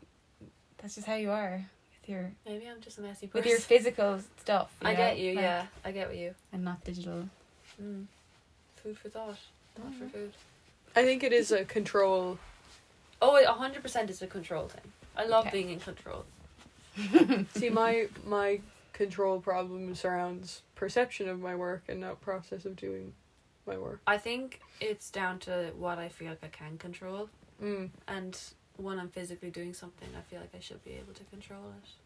that's 0.79 0.95
just 0.95 1.07
how 1.07 1.15
you 1.17 1.31
are 1.31 1.63
with 2.01 2.09
your 2.09 2.33
Maybe 2.47 2.67
I'm 2.69 2.81
just 2.81 2.99
a 2.99 3.03
messy 3.03 3.27
person. 3.27 3.39
with 3.41 3.47
your 3.47 3.59
physical 3.59 4.21
stuff. 4.41 4.75
I 4.83 4.93
know? 4.93 4.97
get 4.97 5.19
you. 5.19 5.35
Like, 5.35 5.43
yeah, 5.43 5.67
I 5.85 5.93
get 5.93 6.09
what 6.09 6.17
you. 6.17 6.35
and 6.53 6.65
not 6.65 6.83
digital. 6.85 7.29
Mm. 7.83 8.07
Food 8.83 8.97
for 8.99 9.09
thought. 9.11 9.37
Thought 9.77 9.95
for 9.99 10.09
food. 10.09 10.33
I 10.99 11.05
think 11.05 11.23
it 11.23 11.33
is 11.33 11.53
a 11.53 11.65
control. 11.65 12.39
Oh, 13.23 13.37
it 13.37 13.47
hundred 13.47 13.83
percent 13.83 14.11
is 14.11 14.21
a 14.21 14.27
control 14.27 14.67
thing. 14.67 14.93
I 15.17 15.25
love 15.27 15.47
Okay. 15.47 15.57
being 15.59 15.71
in 15.71 15.79
control. 15.79 16.25
See, 17.55 17.71
my 17.71 18.09
my 18.27 18.61
control 18.93 19.41
problem 19.41 19.95
surrounds 19.95 20.63
perception 20.75 21.29
of 21.29 21.39
my 21.39 21.55
work 21.55 21.85
and 21.89 22.01
not 22.01 22.21
process 22.21 22.65
of 22.65 22.75
doing 22.75 23.15
my 23.65 23.79
work. 23.79 24.01
I 24.09 24.19
think 24.19 24.61
it's 24.81 25.09
down 25.11 25.39
to 25.41 25.71
what 25.79 25.99
I 25.99 26.09
feel 26.09 26.31
like 26.31 26.43
I 26.43 26.49
can 26.49 26.79
control, 26.79 27.29
Mm. 27.63 27.91
and 28.09 28.37
when 28.77 28.99
I'm 28.99 29.09
physically 29.09 29.51
doing 29.51 29.75
something, 29.75 30.09
I 30.17 30.23
feel 30.23 30.41
like 30.41 30.55
I 30.57 30.61
should 30.61 30.83
be 30.85 30.93
able 31.01 31.13
to 31.15 31.25
control 31.25 31.67
it. 31.83 31.89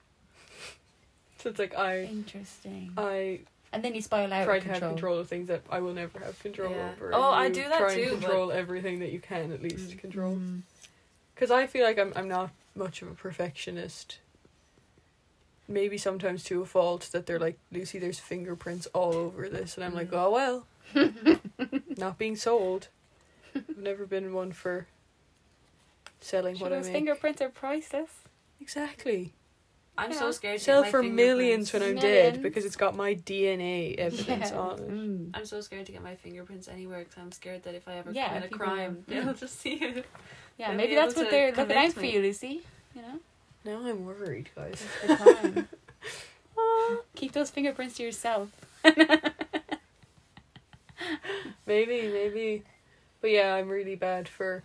So 1.39 1.51
it's 1.51 1.59
like 1.59 1.75
I 1.75 2.05
Interesting. 2.05 2.93
I 2.97 3.41
and 3.73 3.83
then 3.85 3.95
you 3.95 4.03
spiral 4.03 4.33
out 4.33 4.45
try 4.45 4.59
to 4.59 4.65
control. 4.65 4.81
have 4.81 4.91
control 4.91 5.19
of 5.19 5.29
things 5.29 5.49
that 5.49 5.63
I 5.71 5.81
will 5.81 5.95
never 5.95 6.19
have 6.21 6.39
control 6.41 6.71
Yeah. 6.73 6.91
over. 6.93 7.11
Oh, 7.15 7.31
I 7.31 7.49
do 7.49 7.63
that 7.69 7.79
try 7.79 7.95
too, 7.95 8.03
And 8.03 8.11
but- 8.13 8.21
control 8.27 8.53
everything 8.53 8.99
that 9.01 9.11
you 9.13 9.21
can 9.21 9.53
at 9.53 9.63
least 9.63 9.91
Mm. 9.93 9.99
control. 9.99 10.35
Mm. 10.37 10.63
Because 11.35 11.51
I 11.51 11.67
feel 11.67 11.85
like 11.85 11.99
I'm 11.99 12.13
I'm 12.15 12.29
not 12.29 12.51
much 12.75 13.03
of 13.03 13.09
a 13.09 13.15
perfectionist. 13.15 14.19
Maybe 15.69 15.97
sometimes 15.97 16.45
to 16.45 16.61
a 16.61 16.67
fault 16.67 17.09
that 17.13 17.27
they're 17.27 17.39
like 17.39 17.59
Lucy, 17.71 17.99
there's 17.99 18.19
fingerprints 18.19 18.87
all 18.93 19.15
over 19.15 19.49
this, 19.49 19.77
and 19.77 19.85
I'm 19.85 19.95
like, 19.95 20.11
Mm. 20.11 20.19
oh 20.19 20.31
well, 20.31 20.67
not 21.97 22.19
being 22.19 22.37
sold. 22.37 22.89
I've 23.55 23.77
never 23.79 24.07
been 24.07 24.33
one 24.35 24.53
for 24.53 24.87
selling 26.21 26.57
Sure, 26.57 26.65
what 26.67 26.73
I 26.73 26.77
those 26.77 26.87
make. 26.87 26.95
fingerprints 26.95 27.41
are 27.43 27.49
priceless. 27.49 28.11
exactly. 28.61 29.33
I'm 29.99 30.11
Yeah. 30.11 30.19
so 30.19 30.31
scared. 30.31 30.59
To 30.59 30.65
Sell 30.65 30.83
get 30.83 30.87
my 30.89 30.91
for 30.91 31.03
millions 31.03 31.73
when 31.73 31.83
I'm 31.83 31.95
Millions. 31.95 32.33
dead 32.35 32.43
because 32.43 32.65
it's 32.65 32.77
got 32.77 32.97
my 32.97 33.15
DNA 33.15 33.95
evidence 33.97 34.51
Yeah. 34.51 34.59
on 34.59 34.79
it. 34.79 34.89
Mm. 34.91 35.31
I'm 35.35 35.45
so 35.45 35.61
scared 35.61 35.85
to 35.87 35.93
get 35.93 36.03
my 36.03 36.15
fingerprints 36.17 36.67
anywhere 36.69 37.01
because 37.01 37.19
I'm 37.19 37.31
scared 37.33 37.63
that 37.65 37.75
if 37.75 37.87
I 37.87 37.97
ever 37.97 38.11
Yeah, 38.11 38.29
commit 38.29 38.45
a 38.53 38.55
crime, 38.57 39.05
will- 39.07 39.25
they'll 39.25 39.35
just 39.35 39.61
see 39.61 39.75
it. 39.75 40.07
Yeah, 40.59 40.69
They'll 40.69 40.77
maybe 40.77 40.95
that's 40.95 41.15
what 41.15 41.31
they're 41.31 41.53
looking 41.53 41.77
out 41.77 41.93
for 41.93 42.05
you, 42.05 42.21
Lucy. 42.21 42.63
You 42.95 43.03
know, 43.03 43.21
Now 43.65 43.87
I'm 43.87 44.05
worried, 44.05 44.49
guys. 44.57 44.83
Keep 47.15 47.33
those 47.33 47.51
fingerprints 47.51 47.97
to 47.97 48.03
yourself. 48.03 48.49
Maybe, 51.67 52.03
maybe. 52.09 52.63
But 53.21 53.31
yeah, 53.31 53.55
I'm 53.55 53.69
really 53.69 53.95
bad 53.95 54.29
for. 54.29 54.63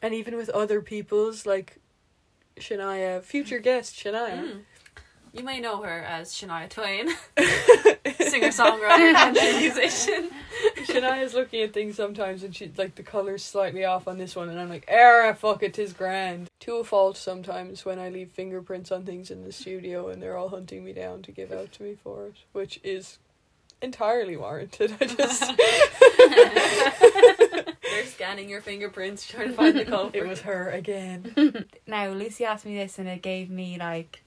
And 0.00 0.14
even 0.14 0.36
with 0.36 0.48
other 0.50 0.80
people's, 0.80 1.44
like 1.46 1.77
Shania, 2.60 3.22
future 3.22 3.58
guest 3.58 3.94
Shania. 3.94 4.42
Mm. 4.42 4.60
You 5.32 5.44
may 5.44 5.60
know 5.60 5.82
her 5.82 6.00
as 6.00 6.32
Shania 6.32 6.68
Twain, 6.70 7.08
singer 8.18 8.48
songwriter, 8.48 9.14
and 9.14 9.34
musician. 9.60 10.30
Shania's 10.78 11.34
looking 11.34 11.62
at 11.62 11.74
things 11.74 11.96
sometimes 11.96 12.42
and 12.42 12.56
she's 12.56 12.76
like 12.78 12.94
the 12.94 13.02
colour's 13.02 13.44
slightly 13.44 13.84
off 13.84 14.08
on 14.08 14.18
this 14.18 14.34
one, 14.34 14.48
and 14.48 14.58
I'm 14.58 14.70
like, 14.70 14.86
era, 14.88 15.34
fuck 15.34 15.62
it, 15.62 15.74
tis 15.74 15.92
grand. 15.92 16.48
To 16.60 16.76
a 16.76 16.84
fault 16.84 17.16
sometimes 17.16 17.84
when 17.84 17.98
I 17.98 18.08
leave 18.08 18.30
fingerprints 18.30 18.90
on 18.90 19.04
things 19.04 19.30
in 19.30 19.44
the 19.44 19.52
studio 19.52 20.08
and 20.08 20.22
they're 20.22 20.36
all 20.36 20.48
hunting 20.48 20.84
me 20.84 20.92
down 20.92 21.22
to 21.22 21.32
give 21.32 21.52
out 21.52 21.72
to 21.72 21.82
me 21.82 21.96
for 22.02 22.26
it, 22.26 22.36
which 22.52 22.80
is 22.82 23.18
entirely 23.82 24.36
warranted. 24.36 24.94
I 25.00 25.06
just. 25.06 25.42
They're 27.90 28.06
scanning 28.06 28.48
your 28.48 28.60
fingerprints, 28.60 29.26
trying 29.26 29.48
to 29.48 29.54
find 29.54 29.76
the 29.78 29.84
culprit. 29.84 30.24
it 30.24 30.28
was 30.28 30.40
her 30.42 30.70
again. 30.70 31.64
Now, 31.86 32.08
Lucy 32.10 32.44
asked 32.44 32.66
me 32.66 32.76
this, 32.76 32.98
and 32.98 33.08
it 33.08 33.22
gave 33.22 33.50
me 33.50 33.78
like 33.78 34.22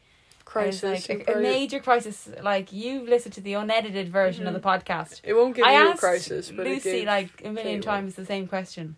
Crisis. 0.46 0.82
Was 0.84 1.10
like 1.10 1.28
a, 1.30 1.38
a 1.38 1.42
major 1.42 1.80
crisis. 1.80 2.30
Like 2.42 2.74
you've 2.74 3.08
listened 3.08 3.34
to 3.36 3.42
the 3.42 3.54
unedited 3.54 4.10
version 4.10 4.48
of 4.48 4.54
the 4.54 4.60
podcast. 4.60 5.22
It 5.24 5.34
won't 5.34 5.56
give 5.56 5.66
I 5.66 5.74
you 5.82 5.92
a 5.92 5.98
crisis, 5.98 6.52
but 6.52 6.66
Lucy 6.66 6.90
it 6.90 6.94
gave 6.94 7.08
like 7.08 7.42
a 7.46 7.52
million 7.52 7.80
Kate 7.82 7.88
one. 7.88 7.96
times 7.96 8.16
the 8.16 8.26
same 8.26 8.48
question. 8.48 8.96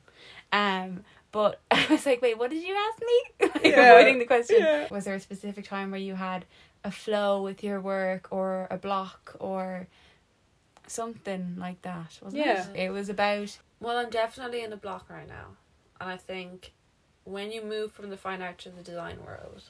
Um, 0.52 1.04
but 1.32 1.60
I 1.70 1.86
was 1.90 2.06
like, 2.06 2.22
wait, 2.22 2.38
what 2.40 2.50
did 2.50 2.64
you 2.64 2.76
ask 2.76 3.02
me? 3.02 3.50
like 3.54 3.66
Yeah. 3.66 3.94
avoiding 3.94 4.20
the 4.20 4.26
question. 4.26 4.58
Yeah. 4.60 4.88
Was 4.90 5.06
there 5.06 5.16
a 5.16 5.20
specific 5.20 5.66
time 5.68 5.92
where 5.92 6.00
you 6.00 6.16
had 6.16 6.46
a 6.84 6.92
flow 6.92 7.42
with 7.44 7.64
your 7.64 7.82
work 7.82 8.30
or 8.32 8.68
a 8.72 8.78
block 8.78 9.36
or 9.40 9.88
something 10.88 11.56
like 11.58 11.82
that? 11.84 12.20
Wasn't 12.22 12.42
Yeah. 12.44 12.70
it? 12.74 12.86
It 12.86 12.90
was 12.92 13.10
about 13.10 13.58
Well, 13.80 13.98
I'm 13.98 14.10
definitely 14.10 14.64
in 14.64 14.72
a 14.72 14.78
block 14.78 15.10
right 15.10 15.28
now, 15.28 15.58
and 16.00 16.10
I 16.10 16.18
think 16.18 16.72
when 17.26 17.52
you 17.52 17.62
move 17.64 17.92
from 17.92 18.10
the 18.10 18.18
fine 18.18 18.42
art 18.42 18.58
to 18.60 18.70
the 18.70 18.82
design 18.82 19.24
world, 19.26 19.64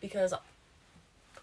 because 0.00 0.32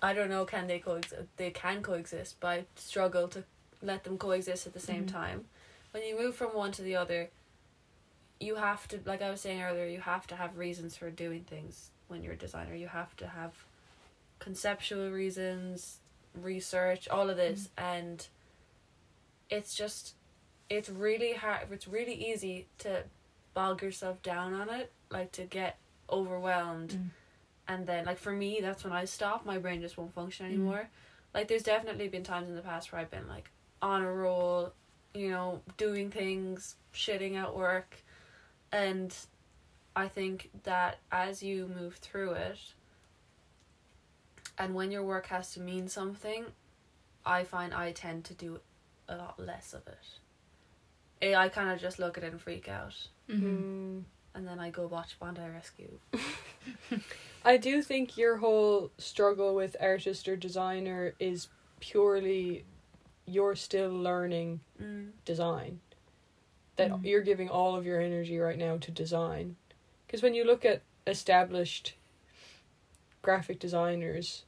I 0.02 0.14
don't 0.14 0.30
know, 0.30 0.46
can 0.46 0.68
they 0.68 0.80
coexist? 0.80 1.24
They 1.38 1.50
can 1.52 1.82
coexist, 1.82 2.40
but 2.40 2.48
I 2.48 2.66
struggle 2.76 3.28
to 3.30 3.44
let 3.82 4.04
them 4.04 4.18
coexist 4.18 4.68
at 4.68 4.74
the 4.74 4.80
same 4.80 5.06
Mhm. 5.06 5.12
time. 5.12 5.46
When 5.92 6.04
you 6.04 6.18
move 6.18 6.36
from 6.36 6.54
one 6.54 6.72
to 6.74 6.82
the 6.82 6.96
other, 6.96 7.30
you 8.40 8.56
have 8.56 8.88
to, 8.90 9.00
like 9.06 9.22
I 9.22 9.30
was 9.32 9.42
saying 9.42 9.62
earlier, 9.62 9.86
you 9.86 10.02
have 10.02 10.28
to 10.28 10.36
have 10.36 10.58
reasons 10.58 10.96
for 10.96 11.10
doing 11.10 11.44
things 11.44 11.90
when 12.08 12.24
you're 12.24 12.34
a 12.34 12.38
designer. 12.38 12.76
You 12.76 12.88
have 12.90 13.16
to 13.18 13.28
have 13.28 13.66
conceptual 14.40 15.10
reasons, 15.12 16.00
research, 16.36 17.08
all 17.08 17.30
of 17.30 17.38
this, 17.38 17.70
and 17.78 18.28
it's 19.50 19.74
just 19.76 20.16
it's 20.70 20.90
really 20.90 21.34
hard 21.34 21.68
it's 21.72 21.88
really 21.88 22.14
easy 22.14 22.68
to 22.78 23.04
bog 23.54 23.82
yourself 23.82 24.22
down 24.22 24.54
on 24.54 24.70
it 24.70 24.92
like 25.10 25.32
to 25.32 25.44
get 25.44 25.78
overwhelmed 26.10 26.92
Mm. 26.92 27.10
and 27.68 27.88
then 27.88 28.06
like 28.06 28.18
for 28.18 28.32
me 28.32 28.60
that's 28.62 28.84
when 28.84 28.94
i 28.94 29.06
stop 29.06 29.46
my 29.46 29.58
brain 29.58 29.82
just 29.82 29.98
won't 29.98 30.14
function 30.14 30.46
Mm. 30.46 30.50
anymore 30.50 30.90
like 31.34 31.48
there's 31.48 31.64
definitely 31.64 32.08
been 32.08 32.24
times 32.24 32.50
in 32.50 32.56
the 32.56 32.62
past 32.62 32.92
where 32.92 33.02
i've 33.02 33.12
been 33.12 33.28
like 33.28 33.50
on 33.82 34.02
a 34.04 34.12
roll 34.12 34.74
you 35.14 35.30
know 35.30 35.62
doing 35.78 36.10
things 36.12 36.76
shitting 36.94 37.36
at 37.36 37.56
work 37.56 37.96
and 38.72 39.14
i 39.96 40.08
think 40.08 40.50
that 40.64 41.00
as 41.12 41.42
you 41.42 41.68
move 41.80 41.96
through 41.96 42.32
it 42.32 42.60
and 44.58 44.74
when 44.74 44.92
your 44.92 45.04
work 45.04 45.28
has 45.28 45.54
to 45.54 45.60
mean 45.60 45.88
something 45.88 46.46
i 47.26 47.44
find 47.44 47.74
i 47.74 47.92
tend 47.92 48.24
to 48.24 48.34
do 48.34 48.60
a 49.10 49.16
lot 49.16 49.40
less 49.40 49.74
of 49.74 49.82
it 49.88 51.36
I 51.36 51.50
kind 51.50 51.72
of 51.72 51.80
just 51.82 51.98
look 51.98 52.18
at 52.18 52.24
it 52.24 52.32
and 52.32 52.42
freak 52.42 52.70
out, 52.70 52.96
Mm. 53.28 54.04
and 54.36 54.48
then 54.48 54.60
I 54.60 54.70
go 54.70 54.86
watch 54.86 55.18
Bondi 55.20 55.42
Rescue. 55.42 56.00
I 57.44 57.58
do 57.58 57.82
think 57.82 58.18
your 58.18 58.38
whole 58.38 58.92
struggle 59.00 59.56
with 59.56 59.76
artist 59.82 60.28
or 60.28 60.36
designer 60.36 61.16
is 61.20 61.48
purely 61.80 62.66
you're 63.26 63.56
still 63.56 63.90
learning 63.92 64.60
Mm. 64.82 65.12
design. 65.26 65.82
That 66.76 66.92
Mm. 66.92 67.04
you're 67.06 67.22
giving 67.24 67.50
all 67.50 67.76
of 67.76 67.86
your 67.86 68.00
energy 68.00 68.38
right 68.38 68.58
now 68.58 68.78
to 68.78 68.92
design. 68.92 69.56
Because 70.06 70.22
when 70.22 70.36
you 70.36 70.44
look 70.44 70.64
at 70.66 70.82
established 71.08 71.96
graphic 73.22 73.60
designers, 73.60 74.46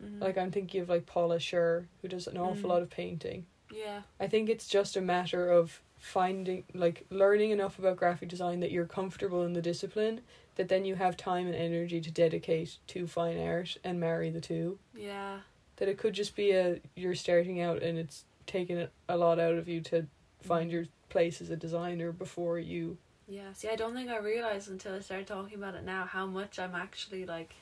Mm. 0.00 0.20
like 0.20 0.38
I'm 0.38 0.50
thinking 0.50 0.80
of 0.80 0.88
like 0.88 1.04
Paula 1.06 1.38
Scher, 1.38 1.86
who 2.00 2.08
does 2.08 2.26
an 2.26 2.38
awful 2.38 2.68
Mm. 2.68 2.72
lot 2.72 2.82
of 2.82 2.90
painting. 2.90 3.46
Yeah, 3.72 4.02
I 4.20 4.26
think 4.26 4.48
it's 4.48 4.66
just 4.68 4.96
a 4.96 5.00
matter 5.00 5.50
of 5.50 5.80
finding 5.98 6.64
like 6.74 7.06
learning 7.10 7.50
enough 7.50 7.78
about 7.78 7.96
graphic 7.96 8.28
design 8.28 8.60
that 8.60 8.70
you're 8.72 8.86
comfortable 8.86 9.44
in 9.44 9.52
the 9.52 9.62
discipline 9.62 10.20
that 10.56 10.68
then 10.68 10.84
you 10.84 10.96
have 10.96 11.16
time 11.16 11.46
and 11.46 11.54
energy 11.54 12.00
to 12.00 12.10
dedicate 12.10 12.76
to 12.88 13.06
fine 13.06 13.38
art 13.40 13.76
and 13.84 13.98
marry 14.00 14.28
the 14.28 14.40
two 14.40 14.78
yeah, 14.96 15.38
that 15.76 15.88
it 15.88 15.96
could 15.98 16.12
just 16.12 16.34
be 16.34 16.50
a 16.50 16.80
you're 16.96 17.14
starting 17.14 17.60
out 17.60 17.82
and 17.82 17.98
it's 17.98 18.24
taken 18.46 18.78
a- 18.78 18.88
a 19.08 19.16
lot 19.16 19.38
out 19.38 19.54
of 19.54 19.68
you 19.68 19.80
to 19.80 20.06
find 20.42 20.68
Mm. 20.70 20.72
your 20.72 20.84
place 21.08 21.40
as 21.40 21.50
a 21.50 21.56
designer 21.56 22.10
before 22.10 22.58
you 22.58 22.98
yeah. 23.28 23.52
See, 23.54 23.68
I 23.68 23.76
don't 23.76 23.94
think 23.94 24.10
I 24.10 24.18
realized 24.18 24.68
until 24.68 24.94
I 24.96 25.00
started 25.00 25.26
talking 25.28 25.56
about 25.56 25.74
it 25.76 25.84
now 25.84 26.04
how 26.04 26.26
much 26.26 26.58
I'm 26.58 26.74
actually 26.74 27.24
like 27.24 27.54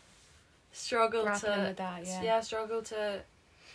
struggle 0.72 1.22
grappling 1.24 1.52
to 1.60 1.60
with 1.68 1.76
that. 1.76 2.06
Yeah. 2.06 2.22
yeah. 2.22 2.40
struggle 2.40 2.82
to 2.84 3.20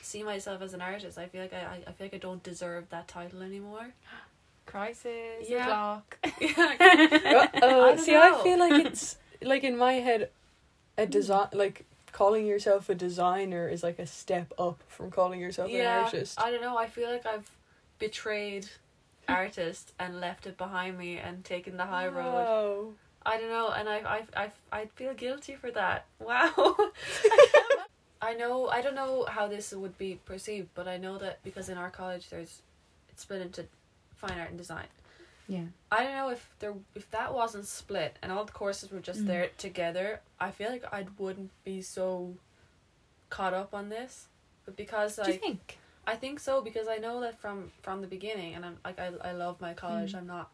see 0.06 0.24
myself 0.24 0.62
as 0.62 0.74
an 0.74 0.82
artist. 0.82 1.18
I 1.18 1.28
feel 1.28 1.42
like 1.42 1.54
I, 1.54 1.62
I 1.62 1.76
I 1.88 1.92
feel 1.92 2.06
like 2.08 2.14
I 2.14 2.18
don't 2.18 2.44
deserve 2.44 2.90
that 2.90 3.08
title 3.08 3.42
anymore. 3.42 3.88
crisis 4.66 5.48
Yeah. 5.48 5.66
o'clock. 5.66 6.18
Yeah. 6.40 7.48
Uh, 7.54 7.60
don't 7.60 8.00
see, 8.00 8.16
I 8.16 8.40
feel 8.44 8.60
like 8.60 8.86
it's 8.86 9.18
like 9.42 9.64
in 9.64 9.78
my 9.78 9.94
head, 9.94 10.30
a 10.98 11.06
design 11.06 11.50
like 11.54 11.86
calling 12.12 12.46
yourself 12.46 12.88
a 12.90 12.96
designer 12.96 13.68
is 13.68 13.84
like 13.84 14.00
a 14.00 14.08
step 14.08 14.54
up 14.58 14.82
from 14.88 15.12
calling 15.12 15.40
yourself 15.40 15.70
an 15.72 15.86
artist. 15.86 16.40
I 16.40 16.50
don't 16.52 16.62
know. 16.62 16.78
I 16.78 16.88
feel 16.88 17.10
like 17.10 17.26
I've 17.26 17.50
betrayed 18.00 18.68
artist 19.28 19.92
and 20.00 20.22
left 20.22 20.46
it 20.48 20.58
behind 20.58 20.98
me 20.98 21.18
and 21.18 21.44
taken 21.44 21.78
the 21.78 21.86
high 21.86 22.08
road. 22.08 22.34
Wow. 22.34 22.88
I 23.26 23.38
don't 23.40 23.50
know, 23.50 23.70
and 23.72 23.90
I 23.90 23.98
I 24.18 24.44
I 24.44 24.52
I 24.72 24.86
feel 24.96 25.14
guilty 25.14 25.56
for 25.56 25.72
that. 25.72 26.06
Wow. 26.20 26.78
I 28.30 28.34
know. 28.34 28.68
I 28.78 28.82
don't 28.82 28.96
know 28.96 29.26
how 29.30 29.48
this 29.48 29.72
would 29.72 29.98
be 29.98 30.20
perceived, 30.26 30.70
but 30.76 30.88
I 30.88 30.98
know 30.98 31.18
that 31.20 31.44
because 31.44 31.70
in 31.70 31.78
our 31.78 31.92
college 31.92 32.30
there's 32.30 32.62
it's 33.10 33.22
split 33.22 33.42
into 33.42 33.66
fine 34.16 34.38
art 34.40 34.50
and 34.50 34.58
design. 34.58 34.88
Yeah. 35.48 35.66
I 35.92 36.04
don't 36.04 36.16
know 36.20 36.30
if 36.30 36.44
there 36.60 36.74
if 36.96 37.10
that 37.12 37.34
wasn't 37.34 37.68
split 37.68 38.18
and 38.22 38.32
all 38.32 38.46
the 38.46 38.52
courses 38.52 38.90
were 38.92 39.00
just 39.12 39.22
Mm. 39.24 39.28
there 39.28 39.50
together. 39.58 40.22
I 40.40 40.50
feel 40.52 40.70
like 40.72 40.86
I 40.92 41.06
wouldn't 41.20 41.52
be 41.64 41.82
so 41.82 42.36
caught 43.30 43.54
up 43.54 43.74
on 43.74 43.90
this, 43.90 44.28
but 44.66 44.76
because 44.76 45.18
Do 45.18 45.32
you 45.32 45.38
think? 45.38 45.78
I 46.08 46.16
think 46.16 46.40
so 46.40 46.62
because 46.62 46.88
I 46.88 46.98
know 46.98 47.20
that 47.22 47.40
from 47.40 47.72
from 47.82 48.02
the 48.02 48.08
beginning, 48.08 48.56
and 48.56 48.66
I'm 48.66 48.78
like 48.84 49.00
I 49.00 49.12
I 49.30 49.32
love 49.34 49.62
my 49.62 49.74
college. 49.74 50.14
Mm. 50.14 50.18
I'm 50.20 50.28
not 50.28 50.50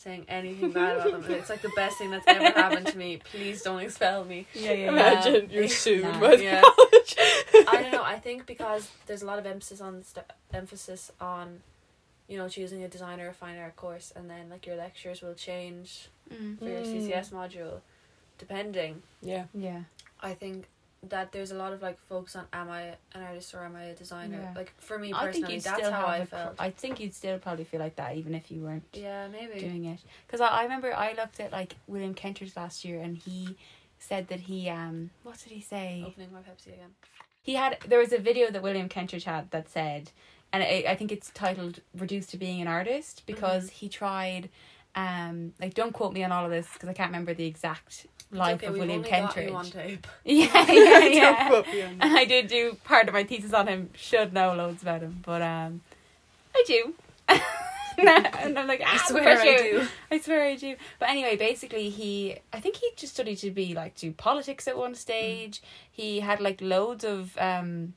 saying 0.00 0.24
anything 0.28 0.72
bad 0.72 0.96
about 1.06 1.22
them. 1.22 1.32
It's 1.32 1.50
like 1.50 1.62
the 1.62 1.70
best 1.76 1.98
thing 1.98 2.10
that's 2.10 2.24
ever 2.26 2.44
happened 2.58 2.86
to 2.88 2.96
me. 2.98 3.18
Please 3.22 3.62
don't 3.62 3.80
expel 3.80 4.24
me. 4.24 4.46
Yeah, 4.54 4.72
yeah, 4.72 4.88
Imagine 4.88 5.50
you're 5.50 5.68
sued 5.68 6.02
Nah. 6.02 6.18
by 6.20 6.36
the 6.36 6.42
Yeah. 6.44 6.62
college. 6.62 7.16
I 7.68 7.78
don't 7.82 7.92
know. 7.92 8.02
I 8.02 8.18
think 8.18 8.46
because 8.46 8.90
there's 9.06 9.22
a 9.22 9.26
lot 9.26 9.38
of 9.38 9.46
emphasis 9.46 9.80
on 9.80 10.02
st- 10.02 10.26
emphasis 10.52 11.12
on, 11.20 11.60
you 12.28 12.38
know, 12.38 12.48
choosing 12.48 12.82
a 12.82 12.88
designer 12.88 13.28
or 13.28 13.32
fine 13.32 13.58
art 13.58 13.76
course, 13.76 14.12
and 14.16 14.28
then 14.30 14.48
like 14.50 14.66
your 14.66 14.76
lectures 14.76 15.20
will 15.22 15.34
change 15.34 16.08
Mm. 16.32 16.58
for 16.58 16.64
your 16.66 16.80
Mm. 16.80 16.86
CCS 16.86 17.30
module, 17.30 17.80
depending. 18.38 19.02
Yeah. 19.20 19.44
Yeah. 19.52 19.82
I 20.22 20.34
think 20.34 20.66
that 21.08 21.32
there's 21.32 21.50
a 21.50 21.54
lot 21.54 21.72
of 21.72 21.80
like 21.80 21.98
focus 21.98 22.36
on 22.36 22.44
am 22.52 22.68
I 22.68 22.82
an 23.14 23.22
artist 23.26 23.54
or 23.54 23.64
am 23.64 23.74
I 23.74 23.84
a 23.84 23.94
designer? 23.94 24.38
Yeah. 24.42 24.52
Like 24.54 24.74
for 24.78 24.98
me 24.98 25.12
I 25.14 25.32
think 25.32 25.46
personally, 25.46 25.54
you'd 25.54 25.62
that's 25.62 25.78
still 25.78 25.92
how 25.92 26.06
I 26.06 26.24
felt. 26.26 26.56
I 26.58 26.70
think 26.70 27.00
you'd 27.00 27.14
still 27.14 27.38
probably 27.38 27.64
feel 27.64 27.80
like 27.80 27.96
that 27.96 28.16
even 28.16 28.34
if 28.34 28.50
you 28.50 28.60
weren't 28.60 28.84
yeah, 28.92 29.26
maybe. 29.28 29.60
doing 29.60 29.86
it. 29.86 30.00
Because 30.26 30.40
I, 30.40 30.48
I 30.48 30.62
remember 30.64 30.94
I 30.94 31.14
looked 31.14 31.40
at 31.40 31.52
like 31.52 31.76
William 31.86 32.14
Kentridge 32.14 32.54
last 32.56 32.84
year 32.84 33.00
and 33.00 33.16
he 33.16 33.56
said 33.98 34.28
that 34.28 34.40
he 34.40 34.68
um 34.68 35.10
what 35.22 35.38
did 35.38 35.52
he 35.52 35.60
say? 35.60 36.04
Opening 36.06 36.32
my 36.32 36.40
Pepsi 36.40 36.74
again. 36.74 36.90
He 37.42 37.54
had 37.54 37.78
there 37.86 37.98
was 37.98 38.12
a 38.12 38.18
video 38.18 38.50
that 38.50 38.62
William 38.62 38.88
Kentridge 38.88 39.24
had 39.24 39.50
that 39.52 39.70
said, 39.70 40.10
and 40.52 40.62
I, 40.62 40.84
I 40.88 40.96
think 40.96 41.10
it's 41.10 41.30
titled 41.30 41.80
"Reduced 41.96 42.30
to 42.30 42.36
Being 42.36 42.60
an 42.60 42.68
Artist" 42.68 43.22
because 43.24 43.70
he 43.70 43.88
tried, 43.88 44.50
um, 44.94 45.54
like 45.60 45.72
don't 45.72 45.92
quote 45.92 46.12
me 46.12 46.22
on 46.24 46.32
all 46.32 46.44
of 46.44 46.50
this 46.50 46.68
because 46.74 46.90
I 46.90 46.92
can't 46.92 47.08
remember 47.08 47.32
the 47.32 47.46
exact 47.46 48.06
life 48.32 48.56
okay, 48.56 48.66
of 48.68 48.74
William 48.74 49.02
Kentridge. 49.02 49.98
Yeah, 50.24 50.70
yeah, 50.70 50.98
yeah. 51.04 51.48
quote 51.48 51.66
me 51.66 51.82
on 51.82 51.98
that. 51.98 52.06
And 52.06 52.16
I 52.18 52.24
did 52.24 52.46
do 52.48 52.76
part 52.84 53.08
of 53.08 53.14
my 53.14 53.24
thesis 53.24 53.52
on 53.52 53.66
him. 53.66 53.90
Should 53.94 54.32
know 54.32 54.54
loads 54.54 54.82
about 54.82 55.00
him, 55.02 55.20
but 55.24 55.42
um, 55.42 55.80
I 56.54 56.64
do. 56.66 56.94
and 57.98 58.58
I'm 58.58 58.66
like, 58.66 58.82
ah, 58.84 58.94
I 58.94 59.08
swear 59.08 59.38
I 59.40 59.44
do. 59.56 59.86
I 60.10 60.18
swear 60.18 60.42
I 60.44 60.56
do. 60.56 60.76
But 60.98 61.10
anyway, 61.10 61.36
basically, 61.36 61.90
he 61.90 62.36
I 62.52 62.60
think 62.60 62.76
he 62.76 62.90
just 62.96 63.14
studied 63.14 63.36
to 63.36 63.50
be 63.50 63.74
like 63.74 63.96
do 63.96 64.12
politics 64.12 64.66
at 64.68 64.76
one 64.76 64.94
stage. 64.94 65.62
He 65.90 66.20
had 66.20 66.40
like 66.40 66.60
loads 66.60 67.04
of 67.04 67.36
um, 67.38 67.94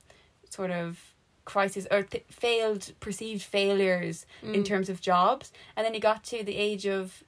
sort 0.50 0.72
of 0.72 1.00
crisis 1.46 1.86
or 1.92 2.04
th- 2.04 2.24
failed 2.30 2.92
perceived 3.00 3.42
failures 3.44 4.26
in 4.42 4.64
Mm. 4.64 4.66
terms 4.66 4.90
of 4.90 5.02
jobs, 5.02 5.52
and 5.76 5.86
then 5.86 5.94
he 5.94 6.00
got 6.00 6.24
to 6.26 6.44
the 6.44 6.56
age 6.56 6.86
of 6.88 7.24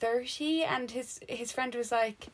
thirty, 0.00 0.62
and 0.64 0.90
his 0.90 1.20
his 1.28 1.52
friend 1.52 1.74
was 1.74 1.90
like, 1.92 2.28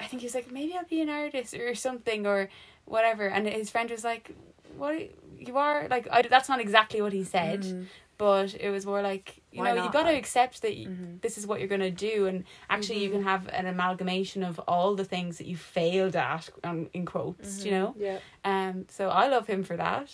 I 0.00 0.04
think 0.06 0.20
he 0.22 0.26
was 0.26 0.34
like 0.34 0.50
maybe 0.52 0.74
I'll 0.74 0.84
be 0.84 1.00
an 1.00 1.08
artist 1.08 1.54
or 1.54 1.74
something 1.74 2.26
or 2.26 2.48
whatever, 2.84 3.26
and 3.28 3.46
his 3.48 3.70
friend 3.70 3.90
was 3.90 4.04
like, 4.04 4.30
what 4.76 4.96
you 5.38 5.56
are 5.56 5.88
like 5.88 6.06
I, 6.10 6.22
that's 6.22 6.48
not 6.48 6.60
exactly 6.60 7.00
what 7.02 7.12
he 7.12 7.24
said 7.24 7.60
Mhm. 7.60 7.86
but 8.18 8.54
it 8.54 8.70
was 8.70 8.84
more 8.86 9.02
like 9.02 9.42
you 9.52 9.60
Why 9.62 9.74
know 9.74 9.84
you 9.84 9.90
got 9.90 10.04
to 10.04 10.08
like? 10.12 10.18
accept 10.24 10.62
that 10.62 10.74
y 10.74 10.86
Mhm. 10.88 11.20
this 11.20 11.36
is 11.38 11.46
what 11.46 11.58
you're 11.60 11.68
gonna 11.76 11.90
do 12.10 12.26
and 12.26 12.44
actually 12.70 13.00
you 13.02 13.08
Mhm. 13.10 13.12
can 13.16 13.22
have 13.32 13.48
an 13.60 13.66
amalgamation 13.66 14.42
of 14.42 14.58
all 14.66 14.94
the 14.96 15.04
things 15.04 15.36
that 15.38 15.46
you 15.46 15.56
failed 15.56 16.16
at 16.16 16.48
um, 16.64 16.88
in 16.92 17.04
quotes 17.06 17.64
you 17.64 17.70
Mhm. 17.72 17.76
know 17.76 17.94
Yeah. 18.08 18.18
um 18.44 18.86
so 18.96 19.08
I 19.22 19.28
love 19.28 19.46
him 19.46 19.62
for 19.62 19.76
that 19.76 20.08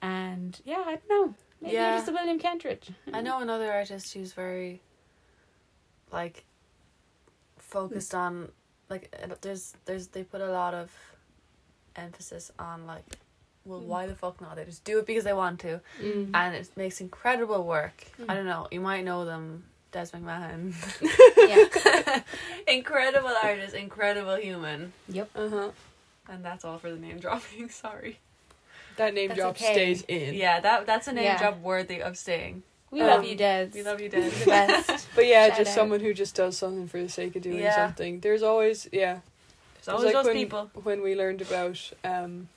and 0.00 0.60
yeah 0.64 0.82
I 0.86 0.96
don't 0.96 1.08
know 1.14 1.34
maybe 1.60 1.74
Yeah. 1.74 1.96
just 1.96 2.08
a 2.08 2.12
William 2.12 2.38
Kentridge 2.38 2.86
I 3.12 3.20
know 3.20 3.40
another 3.40 3.70
artist 3.72 4.12
who's 4.14 4.32
very, 4.32 4.82
like, 6.12 6.44
focused 7.58 8.14
on 8.14 8.48
like 8.90 9.14
there's 9.40 9.74
there's 9.86 10.08
they 10.08 10.22
put 10.24 10.40
a 10.40 10.50
lot 10.52 10.74
of 10.74 10.90
emphasis 11.96 12.50
on 12.58 12.86
like, 12.86 13.04
well, 13.64 13.80
Mm. 13.80 13.84
why 13.86 14.06
the 14.06 14.14
fuck 14.14 14.40
not? 14.40 14.56
They 14.56 14.64
just 14.64 14.84
do 14.84 14.98
it 14.98 15.06
because 15.06 15.24
they 15.24 15.32
want 15.32 15.60
to, 15.60 15.80
Mm. 16.00 16.30
and 16.34 16.54
it 16.54 16.68
makes 16.76 17.00
incredible 17.00 17.64
work. 17.64 18.04
Mm. 18.20 18.24
I 18.30 18.34
don't 18.34 18.46
know. 18.46 18.68
You 18.70 18.80
might 18.80 19.04
know 19.04 19.24
them, 19.24 19.64
Des 19.92 20.06
McMahon. 20.12 20.74
yeah 21.36 22.22
incredible 22.68 23.32
artist, 23.42 23.74
incredible 23.74 24.36
human, 24.36 24.92
yep 25.08 25.30
Uh 25.34 25.48
huh. 25.48 25.70
and 26.28 26.44
that's 26.44 26.64
all 26.64 26.78
for 26.78 26.90
the 26.90 26.98
name 26.98 27.18
dropping. 27.18 27.68
Sorry. 27.84 28.18
That 28.96 29.14
name 29.14 29.28
That's 29.28 29.40
drop 29.40 29.50
okay. 29.56 29.72
stays 29.72 30.02
in. 30.06 30.34
Yeah, 30.34 30.60
that 30.60 30.84
that's 30.86 31.08
a 31.08 31.12
name 31.12 31.24
Yeah. 31.24 31.38
drop 31.38 31.58
worthy 31.60 32.02
of 32.02 32.18
staying. 32.18 32.62
We 32.92 33.00
Um, 33.00 33.06
love 33.08 33.24
you 33.24 33.34
Des 33.34 33.70
We 33.74 33.82
love 33.82 34.00
you, 34.00 34.08
You're 34.12 34.20
Des. 34.22 34.30
the 34.30 34.44
best 34.46 35.08
But 35.16 35.26
yeah, 35.26 35.48
Shout 35.48 35.58
just 35.58 35.70
out. 35.70 35.74
someone 35.74 36.00
who 36.00 36.14
just 36.14 36.36
does 36.36 36.56
something 36.56 36.86
for 36.86 37.00
the 37.02 37.08
sake 37.08 37.34
of 37.34 37.42
doing 37.42 37.58
Yeah. 37.58 37.74
something. 37.74 38.20
There's 38.20 38.42
always 38.44 38.88
yeah. 38.92 39.14
There's 39.14 39.20
It's 39.78 39.88
always 39.88 40.04
like 40.04 40.14
those 40.14 40.26
when, 40.26 40.36
people. 40.36 40.70
when 40.84 41.02
we 41.02 41.16
learned 41.16 41.40
about 41.42 41.90
um 42.04 42.48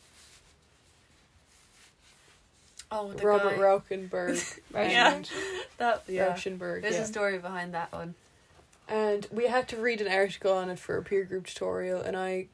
Oh, 2.91 3.11
the 3.11 3.25
Robert 3.25 3.55
guy. 3.55 3.61
Rauschenberg 3.61 4.59
Yeah. 4.73 5.21
That 5.77 6.03
yeah. 6.07 6.27
Rauschenberg. 6.33 6.81
There's 6.83 6.95
yeah. 6.95 7.01
a 7.01 7.05
story 7.07 7.37
behind 7.39 7.73
that 7.73 7.91
one. 7.91 8.13
And 8.87 9.27
we 9.31 9.47
had 9.47 9.67
to 9.69 9.77
read 9.77 9.99
an 10.01 10.11
article 10.11 10.53
on 10.53 10.69
it 10.69 10.77
for 10.79 10.95
a 10.97 11.03
peer 11.03 11.23
group 11.23 11.47
tutorial, 11.47 12.01
and 12.01 12.15
I 12.15 12.45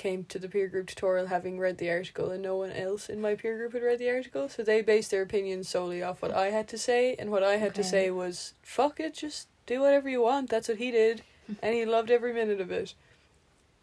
came 0.00 0.24
to 0.24 0.38
the 0.38 0.48
peer 0.48 0.66
group 0.66 0.86
tutorial 0.86 1.26
having 1.26 1.58
read 1.58 1.76
the 1.76 1.90
article, 1.90 2.30
and 2.30 2.42
no 2.42 2.56
one 2.56 2.72
else 2.72 3.10
in 3.10 3.20
my 3.20 3.34
peer 3.34 3.58
group 3.58 3.74
had 3.74 3.82
read 3.82 3.98
the 3.98 4.08
article, 4.08 4.48
so 4.48 4.62
they 4.62 4.80
based 4.80 5.10
their 5.10 5.20
opinions 5.20 5.68
solely 5.68 6.02
off 6.02 6.22
what 6.22 6.32
I 6.32 6.46
had 6.46 6.68
to 6.68 6.78
say, 6.78 7.14
and 7.18 7.30
what 7.30 7.42
I 7.42 7.58
had 7.58 7.74
to 7.74 7.84
say 7.84 8.10
was, 8.10 8.54
fuck 8.62 8.98
it, 8.98 9.12
just 9.12 9.48
do 9.66 9.80
whatever 9.80 10.08
you 10.08 10.22
want. 10.22 10.48
That's 10.48 10.68
what 10.68 10.78
he 10.78 10.90
did, 10.90 11.22
and 11.62 11.74
he 11.74 11.84
loved 11.84 12.10
every 12.10 12.32
minute 12.32 12.62
of 12.62 12.70
it. 12.70 12.94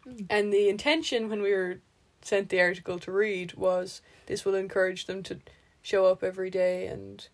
Mm. 0.04 0.26
And 0.28 0.52
the 0.52 0.68
intention 0.68 1.28
when 1.28 1.40
we 1.40 1.52
were 1.52 1.78
sent 2.20 2.48
the 2.48 2.60
article 2.60 2.98
to 2.98 3.12
read 3.12 3.54
was 3.54 4.02
this 4.26 4.44
will 4.44 4.56
encourage 4.56 5.06
them 5.06 5.22
to 5.22 5.38
show 5.82 6.06
up 6.06 6.24
every 6.24 6.50
day 6.50 6.88
and 6.88 7.28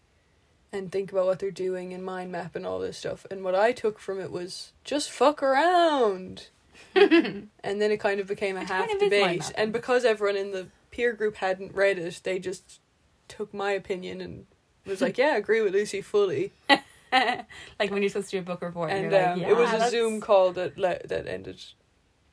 and 0.72 0.90
think 0.90 1.10
about 1.10 1.26
what 1.26 1.38
they're 1.38 1.50
doing 1.50 1.94
and 1.94 2.04
mind 2.04 2.32
map 2.32 2.56
and 2.56 2.66
all 2.66 2.80
this 2.80 2.98
stuff. 2.98 3.24
And 3.30 3.44
what 3.44 3.54
I 3.54 3.70
took 3.70 4.00
from 4.00 4.20
it 4.20 4.32
was 4.32 4.72
just 4.82 5.08
fuck 5.08 5.40
around. 5.40 6.48
and 6.94 7.50
then 7.80 7.90
it 7.90 7.98
kind 7.98 8.20
of 8.20 8.26
became 8.26 8.56
a 8.56 8.62
It 8.62 8.68
half 8.68 8.86
kind 8.88 9.02
of 9.02 9.10
debate. 9.10 9.52
And 9.56 9.72
because 9.72 10.04
everyone 10.04 10.36
in 10.36 10.52
the 10.52 10.68
peer 10.90 11.12
group 11.12 11.36
hadn't 11.36 11.74
read 11.74 11.98
it, 11.98 12.20
they 12.24 12.38
just 12.38 12.80
took 13.28 13.52
my 13.54 13.72
opinion 13.72 14.20
and 14.20 14.46
was 14.86 15.00
like, 15.00 15.18
"Yeah, 15.18 15.32
I 15.34 15.36
agree 15.36 15.60
with 15.60 15.72
Lucy 15.72 16.00
fully." 16.02 16.52
like 16.68 17.90
when 17.90 18.02
you're 18.02 18.08
supposed 18.08 18.30
to 18.30 18.36
do 18.36 18.40
a 18.40 18.42
book 18.42 18.62
report 18.62 18.90
and 18.90 19.10
you're 19.10 19.28
um, 19.28 19.38
like, 19.40 19.48
it 19.48 19.56
was 19.56 19.68
"Yeah, 19.68 19.76
a 19.76 19.78
that's- 19.78 19.90
Zoom 19.90 20.20
call 20.20 20.52
that 20.52 20.76
le- 20.78 21.06
that 21.06 21.26
ended 21.26 21.62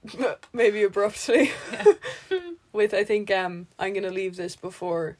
maybe 0.53 0.83
abruptly 0.83 1.51
with 2.73 2.93
I 2.93 3.03
think 3.03 3.29
um 3.31 3.67
I'm 3.77 3.93
gonna 3.93 4.09
leave 4.09 4.35
this 4.35 4.55
before 4.55 5.17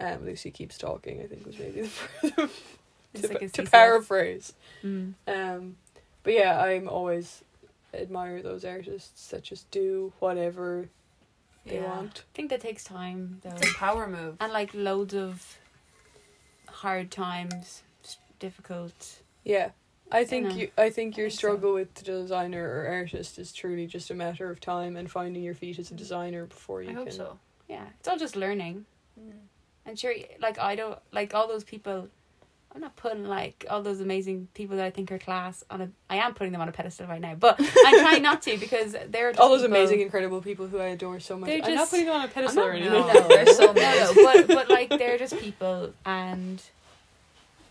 um 0.00 0.24
Lucy 0.26 0.50
keeps 0.50 0.76
talking. 0.76 1.22
I 1.22 1.26
think 1.26 1.46
was 1.46 1.58
maybe 1.58 1.88
the 2.22 3.28
to, 3.28 3.28
like 3.28 3.52
to 3.52 3.62
paraphrase. 3.62 4.52
Mm. 4.82 5.14
Um, 5.26 5.76
but 6.22 6.32
yeah, 6.34 6.60
I'm 6.60 6.88
always 6.88 7.43
admire 8.00 8.42
those 8.42 8.64
artists 8.64 9.28
that 9.28 9.42
just 9.42 9.70
do 9.70 10.12
whatever 10.18 10.88
they 11.66 11.76
Yeah. 11.76 11.96
want. 11.96 12.24
I 12.32 12.36
think 12.36 12.50
that 12.50 12.60
takes 12.60 12.84
time 12.84 13.40
though 13.42 13.50
It's 13.50 13.70
a 13.70 13.74
power 13.74 14.06
move. 14.06 14.36
and 14.40 14.52
like 14.52 14.72
loads 14.74 15.14
of 15.14 15.58
hard 16.68 17.10
times 17.10 17.82
difficult 18.38 19.22
Yeah. 19.44 19.70
I 20.12 20.24
think 20.24 20.48
know. 20.48 20.54
you 20.54 20.70
I 20.76 20.90
think 20.90 21.16
your 21.16 21.28
think 21.28 21.32
so. 21.32 21.36
struggle 21.38 21.72
with 21.74 21.94
the 21.94 22.04
designer 22.04 22.68
or 22.68 22.86
artist 22.92 23.38
is 23.38 23.52
truly 23.52 23.86
just 23.86 24.10
a 24.10 24.14
matter 24.14 24.50
of 24.50 24.60
time 24.60 24.96
and 24.96 25.10
finding 25.10 25.42
your 25.42 25.54
feet 25.54 25.78
as 25.78 25.86
a 25.86 25.88
mm-hmm. 25.88 25.96
designer 25.98 26.46
before 26.46 26.82
you 26.82 26.90
I 26.90 26.92
hope 26.92 27.08
can 27.08 27.16
so. 27.16 27.38
yeah 27.68 27.86
it's 27.98 28.06
all 28.08 28.18
just 28.18 28.36
learning 28.36 28.84
mm. 29.18 29.32
and 29.86 29.98
sure 29.98 30.14
like 30.40 30.58
i 30.58 30.76
don't 30.76 30.98
like 31.10 31.34
all 31.34 31.48
those 31.48 31.64
people 31.64 32.08
i'm 32.74 32.80
not 32.80 32.96
putting 32.96 33.24
like 33.24 33.64
all 33.70 33.82
those 33.82 34.00
amazing 34.00 34.48
people 34.54 34.76
that 34.76 34.84
i 34.84 34.90
think 34.90 35.10
are 35.12 35.18
class 35.18 35.62
on 35.70 35.80
a 35.80 35.88
i 36.10 36.16
am 36.16 36.34
putting 36.34 36.52
them 36.52 36.60
on 36.60 36.68
a 36.68 36.72
pedestal 36.72 37.06
right 37.06 37.20
now 37.20 37.34
but 37.34 37.56
i'm 37.86 38.00
trying 38.00 38.22
not 38.22 38.42
to 38.42 38.56
because 38.58 38.96
they're 39.10 39.30
just 39.30 39.40
all 39.40 39.48
those 39.50 39.62
people- 39.62 39.76
amazing 39.76 40.00
incredible 40.00 40.40
people 40.40 40.66
who 40.66 40.78
I 40.78 40.86
adore 40.86 41.20
so 41.20 41.38
much. 41.38 41.48
They're 41.48 41.64
I'm 41.64 41.74
not 41.74 41.88
putting 41.90 42.06
them 42.06 42.16
on 42.16 42.24
a 42.24 42.28
pedestal 42.28 42.62
not- 42.64 42.68
or 42.70 42.72
anything. 42.72 42.92
No, 42.92 43.06
No. 43.12 43.28
there's 43.28 43.56
so 43.56 43.66
no, 43.72 43.72
no, 43.72 44.12
but 44.14 44.46
but 44.48 44.68
like 44.70 44.88
they're 44.90 45.18
just 45.18 45.38
people 45.38 45.92
and 46.04 46.60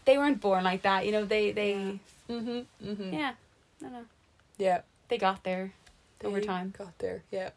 they 0.06 0.18
weren't 0.18 0.42
born 0.42 0.64
like 0.64 0.82
that. 0.84 1.06
You 1.06 1.12
know, 1.12 1.26
they 1.26 1.52
they 1.52 1.72
Yeah. 1.74 1.92
Mm-hmm. 2.36 2.88
Mm-hmm. 2.90 3.14
yeah, 3.14 3.34
no 3.82 3.90
no, 3.90 4.06
Yeah. 4.58 4.82
they 5.10 5.18
got 5.18 5.44
there 5.44 5.74
over 6.24 6.40
time. 6.42 6.74
Got 6.78 6.98
there, 7.00 7.24
yeah. 7.32 7.50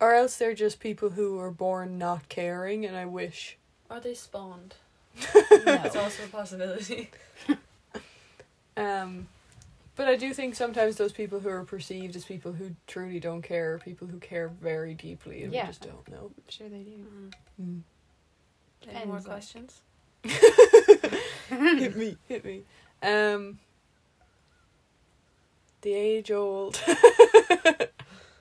Or 0.00 0.14
else 0.14 0.36
they're 0.36 0.54
just 0.54 0.80
people 0.80 1.10
who 1.10 1.36
were 1.36 1.50
born 1.50 1.98
not 1.98 2.28
caring, 2.28 2.84
and 2.86 2.96
I 2.96 3.04
wish. 3.06 3.56
Are 3.90 4.00
they 4.00 4.14
spawned? 4.14 4.74
No. 5.16 5.80
It's 5.84 5.96
also 5.96 6.24
a 6.24 6.28
possibility. 6.28 7.10
Um, 8.76 9.28
but 9.96 10.08
I 10.08 10.16
do 10.16 10.34
think 10.34 10.54
sometimes 10.56 10.96
those 10.96 11.12
people 11.12 11.38
who 11.40 11.48
are 11.48 11.62
perceived 11.64 12.16
as 12.16 12.24
people 12.24 12.52
who 12.52 12.74
truly 12.88 13.20
don't 13.20 13.42
care 13.42 13.74
are 13.74 13.78
people 13.78 14.08
who 14.08 14.18
care 14.18 14.48
very 14.48 14.94
deeply, 14.94 15.44
and 15.44 15.52
Yeah. 15.52 15.62
we 15.62 15.66
just 15.68 15.82
don't 15.82 16.08
know. 16.10 16.30
I'm 16.36 16.42
sure 16.48 16.68
they 16.68 16.78
do. 16.82 17.06
Mm. 17.62 17.80
Any 18.88 19.06
more 19.06 19.18
Depends 19.20 19.26
on- 19.26 19.30
questions? 19.32 19.80
hit 21.48 21.96
me, 21.96 22.16
hit 22.28 22.44
me. 22.44 22.62
Um, 23.02 23.58
the 25.82 25.92
age 25.94 26.30
old. 26.30 26.80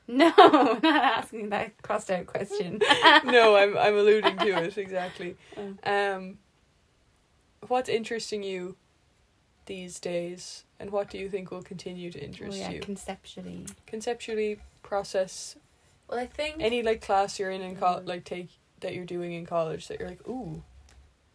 No, 0.05 0.28
not 0.38 0.84
asking 0.84 1.49
that 1.51 1.82
crossed 1.82 2.11
out 2.11 2.26
question. 2.26 2.82
no, 3.24 3.55
I'm 3.55 3.78
I'm 3.78 3.95
alluding 3.95 4.38
to 4.38 4.63
it 4.65 4.78
exactly. 4.78 5.38
Um, 5.86 6.38
what's 7.70 7.89
interesting 7.89 8.43
you 8.43 8.76
these 9.66 9.99
days, 9.99 10.64
and 10.80 10.91
what 10.91 11.09
do 11.09 11.18
you 11.18 11.30
think 11.30 11.49
will 11.51 11.61
continue 11.64 12.11
to 12.11 12.20
interest 12.20 12.57
yeah, 12.57 12.72
you? 12.72 12.80
conceptually. 12.82 13.66
Conceptually, 13.88 14.59
process 14.82 15.55
Well, 16.09 16.20
I 16.20 16.26
think. 16.26 16.57
any 16.61 16.84
like 16.84 17.01
class 17.01 17.39
you're 17.39 17.49
in 17.51 17.61
in 17.61 17.76
col- 17.78 18.01
Mm. 18.01 18.07
like 18.07 18.26
take 18.26 18.49
that 18.82 18.93
you're 18.93 19.05
doing 19.05 19.32
in 19.34 19.45
college 19.45 19.88
that 19.88 19.99
you're 19.99 20.09
like 20.09 20.28
ooh 20.28 20.61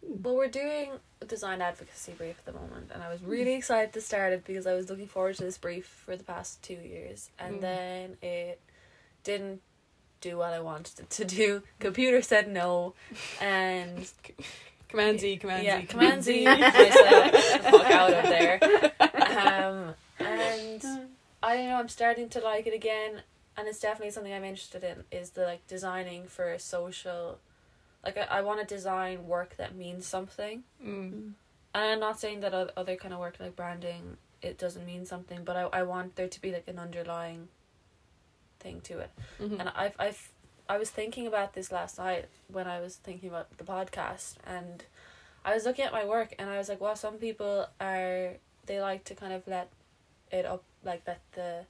Well, 0.03 0.37
we're 0.37 0.49
doing 0.49 0.91
a 1.20 1.24
design 1.24 1.61
advocacy 1.62 2.12
brief 2.12 2.39
at 2.39 2.45
the 2.45 2.53
moment, 2.61 2.91
and 2.93 3.03
I 3.03 3.11
was 3.11 3.22
really 3.22 3.55
excited 3.55 3.93
to 3.95 4.01
start 4.01 4.33
it 4.33 4.45
because 4.45 4.66
I 4.66 4.74
was 4.74 4.89
looking 4.91 5.09
forward 5.09 5.37
to 5.37 5.45
this 5.45 5.59
brief 5.59 5.87
for 5.87 6.14
the 6.16 6.22
past 6.24 6.62
two 6.62 6.74
years, 6.74 7.31
and 7.39 7.57
Mm. 7.57 7.61
then 7.62 8.16
it 8.22 8.61
didn't 9.24 9.61
do 10.20 10.37
what 10.37 10.53
I 10.53 10.61
wanted 10.61 11.01
it 11.01 11.11
to 11.11 11.24
do. 11.24 11.62
Computer 11.81 12.20
said 12.22 12.49
no, 12.49 12.95
and 13.41 14.11
command 14.89 15.20
Z 15.20 15.36
command 15.39 15.64
yeah, 15.64 15.80
Z 15.80 15.86
command 15.86 16.24
Z 16.24 16.45
myself 16.45 17.32
fuck 17.62 17.91
out 17.91 18.12
of 18.12 18.24
there. 18.24 18.59
Um, 19.01 19.95
and 20.18 21.09
I 21.43 21.57
don't 21.57 21.68
know. 21.68 21.76
I'm 21.76 21.89
starting 21.89 22.28
to 22.30 22.41
like 22.41 22.66
it 22.66 22.74
again, 22.74 23.22
and 23.57 23.68
it's 23.68 23.80
definitely 23.80 24.11
something 24.11 24.32
I'm 24.32 24.45
interested 24.45 24.82
in. 24.84 25.05
Is 25.11 25.30
the 25.30 25.45
like 25.45 25.66
designing 25.66 26.24
for 26.26 26.51
a 26.51 26.59
social, 26.59 27.39
like 28.05 28.16
I, 28.18 28.39
I 28.39 28.41
want 28.43 28.61
to 28.61 28.74
design 28.74 29.26
work 29.26 29.57
that 29.57 29.74
means 29.74 30.07
something. 30.07 30.64
Mm. 30.84 31.32
And 31.74 31.84
I'm 31.84 32.01
not 32.01 32.18
saying 32.18 32.41
that 32.41 32.55
other 32.55 32.97
kind 32.97 33.14
of 33.14 33.20
work 33.20 33.36
like 33.39 33.55
branding 33.55 34.16
it 34.43 34.59
doesn't 34.59 34.86
mean 34.86 35.07
something, 35.07 35.45
but 35.45 35.57
I 35.57 35.62
I 35.80 35.82
want 35.82 36.16
there 36.16 36.28
to 36.28 36.41
be 36.41 36.53
like 36.53 36.68
an 36.68 36.78
underlying 36.78 37.49
thing 38.61 38.80
to 38.82 38.99
it. 38.99 39.11
Mhm. 39.41 39.61
And 39.61 39.68
I've 39.74 39.95
I've 39.99 40.32
I 40.69 40.77
was 40.77 40.91
thinking 40.91 41.27
about 41.27 41.55
this 41.55 41.73
last 41.73 41.99
night 41.99 42.27
when 42.53 42.66
I 42.66 42.81
was 42.81 42.97
thinking 42.97 43.29
about 43.29 43.57
the 43.57 43.64
podcast 43.64 44.35
and 44.47 44.85
I 45.45 45.55
was 45.55 45.64
looking 45.64 45.85
at 45.85 45.93
my 45.93 46.05
work 46.05 46.35
and 46.39 46.51
I 46.51 46.59
was 46.59 46.69
like, 46.69 46.81
well, 46.81 46.97
some 46.97 47.14
people 47.14 47.66
are 47.81 48.35
they 48.66 48.81
like 48.81 49.05
to 49.05 49.14
kind 49.14 49.33
of 49.33 49.47
let 49.47 49.71
it 50.31 50.45
up 50.45 50.62
like 50.85 51.03
let 51.07 51.21
the 51.33 51.64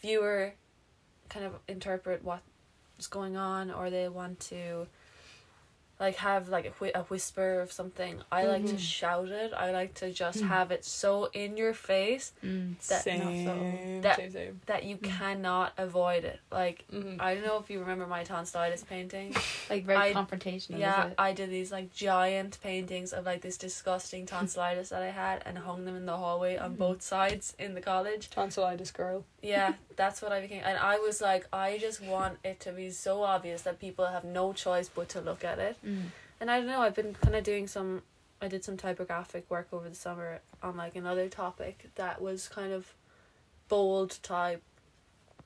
viewer 0.00 0.52
kind 1.30 1.46
of 1.46 1.54
interpret 1.66 2.22
what's 2.22 3.06
going 3.08 3.36
on 3.36 3.70
or 3.70 3.88
they 3.88 4.08
want 4.08 4.40
to 4.40 4.86
like 6.00 6.16
have 6.16 6.48
like 6.48 6.66
a, 6.66 6.70
whi- 6.70 6.92
a 6.94 7.02
whisper 7.04 7.60
of 7.60 7.70
something. 7.70 8.20
I 8.32 8.44
like 8.44 8.66
to 8.66 8.74
Mhm. 8.74 8.78
shout 8.78 9.28
it. 9.28 9.52
I 9.56 9.70
like 9.70 9.94
to 9.94 10.12
just 10.12 10.40
Mm. 10.40 10.48
have 10.48 10.70
it 10.72 10.84
so 10.84 11.26
in 11.32 11.56
your 11.56 11.72
face 11.72 12.32
Mm. 12.44 12.76
that- 12.88 13.02
same, 13.04 13.44
not 13.44 14.02
That- 14.02 14.16
same 14.16 14.30
same 14.32 14.60
that 14.66 14.84
you 14.84 14.96
Mm. 14.96 15.04
cannot 15.18 15.72
avoid 15.78 16.24
it. 16.24 16.40
Like 16.50 16.84
Mhm. 16.92 17.20
I 17.20 17.34
don't 17.34 17.46
know 17.46 17.58
if 17.58 17.70
you 17.70 17.78
remember 17.80 18.06
my 18.06 18.24
tonsillitis 18.24 18.82
painting. 18.84 19.34
Like 19.70 19.84
very 19.86 19.98
I- 19.98 20.12
confrontational. 20.12 20.78
yeah, 20.78 21.06
is 21.06 21.12
it? 21.12 21.14
I 21.18 21.32
did 21.32 21.50
these 21.50 21.72
like 21.72 21.92
giant 21.94 22.60
paintings 22.62 23.12
of 23.12 23.24
like 23.24 23.40
this 23.40 23.56
disgusting 23.56 24.26
tonsillitis 24.32 24.88
that 24.90 25.02
I 25.02 25.10
had 25.10 25.42
and 25.46 25.56
hung 25.58 25.84
them 25.84 25.96
in 25.96 26.06
the 26.06 26.16
hallway 26.16 26.56
on 26.56 26.74
both 26.74 27.02
sides 27.02 27.54
in 27.58 27.74
the 27.74 27.80
college. 27.80 28.30
tonsillitis 28.30 28.90
girl 28.90 29.24
Yeah, 29.42 29.74
that's 29.96 30.20
what 30.22 30.32
I 30.32 30.40
became. 30.40 30.62
And 30.64 30.76
I 30.78 30.98
was 30.98 31.20
like, 31.20 31.46
I 31.52 31.78
just 31.78 32.00
want 32.02 32.38
it 32.44 32.60
to 32.60 32.72
be 32.72 32.90
so 32.90 33.22
obvious 33.22 33.62
that 33.62 33.78
people 33.78 34.06
have 34.06 34.24
no 34.24 34.52
choice 34.52 34.88
but 34.88 35.08
to 35.10 35.20
look 35.20 35.44
at 35.44 35.58
it. 35.58 35.76
Mm. 35.84 36.06
And 36.40 36.50
I 36.50 36.58
don't 36.58 36.66
know, 36.68 36.80
I've 36.82 36.94
been 36.94 37.14
kind 37.14 37.34
of 37.36 37.44
doing 37.44 37.66
some, 37.66 38.02
I 38.42 38.48
did 38.48 38.64
some 38.64 38.76
typographic 38.76 39.48
work 39.50 39.68
over 39.72 39.88
the 39.88 39.94
summer 39.94 40.40
on 40.62 40.76
like 40.76 40.96
another 40.96 41.28
topic 41.28 41.90
that 41.94 42.20
was 42.20 42.48
kind 42.48 42.72
of 42.72 42.92
bold 43.68 44.18
type. 44.22 44.62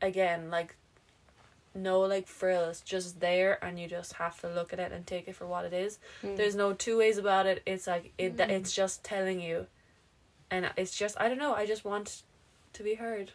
Again, 0.00 0.50
like 0.50 0.76
no 1.74 2.00
like 2.00 2.26
frills, 2.26 2.80
just 2.80 3.20
there 3.20 3.62
and 3.64 3.78
you 3.78 3.88
just 3.88 4.14
have 4.14 4.40
to 4.40 4.48
look 4.48 4.72
at 4.72 4.78
it 4.78 4.92
and 4.92 5.06
take 5.06 5.28
it 5.28 5.34
for 5.34 5.46
what 5.46 5.64
it 5.64 5.72
is. 5.72 5.98
Mm. 6.22 6.36
There's 6.36 6.54
no 6.54 6.72
two 6.72 6.98
ways 6.98 7.18
about 7.18 7.46
it. 7.46 7.62
It's 7.66 7.86
like 7.86 8.12
it 8.16 8.36
Mm. 8.36 8.48
it's 8.48 8.72
just 8.72 9.04
telling 9.04 9.40
you. 9.40 9.66
And 10.50 10.70
it's 10.76 10.96
just 10.96 11.20
I 11.20 11.28
don't 11.28 11.38
know, 11.38 11.54
I 11.54 11.66
just 11.66 11.84
want 11.84 12.22
to 12.74 12.82
be 12.82 12.94
heard. 12.94 13.32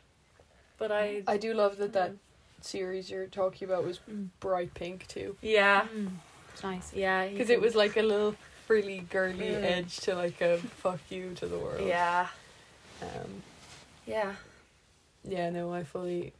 But 0.77 0.91
I 0.91 1.23
I 1.27 1.37
do 1.37 1.53
love 1.53 1.77
that 1.77 1.93
that 1.93 2.13
series 2.61 3.09
you're 3.11 3.27
talking 3.27 3.67
about 3.67 3.83
was 3.83 3.99
Mm. 4.09 4.29
bright 4.39 4.73
pink 4.73 5.05
too 5.07 5.35
Yeah. 5.41 5.87
Mm. 5.93 6.11
It's 6.53 6.63
nice. 6.63 6.93
Yeah. 6.93 7.27
because 7.27 7.49
it 7.49 7.59
was 7.61 7.75
like 7.75 7.97
a 7.97 8.01
little 8.03 8.35
frilly 8.67 8.99
girly 9.09 9.49
Mm. 9.51 9.63
edge 9.63 9.97
to 10.01 10.15
like 10.15 10.39
a 10.41 10.57
fuck 10.57 10.99
you 11.09 11.33
to 11.35 11.47
the 11.47 11.57
world 11.57 11.85
Yeah. 11.87 12.27
um 13.01 13.43
Yeah. 14.05 14.35
yeah 15.23 15.49
no 15.49 15.73
I 15.73 15.83
fully 15.83 16.33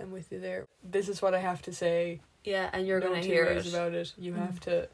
am 0.00 0.10
with 0.10 0.32
you 0.32 0.40
there 0.40 0.66
this 0.82 1.08
is 1.08 1.20
what 1.20 1.34
I 1.34 1.40
have 1.40 1.60
to 1.62 1.72
say 1.74 2.20
Yeah, 2.44 2.70
and 2.72 2.86
you're 2.86 3.00
no 3.00 3.08
gonna 3.08 3.20
hear 3.20 3.44
it. 3.44 3.66
about 3.68 3.92
it 3.92 4.12
you 4.16 4.32
Mm. 4.32 4.38
have 4.38 4.60
to 4.60 4.88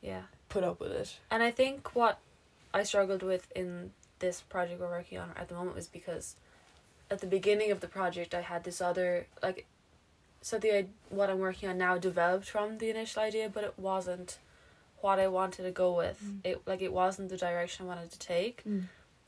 Yeah. 0.00 0.22
put 0.48 0.62
up 0.62 0.78
with 0.80 0.92
it 0.92 1.18
And 1.30 1.42
I 1.42 1.50
think 1.50 1.94
what 1.94 2.18
I 2.72 2.82
struggled 2.84 3.22
with 3.22 3.50
in 3.56 3.92
this 4.20 4.40
project 4.40 4.80
we're 4.80 4.88
working 4.90 5.18
on 5.18 5.32
at 5.36 5.48
the 5.48 5.54
moment 5.54 5.74
was 5.76 5.88
because 5.88 6.36
at 7.10 7.20
the 7.20 7.26
beginning 7.26 7.70
of 7.72 7.80
the 7.80 7.88
project 7.88 8.34
I 8.34 8.42
had 8.42 8.64
this 8.64 8.80
other 8.80 9.26
like 9.42 9.66
so 10.46 10.52
the 10.58 10.86
what 11.18 11.28
I'm 11.30 11.40
working 11.48 11.68
on 11.70 11.76
now 11.78 11.94
developed 12.10 12.48
from 12.54 12.78
the 12.78 12.88
initial 12.94 13.20
idea 13.30 13.46
but 13.54 13.64
it 13.64 13.74
wasn't 13.90 14.30
what 15.04 15.18
I 15.18 15.28
wanted 15.38 15.62
to 15.64 15.72
go 15.84 15.88
with. 16.02 16.18
Mm. 16.24 16.38
It 16.50 16.56
like 16.70 16.82
it 16.88 16.92
wasn't 17.02 17.28
the 17.30 17.36
direction 17.48 17.78
I 17.84 17.88
wanted 17.92 18.10
to 18.16 18.18
take 18.36 18.56
Mm. 18.64 18.84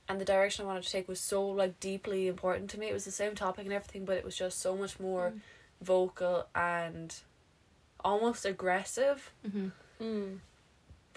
and 0.09 0.21
the 0.21 0.25
direction 0.35 0.65
I 0.65 0.69
wanted 0.71 0.85
to 0.85 0.91
take 0.97 1.09
was 1.09 1.21
so 1.21 1.41
like 1.63 1.75
deeply 1.81 2.29
important 2.35 2.71
to 2.71 2.79
me. 2.81 2.87
It 2.89 2.95
was 2.99 3.05
the 3.11 3.19
same 3.23 3.35
topic 3.35 3.65
and 3.67 3.75
everything 3.79 4.05
but 4.05 4.17
it 4.21 4.25
was 4.29 4.37
just 4.45 4.57
so 4.61 4.71
much 4.83 4.95
more 5.01 5.27
Mm. 5.31 5.41
vocal 5.95 6.37
and 6.55 7.09
almost 8.11 8.45
aggressive 8.55 9.33
Mhm. 9.47 9.73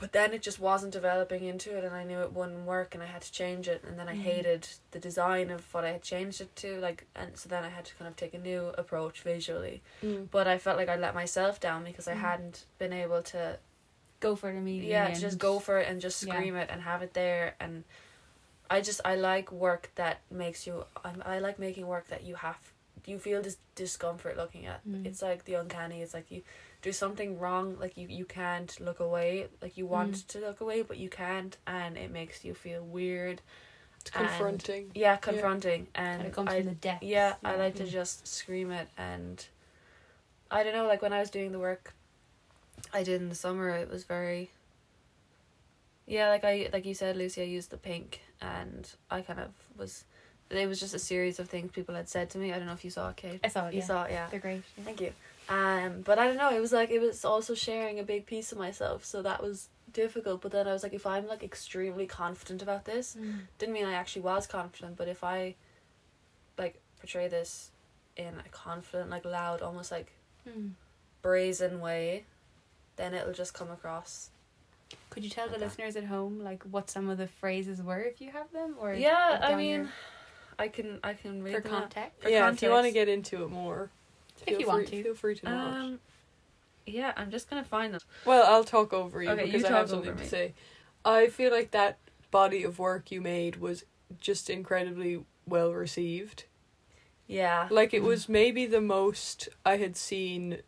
Mm. 0.02 0.04
but 0.04 0.12
then 0.12 0.34
it 0.34 0.42
just 0.42 0.60
wasn't 0.60 0.92
developing 0.92 1.44
into 1.46 1.78
it 1.78 1.84
and 1.84 1.96
i 1.96 2.04
knew 2.04 2.20
it 2.22 2.34
wouldn't 2.34 2.66
work 2.66 2.94
and 2.94 3.04
i 3.04 3.06
had 3.06 3.22
to 3.22 3.32
change 3.32 3.68
it 3.68 3.84
and 3.88 3.98
then 4.00 4.08
i 4.10 4.16
Mhm. 4.16 4.22
hated 4.22 4.68
the 4.92 5.00
design 5.00 5.50
of 5.52 5.62
what 5.74 5.84
i 5.86 5.92
had 5.92 6.02
changed 6.02 6.42
it 6.42 6.56
to 6.58 6.80
like 6.80 7.06
and 7.16 7.38
so 7.38 7.48
then 7.50 7.64
i 7.64 7.70
had 7.70 7.86
to 7.86 7.96
kind 7.96 8.08
of 8.08 8.16
take 8.16 8.34
a 8.34 8.38
new 8.40 8.68
approach 8.78 9.22
visually 9.22 9.82
Mm. 10.04 10.30
but 10.32 10.48
i 10.48 10.58
felt 10.58 10.78
like 10.78 10.90
i 10.90 10.96
let 10.96 11.14
myself 11.16 11.60
down 11.60 11.84
because 11.84 12.08
i 12.08 12.14
Mm. 12.16 12.20
hadn't 12.30 12.66
been 12.78 12.94
able 12.94 13.22
to 13.24 13.58
Go 14.20 14.36
for 14.36 14.50
it 14.52 14.56
immediately. 14.56 14.92
yeah 14.92 15.08
and- 15.08 15.20
just 15.20 15.38
go 15.40 15.60
for 15.60 15.80
it 15.80 15.88
and 15.90 16.00
just 16.02 16.22
Yeah. 16.24 16.34
scream 16.34 16.56
it 16.56 16.70
and 16.72 16.82
have 16.82 17.02
it 17.02 17.14
there 17.14 17.56
and 17.60 17.84
i 18.70 18.80
just 18.82 19.02
i 19.06 19.16
like 19.16 19.52
work 19.52 19.92
that 19.96 20.18
makes 20.30 20.66
you 20.68 20.86
i, 21.04 21.12
I 21.36 21.40
like 21.40 21.58
making 21.60 21.88
work 21.88 22.08
that 22.10 22.24
you 22.24 22.36
have 22.36 22.58
you 23.08 23.18
feel 23.18 23.42
this 23.42 23.58
discomfort 23.74 24.38
looking 24.38 24.68
at 24.68 24.80
Mm. 24.88 25.06
it's 25.08 25.22
like 25.24 25.46
the 25.46 25.56
uncanny 25.56 26.02
it's 26.04 26.14
like 26.14 26.30
you 26.30 26.44
do 26.82 26.92
something 26.92 27.38
wrong 27.40 27.78
like 27.80 27.96
you 27.98 28.08
you 28.08 28.26
can't 28.26 28.80
look 28.82 29.00
away 29.00 29.48
like 29.62 29.78
you 29.78 29.86
want 29.86 30.14
Mm. 30.16 30.28
to 30.28 30.40
look 30.40 30.62
away 30.62 30.82
but 30.82 30.98
you 30.98 31.10
can't 31.10 31.58
and 31.68 31.98
it 31.98 32.12
makes 32.12 32.44
you 32.44 32.54
feel 32.56 32.84
weird 32.84 33.42
it's 34.00 34.10
And- 34.16 34.28
confronting 34.28 34.92
yeah 34.96 35.16
confronting 35.18 35.88
And 35.94 36.20
and 36.22 36.28
it 36.28 36.34
comes 36.34 36.50
I, 36.50 36.58
from 36.58 36.66
the 36.70 36.76
depth. 36.76 37.04
yeah, 37.04 37.36
I 37.44 37.56
like 37.56 37.76
to 37.76 37.84
Mm. 37.84 37.90
just 37.90 38.28
scream 38.28 38.72
it 38.72 38.88
and 38.98 39.46
I 40.50 40.64
don't 40.64 40.74
know, 40.74 40.88
like 40.88 41.02
when 41.02 41.14
I 41.14 41.20
was 41.20 41.30
doing 41.30 41.52
the 41.52 41.60
work 41.60 41.94
I 42.94 43.04
did 43.04 43.22
in 43.22 43.30
the 43.30 43.36
summer 43.36 43.70
it 43.70 43.90
was 43.90 44.04
very 44.06 44.50
Yeah, 46.08 46.30
like 46.30 46.44
I 46.44 46.70
like 46.74 46.86
you 46.86 46.94
said, 46.96 47.16
Lucy, 47.16 47.42
I 47.42 47.46
used 47.46 47.70
the 47.70 47.78
pink 47.78 48.22
and 48.42 48.90
I 49.10 49.22
kind 49.22 49.40
of 49.40 49.52
was 49.78 50.04
it 50.50 50.68
was 50.68 50.80
just 50.80 50.94
a 50.94 51.00
series 51.00 51.40
of 51.40 51.48
things 51.48 51.72
people 51.72 51.96
had 51.96 52.10
said 52.10 52.30
to 52.32 52.38
me. 52.38 52.52
I 52.52 52.58
don't 52.58 52.66
know 52.68 52.74
if 52.74 52.84
you 52.84 52.90
saw 52.92 53.10
it, 53.10 53.16
Kate. 53.16 53.40
I 53.44 53.48
saw 53.48 53.68
it. 53.68 53.74
You 53.74 53.80
yeah. 53.80 53.86
saw 53.86 54.04
it, 54.04 54.12
yeah. 54.12 54.28
They're 54.30 54.40
great. 54.42 54.64
yeah. 54.78 54.84
Thank 54.84 55.00
you. 55.00 55.14
Um, 55.50 56.02
but 56.02 56.18
I 56.20 56.28
don't 56.28 56.38
know. 56.38 56.50
It 56.56 56.60
was 56.62 56.72
like 56.72 56.90
it 56.92 57.00
was 57.00 57.26
also 57.26 57.54
sharing 57.56 58.00
a 58.00 58.04
big 58.04 58.26
piece 58.26 58.52
of 58.52 58.58
myself, 58.58 59.04
so 59.06 59.22
that 59.22 59.42
was 59.42 59.70
difficult. 59.92 60.42
But 60.42 60.52
then 60.52 60.68
I 60.68 60.74
was 60.74 60.84
like, 60.84 60.94
if 60.94 61.06
I'm 61.06 61.28
like 61.28 61.44
extremely 61.44 62.06
confident 62.08 62.62
about 62.62 62.86
this, 62.86 63.16
Mm. 63.20 63.42
didn't 63.58 63.74
mean 63.74 63.86
I 63.86 63.94
actually 63.94 64.22
was 64.22 64.48
confident. 64.48 64.96
But 64.98 65.08
if 65.10 65.24
I, 65.24 65.56
like, 66.58 66.80
portray 67.00 67.28
this 67.28 67.72
in 68.16 68.36
a 68.46 68.50
confident, 68.52 69.10
like 69.10 69.26
loud, 69.26 69.62
almost 69.62 69.92
like 69.92 70.12
Mm. 70.48 70.72
brazen 71.22 71.80
way, 71.82 72.26
then 72.96 73.14
it'll 73.14 73.34
just 73.34 73.54
come 73.54 73.70
across 73.72 74.30
Could 75.10 75.24
you 75.24 75.30
tell 75.30 75.48
the 75.48 75.56
Okay. 75.56 75.64
listeners 75.66 75.96
at 75.96 76.04
home 76.06 76.42
like 76.44 76.64
what 76.64 76.90
some 76.90 77.10
of 77.10 77.18
the 77.18 77.28
phrases 77.28 77.82
were 77.82 78.02
if 78.02 78.20
you 78.20 78.32
have 78.32 78.52
them 78.52 78.76
or 78.80 78.94
Yeah, 78.94 79.40
I 79.42 79.56
mean, 79.56 79.80
your- 79.82 79.90
I 80.60 80.68
can 80.68 81.00
I 81.04 81.14
can 81.14 81.42
read 81.44 81.56
for 81.56 81.62
them 81.62 81.74
out. 81.74 81.94
For 82.20 82.28
yeah, 82.30 82.50
if 82.50 82.62
you 82.62 82.70
want 82.70 82.86
to 82.88 82.92
get 82.92 83.08
into 83.08 83.44
it 83.44 83.50
more, 83.50 83.90
If 84.48 84.60
you 84.60 84.66
free, 84.66 84.66
want 84.66 84.88
to. 84.88 85.04
feel 85.04 85.16
free 85.16 85.36
to 85.36 85.46
not. 85.46 85.78
Um, 85.78 86.00
yeah, 86.86 87.14
I'm 87.16 87.32
just 87.32 87.50
gonna 87.50 87.64
find 87.64 87.94
them. 87.94 88.02
Well, 88.26 88.46
I'll 88.52 88.64
talk 88.64 88.94
over 88.94 89.22
you 89.22 89.30
Okay, 89.30 89.46
you 89.46 89.52
because 89.54 89.66
I 89.66 89.78
have 89.78 89.90
something 89.90 90.16
to 90.16 90.28
say. 90.28 90.54
I 91.06 91.28
feel 91.28 91.52
like 91.52 91.72
that 91.72 92.00
body 92.32 92.64
of 92.64 92.80
work 92.80 93.12
you 93.12 93.22
made 93.22 93.58
was 93.58 93.86
just 94.20 94.50
incredibly 94.50 95.24
well 95.48 95.74
received. 95.74 96.46
Yeah. 97.28 97.68
Like 97.70 97.94
it 97.94 98.04
was 98.04 98.28
maybe 98.28 98.66
the 98.66 98.82
most 98.82 99.50
I 99.66 99.78
had 99.78 99.96
seen 99.96 100.60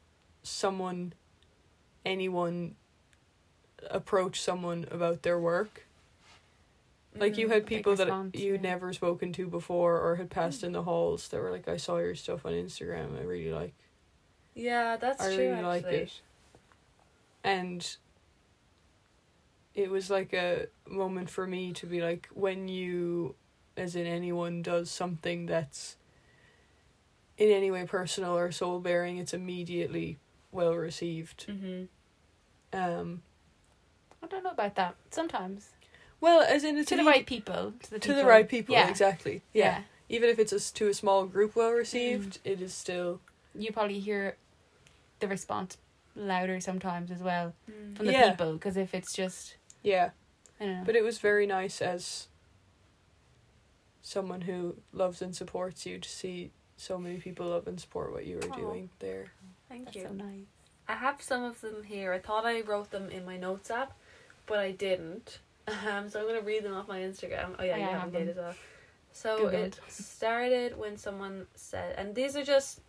someone 0.43 1.13
anyone 2.05 2.76
approach 3.89 4.41
someone 4.41 4.86
about 4.91 5.24
their 5.24 5.39
work. 5.39 5.86
Like 7.16 7.38
you 7.38 7.47
Mhm. 7.47 7.51
had 7.51 7.66
people 7.68 7.95
that 7.95 8.05
response, 8.05 8.36
you'd 8.36 8.55
yeah. 8.64 8.70
never 8.72 8.91
spoken 8.93 9.34
to 9.34 9.47
before 9.47 9.99
or 9.99 10.16
had 10.16 10.30
passed 10.30 10.64
in 10.64 10.72
the 10.72 10.84
halls 10.84 11.28
that 11.30 11.39
were 11.39 11.51
like, 11.51 11.68
I 11.68 11.78
saw 11.78 11.97
your 11.97 12.16
stuff 12.16 12.45
on 12.45 12.53
Instagram. 12.53 13.18
I 13.20 13.24
really 13.24 13.51
like 13.51 13.74
Yeah, 14.55 14.97
that's 14.97 15.22
I 15.22 15.28
true. 15.36 15.38
really 15.38 15.61
like 15.64 15.86
it. 15.86 16.22
And 17.43 17.95
it 19.76 19.89
was 19.89 20.09
like 20.09 20.34
a 20.34 20.68
moment 20.88 21.30
for 21.30 21.45
me 21.45 21.74
to 21.74 21.86
be 21.86 22.01
like, 22.01 22.30
when 22.34 22.68
you, 22.68 23.36
as 23.78 23.95
in 23.95 24.05
anyone, 24.07 24.61
does 24.61 24.89
something 24.89 25.45
that's 25.45 25.97
in 27.38 27.49
any 27.49 27.72
way 27.72 27.86
personal 27.86 28.38
or 28.38 28.51
soul 28.51 28.80
bearing, 28.80 29.18
it's 29.18 29.34
immediately 29.34 30.20
well 30.51 30.76
received. 30.76 31.47
Mhm. 31.47 31.88
Um, 32.72 33.24
I 34.22 34.28
don't 34.28 34.43
know 34.43 34.51
about 34.51 34.76
that. 34.76 34.95
Sometimes 35.09 35.72
well, 36.24 36.39
as 36.55 36.63
in 36.63 36.78
it's 36.78 36.89
to 36.89 36.95
the 36.95 37.03
right 37.03 37.26
people. 37.26 37.74
To 37.84 37.89
the, 37.91 37.99
to 37.99 38.13
the 38.13 38.26
right 38.26 38.47
people, 38.47 38.74
Yeah. 38.74 38.89
exactly. 38.89 39.41
Yeah. 39.53 39.84
Even 40.09 40.30
if 40.30 40.38
it's 40.39 40.53
a 40.53 40.61
s 40.63 40.71
to 40.80 40.88
a 40.88 40.93
small 40.93 41.26
group 41.26 41.51
well 41.55 41.71
received, 41.71 42.39
it 42.51 42.61
is 42.61 42.74
still 42.74 43.19
You 43.63 43.71
probably 43.78 43.99
hear 43.99 44.38
the 45.19 45.28
response 45.28 45.78
louder 46.15 46.59
sometimes 46.69 47.11
as 47.11 47.21
well 47.30 47.47
Mm. 47.69 47.95
from 47.95 48.05
the 48.07 48.13
Yeah. 48.13 48.30
people 48.32 48.53
because 48.53 48.78
if 48.86 48.93
it's 48.97 49.13
just 49.21 49.57
yeah. 49.84 50.11
I 50.59 50.65
don't 50.65 50.78
know. 50.80 50.84
But 50.88 50.95
it 50.95 51.03
was 51.09 51.17
very 51.30 51.45
nice 51.45 51.78
as 51.93 52.28
someone 54.01 54.41
who 54.41 54.76
loves 54.91 55.21
and 55.21 55.36
supports 55.36 55.86
you 55.86 55.99
to 55.99 56.09
see 56.09 56.51
so 56.78 56.97
many 56.97 57.17
people 57.17 57.47
love 57.47 57.67
and 57.67 57.80
support 57.80 58.11
what 58.13 58.26
you 58.26 58.36
were 58.38 58.51
Aw. 58.51 58.55
doing 58.63 58.89
there. 58.99 59.26
Thank 59.69 59.86
That's 59.86 59.97
you. 59.97 60.03
so 60.03 60.13
nice. 60.13 60.45
I 60.88 60.95
have 60.95 61.21
some 61.21 61.43
of 61.43 61.61
them 61.61 61.84
here. 61.84 62.11
I 62.13 62.19
thought 62.19 62.45
I 62.45 62.61
wrote 62.61 62.91
them 62.91 63.09
in 63.09 63.26
my 63.26 63.38
notes 63.38 63.69
app, 63.71 63.91
but 64.45 64.59
I 64.59 64.71
didn't. 64.71 65.39
Um, 65.68 66.09
so 66.09 66.20
I'm 66.20 66.28
gonna 66.28 66.41
read 66.41 66.64
them 66.64 66.74
off 66.74 66.88
my 66.88 66.99
Instagram. 66.99 67.55
Oh 67.57 67.64
yeah, 67.64 67.74
Oh, 67.74 67.78
you 67.78 67.84
I 67.84 67.88
have 67.91 68.01
have 68.01 68.11
them 68.11 68.30
as 68.30 68.36
well. 68.36 68.55
So 69.14 69.38
Googled. 69.47 69.53
it 69.53 69.80
started 69.89 70.78
when 70.78 70.97
someone 70.97 71.45
said, 71.55 71.95
and 71.97 72.14
these 72.16 72.36
are 72.36 72.43
just. 72.43 72.82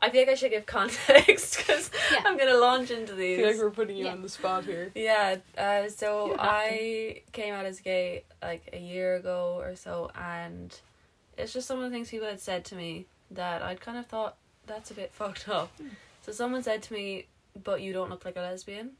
I 0.00 0.10
feel 0.10 0.20
like 0.22 0.28
I 0.28 0.34
should 0.34 0.50
give 0.50 0.66
context 0.78 1.56
because 1.56 1.90
Yeah. 2.12 2.22
I'm 2.26 2.36
gonna 2.38 2.56
launch 2.56 2.90
into 2.90 3.14
I 3.14 3.16
these. 3.16 3.38
feel 3.38 3.46
like 3.48 3.58
we're 3.58 3.70
putting 3.70 3.96
you 3.96 4.04
Yeah. 4.06 4.12
on 4.12 4.22
the 4.22 4.28
spot 4.28 4.64
here. 4.64 4.90
Yeah, 4.94 5.36
uh, 5.56 5.88
so 5.88 6.26
You 6.26 6.30
have 6.32 6.40
to. 6.40 6.42
I 6.44 7.22
came 7.32 7.54
out 7.54 7.64
as 7.66 7.80
gay 7.80 8.24
like 8.42 8.68
a 8.72 8.78
year 8.78 9.16
ago 9.16 9.56
or 9.60 9.74
so, 9.74 10.10
and 10.14 10.78
it's 11.38 11.52
just 11.52 11.66
some 11.66 11.78
of 11.78 11.84
the 11.84 11.90
things 11.90 12.10
people 12.10 12.28
had 12.28 12.40
said 12.40 12.64
to 12.66 12.74
me 12.74 13.06
that 13.30 13.62
I'd 13.62 13.80
kind 13.80 13.98
of 13.98 14.06
thought 14.06 14.36
that's 14.66 14.90
a 14.90 14.94
bit 14.94 15.12
fucked 15.12 15.48
up. 15.48 15.70
Hmm. 15.78 15.88
So 16.22 16.32
someone 16.32 16.62
said 16.62 16.82
to 16.84 16.92
me, 16.92 17.26
"But 17.64 17.80
you 17.80 17.92
don't 17.92 18.10
look 18.10 18.24
like 18.24 18.36
a 18.36 18.40
lesbian." 18.40 18.92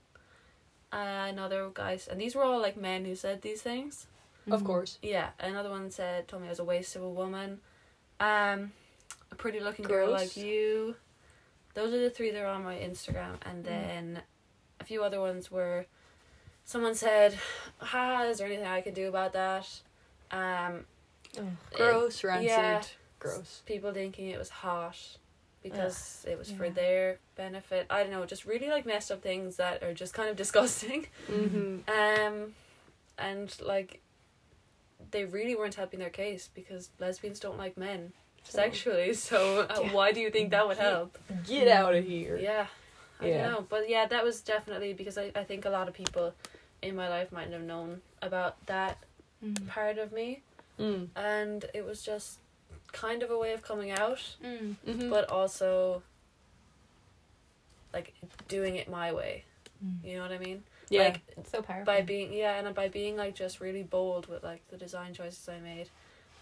Uh, 0.97 1.27
another 1.29 1.69
guys, 1.75 2.09
and 2.09 2.19
these 2.19 2.35
were 2.35 2.43
all 2.43 2.59
like 2.59 2.75
men 2.75 3.05
who 3.05 3.15
said 3.15 3.43
these 3.43 3.61
things. 3.61 4.07
Of 4.51 4.63
Mhm. 4.63 4.67
course. 4.67 4.99
Yeah, 5.03 5.31
another 5.39 5.69
one 5.69 5.91
said, 5.91 6.27
told 6.27 6.41
me 6.43 6.49
I 6.49 6.53
was 6.53 6.59
a 6.59 6.65
waste 6.65 6.97
of 6.97 7.03
a 7.03 7.09
woman. 7.09 7.61
Um, 8.19 8.73
a 9.31 9.35
pretty 9.35 9.61
looking 9.61 9.85
girl 9.85 10.11
like 10.11 10.37
you. 10.39 10.97
Those 11.75 11.93
are 11.93 11.99
the 11.99 12.09
three 12.09 12.31
that 12.31 12.41
are 12.41 12.47
on 12.47 12.65
my 12.65 12.77
Instagram. 12.77 13.37
And 13.43 13.63
Mm. 13.63 13.65
then 13.67 14.23
a 14.81 14.85
few 14.85 15.05
other 15.05 15.21
ones 15.21 15.51
were 15.51 15.85
someone 16.65 16.95
said, 16.95 17.39
Ha, 17.81 18.23
is 18.25 18.39
there 18.39 18.47
anything 18.47 18.67
I 18.67 18.81
can 18.81 18.95
do 18.95 19.09
about 19.09 19.35
that? 19.35 19.69
Um, 20.31 20.87
Ugh. 21.37 21.45
Gross, 21.75 22.25
rancid, 22.25 22.47
yeah. 22.49 22.83
gross. 23.19 23.63
people 23.67 23.93
thinking 23.93 24.31
it 24.31 24.39
was 24.39 24.49
hot 24.49 24.97
because 25.71 26.25
it 26.29 26.39
was 26.39 26.51
for 26.51 26.71
their 26.71 27.19
benefit. 27.37 27.87
I 27.91 28.03
don't 28.03 28.13
know, 28.13 28.25
just 28.27 28.45
really 28.45 28.69
like 28.69 28.87
messed 28.87 29.11
up 29.11 29.23
things 29.23 29.57
that 29.57 29.83
are 29.83 29.95
just 29.95 30.15
kind 30.15 30.29
of 30.29 30.37
disgusting. 30.45 31.07
Mm-hmm. 31.31 31.89
Um, 31.91 32.55
and 33.19 33.55
like, 33.61 34.01
they 35.11 35.25
really 35.25 35.55
weren't 35.57 35.75
helping 35.75 36.01
their 36.01 36.11
case 36.11 36.49
because 36.55 36.91
lesbians 36.99 37.41
don't 37.41 37.59
like 37.59 37.77
men 37.77 38.13
sexually. 38.45 39.15
So 39.31 39.61
uh, 39.69 39.81
Yeah. 39.83 39.93
why 39.93 40.13
do 40.13 40.21
you 40.21 40.31
think 40.31 40.51
that 40.51 40.67
would 40.67 40.79
help? 40.79 41.19
Get 41.47 41.69
out 41.69 41.95
of 41.95 42.05
here. 42.05 42.39
Yeah, 42.39 42.67
I 43.21 43.27
Yeah. 43.29 43.43
don't 43.43 43.53
know, 43.53 43.67
but 43.69 43.89
yeah, 43.89 44.07
that 44.07 44.25
was 44.25 44.41
definitely 44.41 44.93
because 44.95 45.19
I 45.19 45.33
I 45.35 45.45
think 45.45 45.65
a 45.65 45.71
lot 45.71 45.89
of 45.89 45.95
people 45.95 46.35
in 46.83 46.95
my 46.95 47.09
life 47.09 47.33
might 47.33 47.51
have 47.51 47.63
known 47.63 48.01
about 48.23 48.55
that 48.67 48.99
Mm. 49.45 49.69
part 49.69 49.99
of 49.99 50.13
me, 50.13 50.41
Mm. 50.79 51.09
and 51.15 51.67
it 51.75 51.85
was 51.85 52.03
just 52.03 52.39
kind 52.97 53.23
of 53.23 53.31
a 53.31 53.39
way 53.39 53.53
of 53.53 53.63
coming 53.63 53.91
out, 53.91 54.21
Mm. 54.45 54.75
Mm-hmm. 54.89 55.11
but 55.11 55.29
also 55.31 56.03
like 57.93 58.15
doing 58.49 58.77
it 58.77 58.89
my 58.91 59.13
way. 59.13 59.45
Mm. 59.85 60.05
You 60.09 60.17
know 60.17 60.23
what 60.23 60.33
I 60.33 60.39
mean? 60.39 60.63
yeah. 60.89 61.03
Like 61.05 61.21
So 61.51 61.63
powerful. 61.63 61.85
by 61.85 62.01
being 62.03 62.33
yeah 62.33 62.59
and 62.59 62.75
by 62.75 62.89
being 62.89 63.17
like 63.17 63.35
just 63.35 63.61
really 63.61 63.83
bold 63.83 64.27
with 64.29 64.43
like 64.45 64.63
the 64.69 64.77
design 64.77 65.13
choices 65.15 65.49
i 65.49 65.59
made 65.59 65.89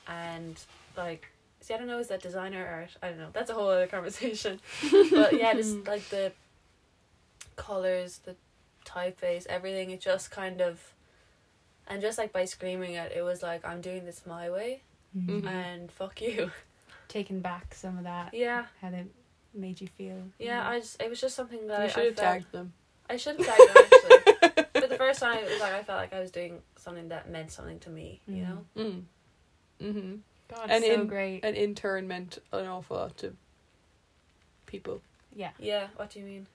and 0.06 0.60
like 0.98 1.22
see 1.62 1.72
i 1.72 1.78
don't 1.78 1.86
know 1.86 1.98
is 1.98 2.08
that 2.08 2.20
designer 2.20 2.62
art 2.66 2.90
i 3.02 3.08
don't 3.08 3.16
know 3.18 3.30
that's 3.32 3.48
a 3.50 3.54
whole 3.54 3.68
other 3.70 3.86
conversation 3.86 4.60
but 5.10 5.32
yeah 5.32 5.54
just 5.54 5.76
like 5.86 6.06
the 6.10 6.30
colors 7.56 8.20
the 8.26 8.36
typeface 8.84 9.46
everything 9.46 9.88
it 9.90 10.00
just 10.02 10.30
kind 10.30 10.60
of 10.60 10.92
and 11.88 12.02
just 12.02 12.18
like 12.18 12.30
by 12.30 12.44
screaming 12.44 12.92
it 12.92 13.12
it 13.16 13.22
was 13.22 13.42
like 13.42 13.64
i'm 13.64 13.80
doing 13.80 14.04
this 14.04 14.26
my 14.26 14.50
way 14.50 14.82
Mm. 15.16 15.26
Mhm. 15.42 15.46
and 15.46 15.92
fuck 15.92 16.20
you 16.20 16.50
Taking 17.08 17.40
back 17.40 17.74
some 17.74 17.98
of 17.98 18.04
that. 18.04 18.34
yeah 18.34 18.66
How 18.80 18.90
they 18.90 19.04
made 19.54 19.80
you 19.80 19.86
feel. 19.86 20.22
yeah 20.38 20.68
i 20.68 20.80
just 20.80 21.00
it 21.00 21.08
was 21.08 21.20
just 21.20 21.36
something 21.36 21.66
that 21.68 21.78
you 21.80 21.84
I, 21.84 21.88
should 21.88 22.04
have 22.06 22.16
tagged 22.16 22.50
them. 22.52 22.72
i 23.08 23.16
should 23.16 23.36
have 23.38 23.46
tagged 23.46 23.74
them 23.74 23.84
actually 23.84 24.64
but 24.80 24.88
the 24.88 24.96
first 24.96 25.20
time 25.20 25.38
it 25.38 25.44
was 25.48 25.60
like 25.60 25.72
i 25.74 25.82
felt 25.84 25.98
like 25.98 26.12
i 26.12 26.18
was 26.18 26.32
doing 26.32 26.60
something 26.76 27.08
that 27.10 27.30
meant 27.30 27.52
something 27.52 27.78
to 27.80 27.90
me 27.90 28.20
you 28.26 28.42
Mm. 28.42 28.48
know 28.48 28.58
Mm. 28.76 29.02
Mm-hmm. 29.82 30.14
God, 30.48 30.66
And 30.70 30.84
so 30.84 30.92
in- 30.92 31.06
great. 31.06 31.44
And 31.44 31.56
in 31.56 31.74
turn 31.74 32.06
meant 32.08 32.38
an 32.52 32.66
awful 32.66 32.96
lot 32.96 33.16
to 33.18 33.34
people. 34.66 35.00
yeah. 35.34 35.50
Yeah, 35.58 35.86
what 35.96 36.10
do 36.10 36.20
you 36.20 36.24
mean? 36.26 36.46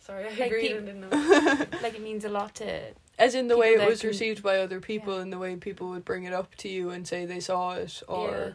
Sorry, 0.00 0.26
I 0.26 0.30
Like 0.30 0.40
agreed 0.40 0.68
peop- 0.68 0.76
and 0.78 0.86
didn't 0.86 1.00
know. 1.00 1.66
Like 1.82 1.94
it 1.94 2.02
means 2.02 2.24
a 2.24 2.28
lot 2.28 2.54
to 2.56 2.80
As 3.18 3.34
in 3.34 3.48
the 3.48 3.54
People 3.54 3.60
way 3.60 3.74
it 3.74 3.88
was 3.88 4.00
can- 4.00 4.08
received 4.08 4.42
by 4.42 4.58
other 4.58 4.80
people 4.80 5.18
and 5.18 5.32
the 5.32 5.38
way 5.38 5.56
people 5.56 5.88
would 5.90 6.04
bring 6.04 6.24
it 6.24 6.32
up 6.32 6.54
to 6.56 6.68
you 6.68 6.90
and 6.90 7.06
say 7.06 7.26
they 7.26 7.40
saw 7.40 7.72
it 7.74 8.00
or 8.06 8.30
yeah. 8.30 8.50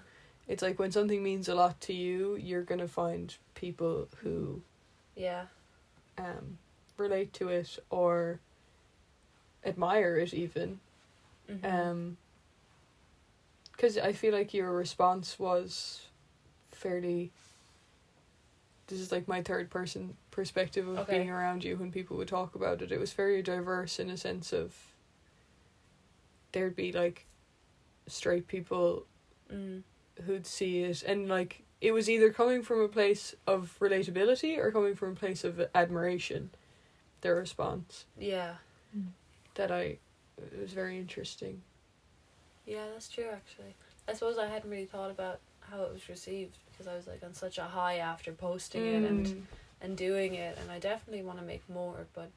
it's 0.48 0.64
like 0.64 0.80
when 0.80 0.92
something 0.92 1.22
means 1.22 1.50
a 1.50 1.56
lot 1.56 1.80
to 1.82 1.94
you, 1.94 2.36
you're 2.38 2.64
gonna 2.64 2.88
find 2.88 3.36
people 3.56 4.08
who 4.22 4.62
Yeah. 5.16 5.48
um 6.18 6.58
relate 6.98 7.34
to 7.34 7.50
it 7.50 7.78
or 7.90 8.40
admire 9.66 10.18
it 10.18 10.34
even. 10.34 10.80
Mhm. 11.50 11.66
Um 11.66 12.18
because 13.74 13.98
I 13.98 14.14
feel 14.14 14.34
like 14.34 14.54
your 14.54 14.72
response 14.72 15.38
was 15.40 16.08
fairly 16.72 17.32
this 18.88 19.00
is 19.00 19.12
like 19.12 19.28
my 19.28 19.42
third 19.42 19.70
person 19.70 20.16
perspective 20.34 20.88
of 20.88 20.98
Okay. 21.00 21.18
being 21.20 21.30
around 21.30 21.64
you 21.64 21.78
when 21.78 21.92
people 21.92 22.18
would 22.18 22.28
talk 22.28 22.56
about 22.56 22.82
it. 22.82 22.92
It 22.92 23.00
was 23.00 23.14
very 23.14 23.42
diverse 23.42 24.00
in 24.00 24.10
a 24.10 24.18
sense 24.18 24.52
of 24.52 24.76
there'd 26.52 26.76
be 26.76 26.92
like 26.92 27.26
straight 28.08 28.48
people 28.48 29.06
mm. 29.52 29.82
who'd 30.26 30.46
see 30.46 30.82
it 30.84 31.04
and 31.04 31.28
like 31.30 31.64
it 31.82 31.92
was 31.92 32.10
either 32.10 32.32
coming 32.32 32.62
from 32.62 32.82
a 32.82 32.88
place 32.88 33.36
of 33.48 33.76
relatability 33.80 34.58
or 34.58 34.72
coming 34.72 34.96
from 34.96 35.12
a 35.12 35.16
place 35.16 35.44
of 35.44 35.62
admiration 35.74 36.50
their 37.22 37.36
response 37.36 38.06
Yeah. 38.20 38.56
that 39.56 39.72
i 39.72 39.98
it 40.38 40.60
was 40.62 40.74
very 40.74 40.98
interesting 40.98 41.62
Yeah, 42.66 42.86
that's 42.92 43.08
true 43.10 43.30
actually. 43.32 43.76
I 44.08 44.14
suppose 44.14 44.38
I 44.38 44.48
hadn't 44.48 44.70
really 44.70 44.86
thought 44.86 45.12
about 45.12 45.40
how 45.62 45.84
it 45.84 45.94
was 45.94 46.10
received 46.10 46.58
because 46.72 46.88
I 46.88 46.96
was 46.96 47.08
like 47.08 47.24
on 47.24 47.34
such 47.34 47.58
a 47.58 47.64
high 47.64 47.98
after 47.98 48.32
posting 48.34 48.86
it 48.86 49.04
and 49.04 49.26
Mm. 49.26 49.42
And 49.84 49.96
doing 49.96 50.34
it 50.34 50.58
and 50.60 50.72
I 50.72 50.80
definitely 50.80 51.24
want 51.24 51.38
to 51.40 51.46
make 51.46 51.62
more 51.70 52.08
but 52.16 52.32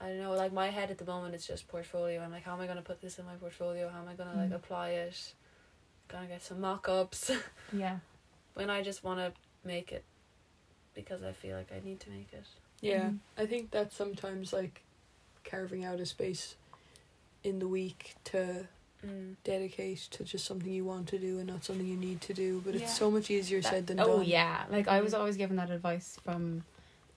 I 0.00 0.08
don't 0.08 0.20
know 0.20 0.32
like 0.32 0.52
my 0.52 0.68
head 0.70 0.90
at 0.90 0.98
the 0.98 1.04
moment 1.04 1.34
is 1.34 1.46
just 1.46 1.68
portfolio. 1.68 2.20
I'm 2.22 2.32
like 2.32 2.44
how 2.44 2.54
am 2.54 2.60
I 2.60 2.64
going 2.66 2.76
to 2.78 2.82
put 2.82 3.00
this 3.00 3.18
in 3.18 3.26
my 3.26 3.34
portfolio? 3.34 3.88
How 3.88 4.00
am 4.00 4.08
I 4.08 4.14
going 4.14 4.30
to 4.30 4.36
like 4.36 4.50
Mm. 4.50 4.54
apply 4.56 4.90
it? 4.90 5.34
Gonna 6.08 6.26
get 6.26 6.42
some 6.42 6.60
mock-ups. 6.60 7.30
yeah. 7.72 7.98
when 8.54 8.70
I 8.70 8.82
just 8.82 9.04
want 9.04 9.20
to 9.20 9.32
make 9.64 9.92
it 9.92 10.04
because 10.94 11.22
I 11.22 11.32
feel 11.32 11.56
like 11.56 11.70
I 11.72 11.80
need 11.84 12.00
to 12.00 12.10
make 12.10 12.32
it. 12.32 12.46
yeah 12.80 13.10
Mhm. 13.10 13.18
i 13.36 13.44
think 13.46 13.70
that's 13.70 13.94
sometimes 13.96 14.52
like 14.52 14.82
carving 15.44 15.84
out 15.84 16.00
a 16.00 16.06
space 16.06 16.56
in 17.44 17.58
the 17.58 17.68
week 17.68 18.14
to 18.24 18.66
Mm. 19.06 19.36
dedicate 19.44 19.98
to 20.10 20.24
just 20.24 20.44
something 20.44 20.72
you 20.72 20.84
want 20.84 21.06
to 21.08 21.18
do 21.18 21.38
and 21.38 21.46
not 21.46 21.64
something 21.64 21.86
you 21.86 21.96
need 21.96 22.20
to 22.22 22.34
do. 22.34 22.60
But 22.64 22.74
Yeah. 22.74 22.80
it's 22.82 22.96
so 22.98 23.10
much 23.12 23.30
easier 23.30 23.60
That- 23.60 23.70
said 23.70 23.86
than 23.86 24.00
oh 24.00 24.06
done. 24.06 24.18
Oh 24.18 24.22
yeah, 24.22 24.64
like 24.70 24.88
I 24.88 25.00
was 25.00 25.12
Mhm. 25.12 25.18
always 25.18 25.36
given 25.36 25.56
that 25.56 25.70
advice 25.70 26.18
from 26.24 26.64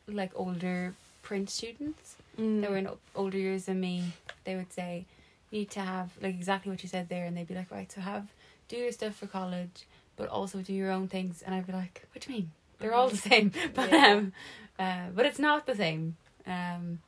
like 0.08 0.32
older 0.36 0.94
print 1.24 1.50
students 1.50 2.18
Mm. 2.38 2.62
that 2.62 2.70
were 2.70 2.78
in 2.78 2.90
older 3.16 3.38
years 3.38 3.66
than 3.66 3.80
me. 3.80 4.14
They 4.44 4.56
would 4.56 4.72
say 4.72 5.06
you 5.50 5.60
need 5.60 5.72
to 5.72 5.82
have 5.82 6.12
like 6.22 6.36
exactly 6.36 6.70
what 6.72 6.84
you 6.84 6.90
said 6.90 7.10
there, 7.10 7.26
and 7.26 7.36
they'd 7.36 7.48
be 7.48 7.56
like, 7.56 7.72
right, 7.72 7.92
so 7.92 8.02
have 8.02 8.28
do 8.68 8.78
your 8.78 8.92
stuff 8.92 9.16
for 9.16 9.26
college, 9.28 9.86
but 10.18 10.30
also 10.30 10.62
do 10.62 10.74
your 10.74 10.92
own 10.92 11.08
things. 11.08 11.42
And 11.42 11.56
I'd 11.56 11.66
be 11.66 11.74
like, 11.74 12.06
what 12.14 12.22
do 12.24 12.32
you 12.32 12.38
mean? 12.40 12.52
They're 12.80 12.94
all 12.94 13.10
the 13.10 13.18
same, 13.18 13.52
but 13.74 13.92
Yeah. 13.92 14.08
um, 14.14 14.34
uh, 14.78 15.10
but 15.16 15.26
it's 15.26 15.40
not 15.40 15.66
the 15.66 15.76
same. 15.76 16.16
Um, 16.46 17.02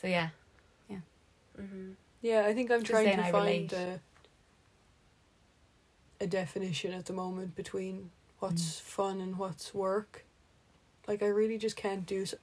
so 0.00 0.06
yeah, 0.06 0.28
Mm-hmm. 1.56 1.92
Yeah, 2.24 2.46
I 2.46 2.54
think 2.54 2.70
I'm 2.70 2.82
trying 2.82 3.16
to 3.16 3.22
I 3.22 3.30
find 3.30 3.70
a, 3.74 4.00
a 6.22 6.26
definition 6.26 6.94
at 6.94 7.04
the 7.04 7.12
moment 7.12 7.54
between 7.54 8.10
what's 8.38 8.80
fun 8.80 9.20
and 9.20 9.36
what's 9.36 9.74
work. 9.74 10.24
Like 11.06 11.22
I 11.22 11.26
really 11.26 11.58
just 11.58 11.76
can't 11.76 12.06
do. 12.06 12.24
So- 12.24 12.38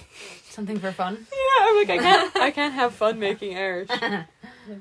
something 0.48 0.78
for 0.78 0.90
fun. 0.90 1.26
yeah, 1.30 1.66
I'm 1.68 1.76
like 1.76 1.90
I 1.90 1.98
can't. 1.98 2.36
I 2.48 2.50
can't 2.50 2.72
have 2.72 2.94
fun 2.94 3.18
making 3.18 3.58
art. 3.58 3.88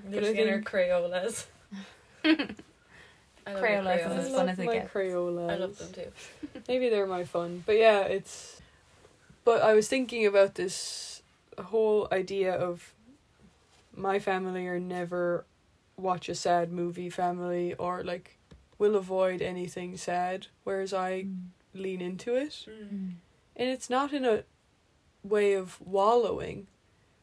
But 0.09 0.23
I 0.23 0.27
in 0.29 0.47
her 0.47 0.55
think- 0.55 0.69
Crayolas. 0.69 1.45
I 2.23 2.31
love 3.53 3.61
Crayolas 3.61 3.97
is 3.97 4.25
as 4.25 4.27
fun 4.29 4.33
love 4.37 4.49
as 4.49 4.59
it 4.59 4.65
my 4.65 4.73
gets. 4.73 4.93
Crayolas. 4.93 5.51
I 5.51 5.55
love 5.57 5.77
them 5.77 5.91
too. 5.91 6.11
Maybe 6.69 6.87
they're 6.89 7.05
my 7.05 7.25
fun, 7.25 7.61
but 7.65 7.75
yeah, 7.75 7.99
it's. 8.03 8.61
But 9.43 9.61
I 9.61 9.73
was 9.73 9.87
thinking 9.89 10.25
about 10.25 10.55
this 10.55 11.21
whole 11.59 12.07
idea 12.11 12.53
of 12.55 12.94
my 13.95 14.19
family 14.19 14.67
are 14.67 14.79
never 14.79 15.45
watch 15.97 16.29
a 16.29 16.35
sad 16.35 16.71
movie 16.71 17.09
family 17.09 17.73
or 17.75 18.03
like 18.03 18.37
will 18.77 18.95
avoid 18.95 19.41
anything 19.41 19.95
sad, 19.97 20.47
whereas 20.63 20.93
I 20.93 21.27
lean 21.73 22.01
into 22.01 22.35
it. 22.35 22.65
Mm. 22.67 23.13
And 23.55 23.69
it's 23.69 23.89
not 23.89 24.11
in 24.11 24.25
a 24.25 24.43
way 25.23 25.53
of 25.53 25.79
wallowing, 25.81 26.67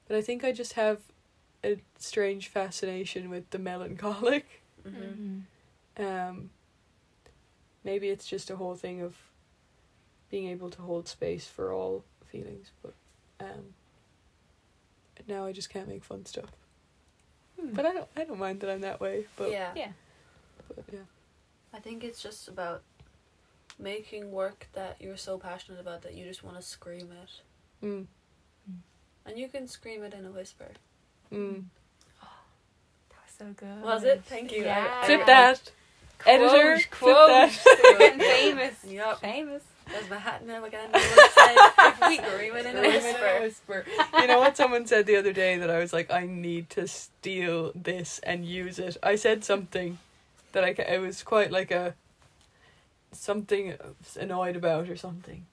but 0.08 0.16
I 0.16 0.22
think 0.22 0.44
I 0.44 0.52
just 0.52 0.74
have 0.74 1.00
a 1.64 1.76
strange 1.98 2.48
fascination 2.48 3.28
with 3.30 3.50
the 3.50 3.58
melancholic. 3.58 4.62
Mm-hmm. 4.86 5.40
Um, 6.02 6.50
maybe 7.84 8.08
it's 8.08 8.26
just 8.26 8.50
a 8.50 8.56
whole 8.56 8.74
thing 8.74 9.02
of 9.02 9.14
being 10.30 10.48
able 10.48 10.70
to 10.70 10.82
hold 10.82 11.06
space 11.06 11.46
for 11.46 11.72
all 11.72 12.04
feelings, 12.26 12.70
but 12.82 12.94
um, 13.38 13.74
now 15.28 15.44
I 15.44 15.52
just 15.52 15.68
can't 15.68 15.88
make 15.88 16.02
fun 16.02 16.24
stuff. 16.24 16.50
Hmm. 17.62 17.74
But 17.74 17.86
I 17.86 17.92
don't, 17.92 18.08
I 18.16 18.24
don't 18.24 18.38
mind 18.38 18.60
that 18.60 18.70
I'm 18.70 18.80
that 18.80 19.00
way. 19.00 19.26
But 19.36 19.50
yeah. 19.50 19.70
yeah. 19.76 19.92
but 20.74 20.84
yeah. 20.92 21.00
I 21.74 21.78
think 21.78 22.04
it's 22.04 22.22
just 22.22 22.48
about 22.48 22.82
making 23.78 24.30
work 24.30 24.68
that 24.74 24.96
you're 25.00 25.16
so 25.16 25.38
passionate 25.38 25.80
about 25.80 26.02
that 26.02 26.14
you 26.14 26.24
just 26.26 26.42
want 26.44 26.56
to 26.56 26.62
scream 26.62 27.08
it. 27.22 27.86
Mm, 27.86 28.06
And 29.26 29.38
you 29.38 29.48
can 29.48 29.66
scream 29.66 30.02
it 30.02 30.12
in 30.14 30.24
a 30.26 30.30
whisper. 30.30 30.70
mm. 31.32 31.64
That 33.10 33.18
was 33.24 33.34
so 33.38 33.46
good. 33.56 33.82
Was 33.82 34.04
it? 34.04 34.22
Thank 34.24 34.52
you. 34.52 34.64
Yeah. 34.64 34.86
I- 35.02 35.06
Flip 35.06 35.20
I- 35.22 35.24
that, 35.26 35.70
editor. 36.26 36.80
Quote, 36.90 36.94
Flip 36.94 37.16
quote. 37.16 37.28
that. 37.28 38.16
famous. 38.18 38.84
Yup. 38.84 39.20
Famous. 39.20 39.62
There's 39.90 40.08
my 40.08 40.16
hat 40.16 40.46
now 40.46 40.64
again. 40.64 40.88
Scream 40.90 42.56
it 42.56 42.66
in 42.66 42.76
a 42.76 42.80
whisper. 42.80 43.38
whisper. 43.40 43.84
You 44.18 44.26
know 44.26 44.38
what 44.38 44.56
someone 44.56 44.86
said 44.86 45.06
the 45.06 45.16
other 45.16 45.32
day 45.32 45.58
that 45.58 45.70
I 45.70 45.78
was 45.78 45.92
like, 45.92 46.10
I 46.10 46.26
need 46.26 46.70
to 46.70 46.86
steal 46.86 47.72
this 47.74 48.18
and 48.20 48.46
use 48.46 48.78
it. 48.78 48.96
I 49.02 49.16
said 49.16 49.44
something 49.44 49.98
that 50.52 50.64
I 50.64 50.68
it 50.68 51.00
was 51.00 51.22
quite 51.22 51.50
like 51.50 51.70
a 51.70 51.94
something 53.12 53.74
annoyed 54.18 54.56
about 54.56 54.88
or 54.88 54.96
something, 54.96 55.46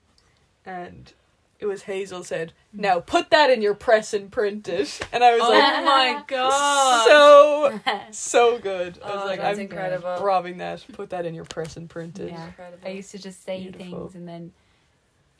and 0.66 1.12
it 1.60 1.66
was 1.66 1.84
Hazel 1.84 2.24
said, 2.24 2.54
"Now 2.74 3.00
put 3.00 3.30
that 3.32 3.50
in 3.50 3.62
your 3.62 3.74
press 3.74 4.14
and 4.14 4.32
print 4.32 4.68
it," 4.70 5.00
and 5.12 5.24
I 5.24 5.34
was 5.34 5.42
Oh 5.44 5.50
like, 5.50 5.84
my 5.86 6.24
god. 6.28 7.06
so 7.06 7.80
so 8.12 8.60
good. 8.60 9.00
I 9.04 9.14
was 9.16 9.24
Oh, 9.24 9.26
like, 9.28 9.40
that's 9.40 9.58
I'm 9.58 9.64
incredible. 9.66 10.24
robbing 10.24 10.58
that. 10.60 10.86
Put 10.94 11.10
that 11.12 11.26
in 11.26 11.34
your 11.34 11.46
press 11.46 11.76
and 11.78 11.90
print 11.90 12.20
it. 12.20 12.30
Yeah. 12.30 12.48
Incredible. 12.48 12.88
I 12.88 12.92
used 12.92 13.12
to 13.12 13.20
just 13.20 13.44
say 13.44 13.60
Beautiful. 13.60 13.86
things 13.86 14.16
and 14.16 14.28
then 14.28 14.52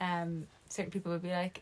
um 0.02 0.48
certain 0.70 0.92
people 0.92 1.12
would 1.12 1.24
be 1.24 1.32
like, 1.32 1.62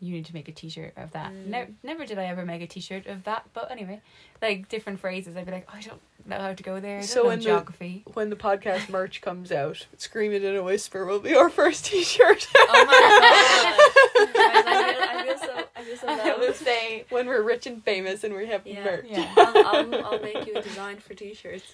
You 0.00 0.12
need 0.12 0.26
to 0.26 0.34
make 0.34 0.48
a 0.48 0.52
t 0.52 0.68
shirt 0.68 0.92
of 0.96 1.10
that. 1.12 1.32
Mm. 1.32 1.46
Never 1.46 1.70
never 1.82 2.06
did 2.06 2.18
I 2.18 2.24
ever 2.26 2.44
make 2.46 2.62
a 2.62 2.66
t 2.66 2.80
shirt 2.80 3.06
of 3.06 3.24
that, 3.24 3.46
but 3.52 3.70
anyway. 3.70 4.00
Like 4.40 4.68
different 4.68 5.00
phrases, 5.00 5.36
I'd 5.36 5.46
be 5.46 5.50
like, 5.50 5.68
I 5.74 5.80
don't 5.80 6.00
know 6.24 6.38
how 6.38 6.52
to 6.54 6.62
go 6.62 6.78
there. 6.78 6.98
I 6.98 7.00
don't 7.00 7.08
So 7.08 7.22
know 7.24 7.30
in 7.30 7.38
the- 7.40 7.44
geography. 7.46 8.04
When 8.14 8.30
the 8.30 8.36
podcast 8.36 8.88
merch 8.88 9.20
comes 9.20 9.50
out, 9.50 9.86
"Scream 9.96 10.30
It 10.32 10.44
in 10.44 10.54
a 10.54 10.62
Whisper" 10.62 11.04
will 11.04 11.18
be 11.18 11.34
our 11.34 11.48
first 11.50 11.86
T-shirt. 11.86 12.46
Oh 12.70 12.84
my 12.84 14.24
god. 14.24 14.34
Guys, 14.34 14.64
I, 14.66 14.94
feel, 14.94 15.04
I 15.04 15.24
feel 15.24 15.38
so 15.38 16.08
I 16.08 16.16
feel 16.18 16.34
so 16.34 16.38
we'll 16.38 16.54
say 16.54 17.04
when 17.10 17.26
we're 17.26 17.42
rich 17.42 17.66
and 17.66 17.82
famous 17.82 18.22
and 18.22 18.34
we 18.34 18.46
have 18.46 18.62
Yeah. 18.64 18.84
merch. 18.84 19.06
Yeah. 19.08 19.32
I'll, 19.36 19.66
I'll, 19.66 20.06
I'll 20.06 20.22
make 20.22 20.46
you 20.46 20.54
a 20.54 20.62
design 20.62 20.98
for 20.98 21.14
t-shirts. 21.14 21.64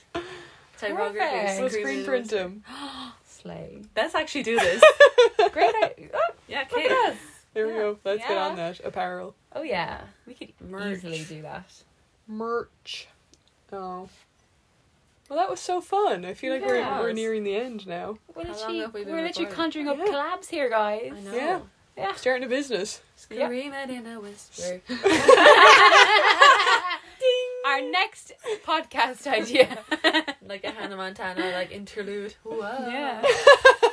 Typography. 0.79 1.19
Perfect. 1.19 1.61
We'll 1.61 1.71
screen 1.71 1.99
it 2.01 2.07
print 2.07 2.31
them. 2.31 2.65
Slay. 3.27 3.83
Let's 3.97 4.15
actually 4.15 4.43
do 4.45 4.59
this. 4.59 4.83
Great 5.53 5.75
idea. 5.83 6.09
Oh, 6.15 6.21
Yeah, 6.49 6.65
look 6.73 7.15
Kate. 7.55 7.61
at 7.61 7.65
us. 7.65 7.65
There 7.65 7.67
we 7.67 7.73
go. 7.75 7.99
Let's 8.05 8.27
get 8.27 8.39
on 8.39 8.57
that 8.57 8.81
apparel 8.85 9.35
Oh 9.55 9.63
yeah. 9.63 10.01
We 10.27 10.35
could 10.35 10.53
Merch. 10.61 10.97
easily 10.99 11.25
do 11.29 11.43
that. 11.43 11.71
merch. 12.27 13.09
Oh. 13.73 14.09
Well, 15.29 15.39
that 15.39 15.51
was 15.51 15.61
so 15.61 15.81
fun. 15.81 16.25
I 16.25 16.35
feel 16.35 16.53
like 16.53 16.63
Yeah. 16.63 16.99
we're 16.99 17.07
we're 17.09 17.13
nearing 17.13 17.45
the 17.45 17.57
end 17.57 17.87
now. 17.87 18.19
We're 18.35 18.45
How 18.45 18.53
long 18.53 18.73
literally, 18.73 19.05
we 19.05 19.11
we're 19.13 19.23
literally 19.23 19.51
conjuring 19.51 19.89
up 19.89 19.99
Yeah. 19.99 20.05
collabs 20.07 20.49
here, 20.51 20.69
guys. 20.69 21.13
I 21.17 21.21
know. 21.21 21.35
Yeah. 21.35 21.61
Yeah. 21.97 22.13
Starting 22.15 22.45
a 22.45 22.49
business. 22.49 23.01
Scream 23.17 23.73
it 23.73 23.91
in 23.91 24.07
a 24.07 24.21
whisper. 24.21 24.81
Our 27.65 27.81
next 27.81 28.33
podcast 28.67 29.27
idea. 29.27 29.79
like 30.47 30.65
a 30.65 30.71
Hannah 30.71 30.97
Montana 30.97 31.51
like 31.53 31.71
interlude. 31.73 32.35
Whoa. 32.43 32.59
Yeah. 32.61 33.23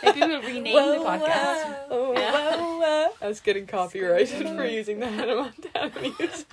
Maybe 0.03 0.19
we'll 0.19 0.41
rename 0.41 0.73
Whoa, 0.73 0.99
the 0.99 1.05
podcast. 1.09 1.77
Oh, 1.89 2.11
whoa. 2.11 2.13
Oh, 2.15 2.19
Yeah. 2.19 2.57
whoa, 2.57 2.79
whoa. 2.79 3.07
I 3.21 3.27
was 3.27 3.39
getting 3.39 3.67
copyrighted 3.67 4.45
for 4.47 4.65
using 4.65 4.99
the 4.99 5.07
Hannah 5.07 5.35
Montana 5.35 5.91
music. 6.01 6.45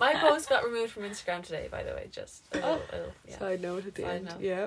My 0.00 0.14
post 0.14 0.48
got 0.48 0.64
removed 0.64 0.90
from 0.92 1.04
Instagram 1.04 1.42
today, 1.44 1.68
by 1.70 1.84
the 1.84 1.92
way. 1.92 2.08
Just 2.10 2.42
a 2.52 2.56
little, 2.56 2.82
Oh. 2.92 3.12
yeah. 3.28 3.38
Side 3.38 3.62
note 3.62 3.86
at 3.86 3.94
the 3.94 4.02
Side 4.02 4.16
end. 4.16 4.24
note. 4.26 4.40
Yeah. 4.40 4.66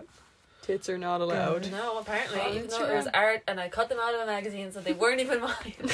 Tits 0.62 0.90
are 0.90 0.98
not 0.98 1.22
allowed. 1.22 1.70
No, 1.72 1.98
apparently, 2.00 2.40
On 2.42 2.54
even 2.54 2.68
though 2.68 2.86
it 2.86 2.96
was 2.96 3.08
art, 3.14 3.42
and 3.48 3.60
I 3.60 3.70
cut 3.70 3.88
them 3.90 4.00
out 4.02 4.14
of 4.14 4.22
a 4.22 4.26
magazine, 4.26 4.72
so 4.72 4.82
they 4.82 4.92
weren't 4.94 5.22
even 5.22 5.40
mine. 5.40 5.54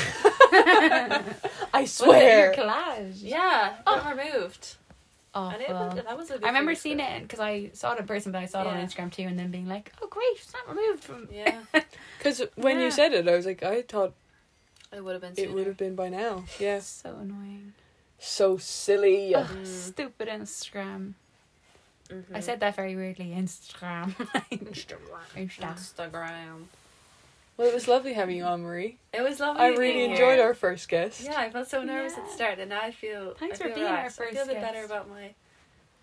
I 0.55 1.79
Your 1.79 1.87
swear. 1.87 2.53
collage. 2.53 3.17
yeah, 3.21 3.75
got 3.85 4.17
removed. 4.17 4.75
Oh, 5.35 5.49
and 5.49 5.61
it 5.61 5.69
well. 5.69 5.87
was, 5.87 6.03
that 6.03 6.17
was 6.17 6.29
a 6.29 6.33
good 6.33 6.43
I 6.43 6.47
remember 6.47 6.75
seeing 6.75 6.99
it 6.99 7.23
because 7.23 7.39
I 7.39 7.71
saw 7.73 7.93
it 7.93 7.99
in 7.99 8.05
person, 8.05 8.31
but 8.31 8.39
I 8.39 8.45
saw 8.45 8.61
it 8.61 8.67
on 8.67 8.77
Instagram 8.77 9.11
too, 9.11 9.23
and 9.23 9.37
then 9.37 9.49
being 9.49 9.67
like, 9.67 9.91
"Oh, 10.01 10.07
great, 10.07 10.25
it's 10.35 10.53
not 10.53 10.69
removed 10.75 11.03
from." 11.03 11.27
Yeah, 11.31 11.57
Because 12.19 12.43
when 12.55 12.77
Yeah. 12.77 12.85
you 12.85 12.91
said 12.91 13.13
it, 13.13 13.27
I 13.27 13.35
was 13.35 13.45
like, 13.47 13.63
I 13.63 13.81
thought 13.81 14.13
it 14.95 15.03
would 15.03 15.13
have 15.13 15.21
been. 15.21 15.33
it 15.43 15.51
would 15.51 15.65
have 15.65 15.77
been 15.77 15.95
by 15.95 16.09
now. 16.09 16.43
Yeah. 16.59 16.79
So 16.79 17.15
annoying. 17.19 17.73
So 18.19 18.57
silly. 18.57 19.33
Ugh, 19.33 19.47
Mm. 19.47 19.65
Stupid 19.65 20.27
Instagram. 20.29 21.13
Mhm. 22.09 22.25
I 22.35 22.39
said 22.41 22.59
that 22.59 22.75
very 22.75 22.95
weirdly. 22.95 23.33
Instagram. 23.35 24.13
Instagram. 24.51 24.99
Insta. 25.35 25.73
Instagram. 25.73 26.65
Well, 27.57 27.67
it 27.67 27.73
was 27.73 27.87
lovely 27.87 28.13
having 28.13 28.35
you 28.37 28.45
on, 28.45 28.61
Marie. 28.63 28.97
It 29.13 29.21
was 29.21 29.39
lovely. 29.39 29.61
I 29.61 29.69
being 29.69 29.79
really 29.79 29.93
here. 29.99 30.11
enjoyed 30.11 30.39
our 30.39 30.53
first 30.53 30.89
guest. 30.89 31.21
Yeah, 31.23 31.39
I 31.39 31.49
felt 31.51 31.67
so 31.69 31.83
nervous 31.83 32.17
at 32.17 32.25
the 32.25 32.31
start, 32.31 32.57
and 32.59 32.69
now 32.69 32.81
I 32.81 32.91
feel. 32.91 33.35
Thanks 33.35 33.59
I 33.59 33.63
for 33.63 33.67
feel 33.69 33.75
being 33.75 33.87
our 33.87 33.93
relaxed. 33.97 34.19
I 34.21 34.31
feel 34.31 34.41
a 34.41 34.45
first 34.45 34.49
bit 34.53 34.61
better 34.61 34.83
about 34.85 35.09
my 35.09 35.33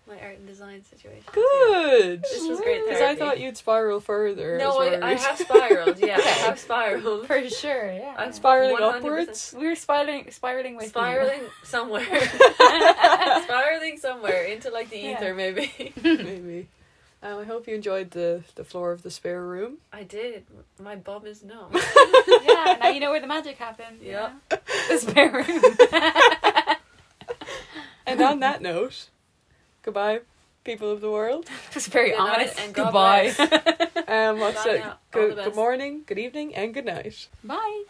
my 0.07 0.19
art 0.19 0.37
and 0.37 0.47
design 0.47 0.83
situation. 0.83 1.21
too. 1.31 1.31
Good. 1.33 2.23
This 2.23 2.47
was 2.47 2.59
great 2.59 2.83
Because 2.85 3.01
I 3.01 3.15
thought 3.15 3.39
you'd 3.39 3.55
spiral 3.55 3.99
further. 3.99 4.57
No, 4.57 4.79
I, 4.79 5.11
I 5.11 5.13
have 5.13 5.37
spiraled. 5.47 5.99
Yeah, 5.99 6.17
I 6.17 6.21
have 6.21 6.59
spiraled. 6.59 7.27
For 7.27 7.47
sure, 7.49 7.91
yeah. 7.93 8.15
I'm 8.17 8.33
spiraling 8.33 8.77
100% 8.77 8.95
upwards. 8.97 9.55
we 9.57 9.67
were 9.67 9.75
spiraling, 9.75 10.29
spiraling 10.31 10.75
with 10.75 10.85
you. 10.85 10.89
Spiraling 10.89 11.41
somewhere. 11.63 12.03
Spiraling 13.43 13.97
somewhere 13.99 14.43
into 14.45 14.69
like 14.69 14.89
the 14.89 14.97
Yeah. 14.99 15.17
ether, 15.17 15.33
maybe. 15.33 15.93
Maybe. 16.03 16.67
Um, 17.23 17.37
I 17.39 17.43
hope 17.43 17.67
you 17.67 17.75
enjoyed 17.75 18.11
the, 18.11 18.43
the 18.55 18.63
floor 18.63 18.91
of 18.91 19.03
the 19.03 19.11
spare 19.11 19.43
room. 19.45 19.77
I 19.93 20.03
did. 20.03 20.45
My 20.79 20.95
bum 20.95 21.25
is 21.27 21.43
numb. 21.43 21.71
yeah, 22.43 22.77
now 22.81 22.89
you 22.89 22.99
know 22.99 23.11
where 23.11 23.19
the 23.21 23.27
magic 23.27 23.57
happened. 23.57 23.99
Yeah. 24.01 24.31
The 24.49 24.97
spare 24.97 25.31
room. 25.31 26.75
And 28.07 28.19
on 28.21 28.39
that 28.39 28.61
note, 28.61 29.09
goodbye, 29.83 30.21
people 30.65 30.91
of 30.91 30.99
the 31.01 31.09
world. 31.11 31.45
It 31.69 31.75
was 31.75 31.87
very 31.87 32.09
Good 32.09 32.17
night 32.17 32.33
honest. 32.39 32.59
and 32.59 32.73
Goodbye. 32.73 33.33
bless. 33.37 34.07
Um, 34.09 34.39
what's 34.39 34.63
Bye 34.65 34.71
it? 34.71 34.83
Good, 35.11 35.35
good 35.35 35.55
morning, 35.55 36.01
good 36.05 36.17
evening, 36.19 36.53
and 36.55 36.73
good 36.73 36.85
night. 36.85 37.27
Bye. 37.43 37.83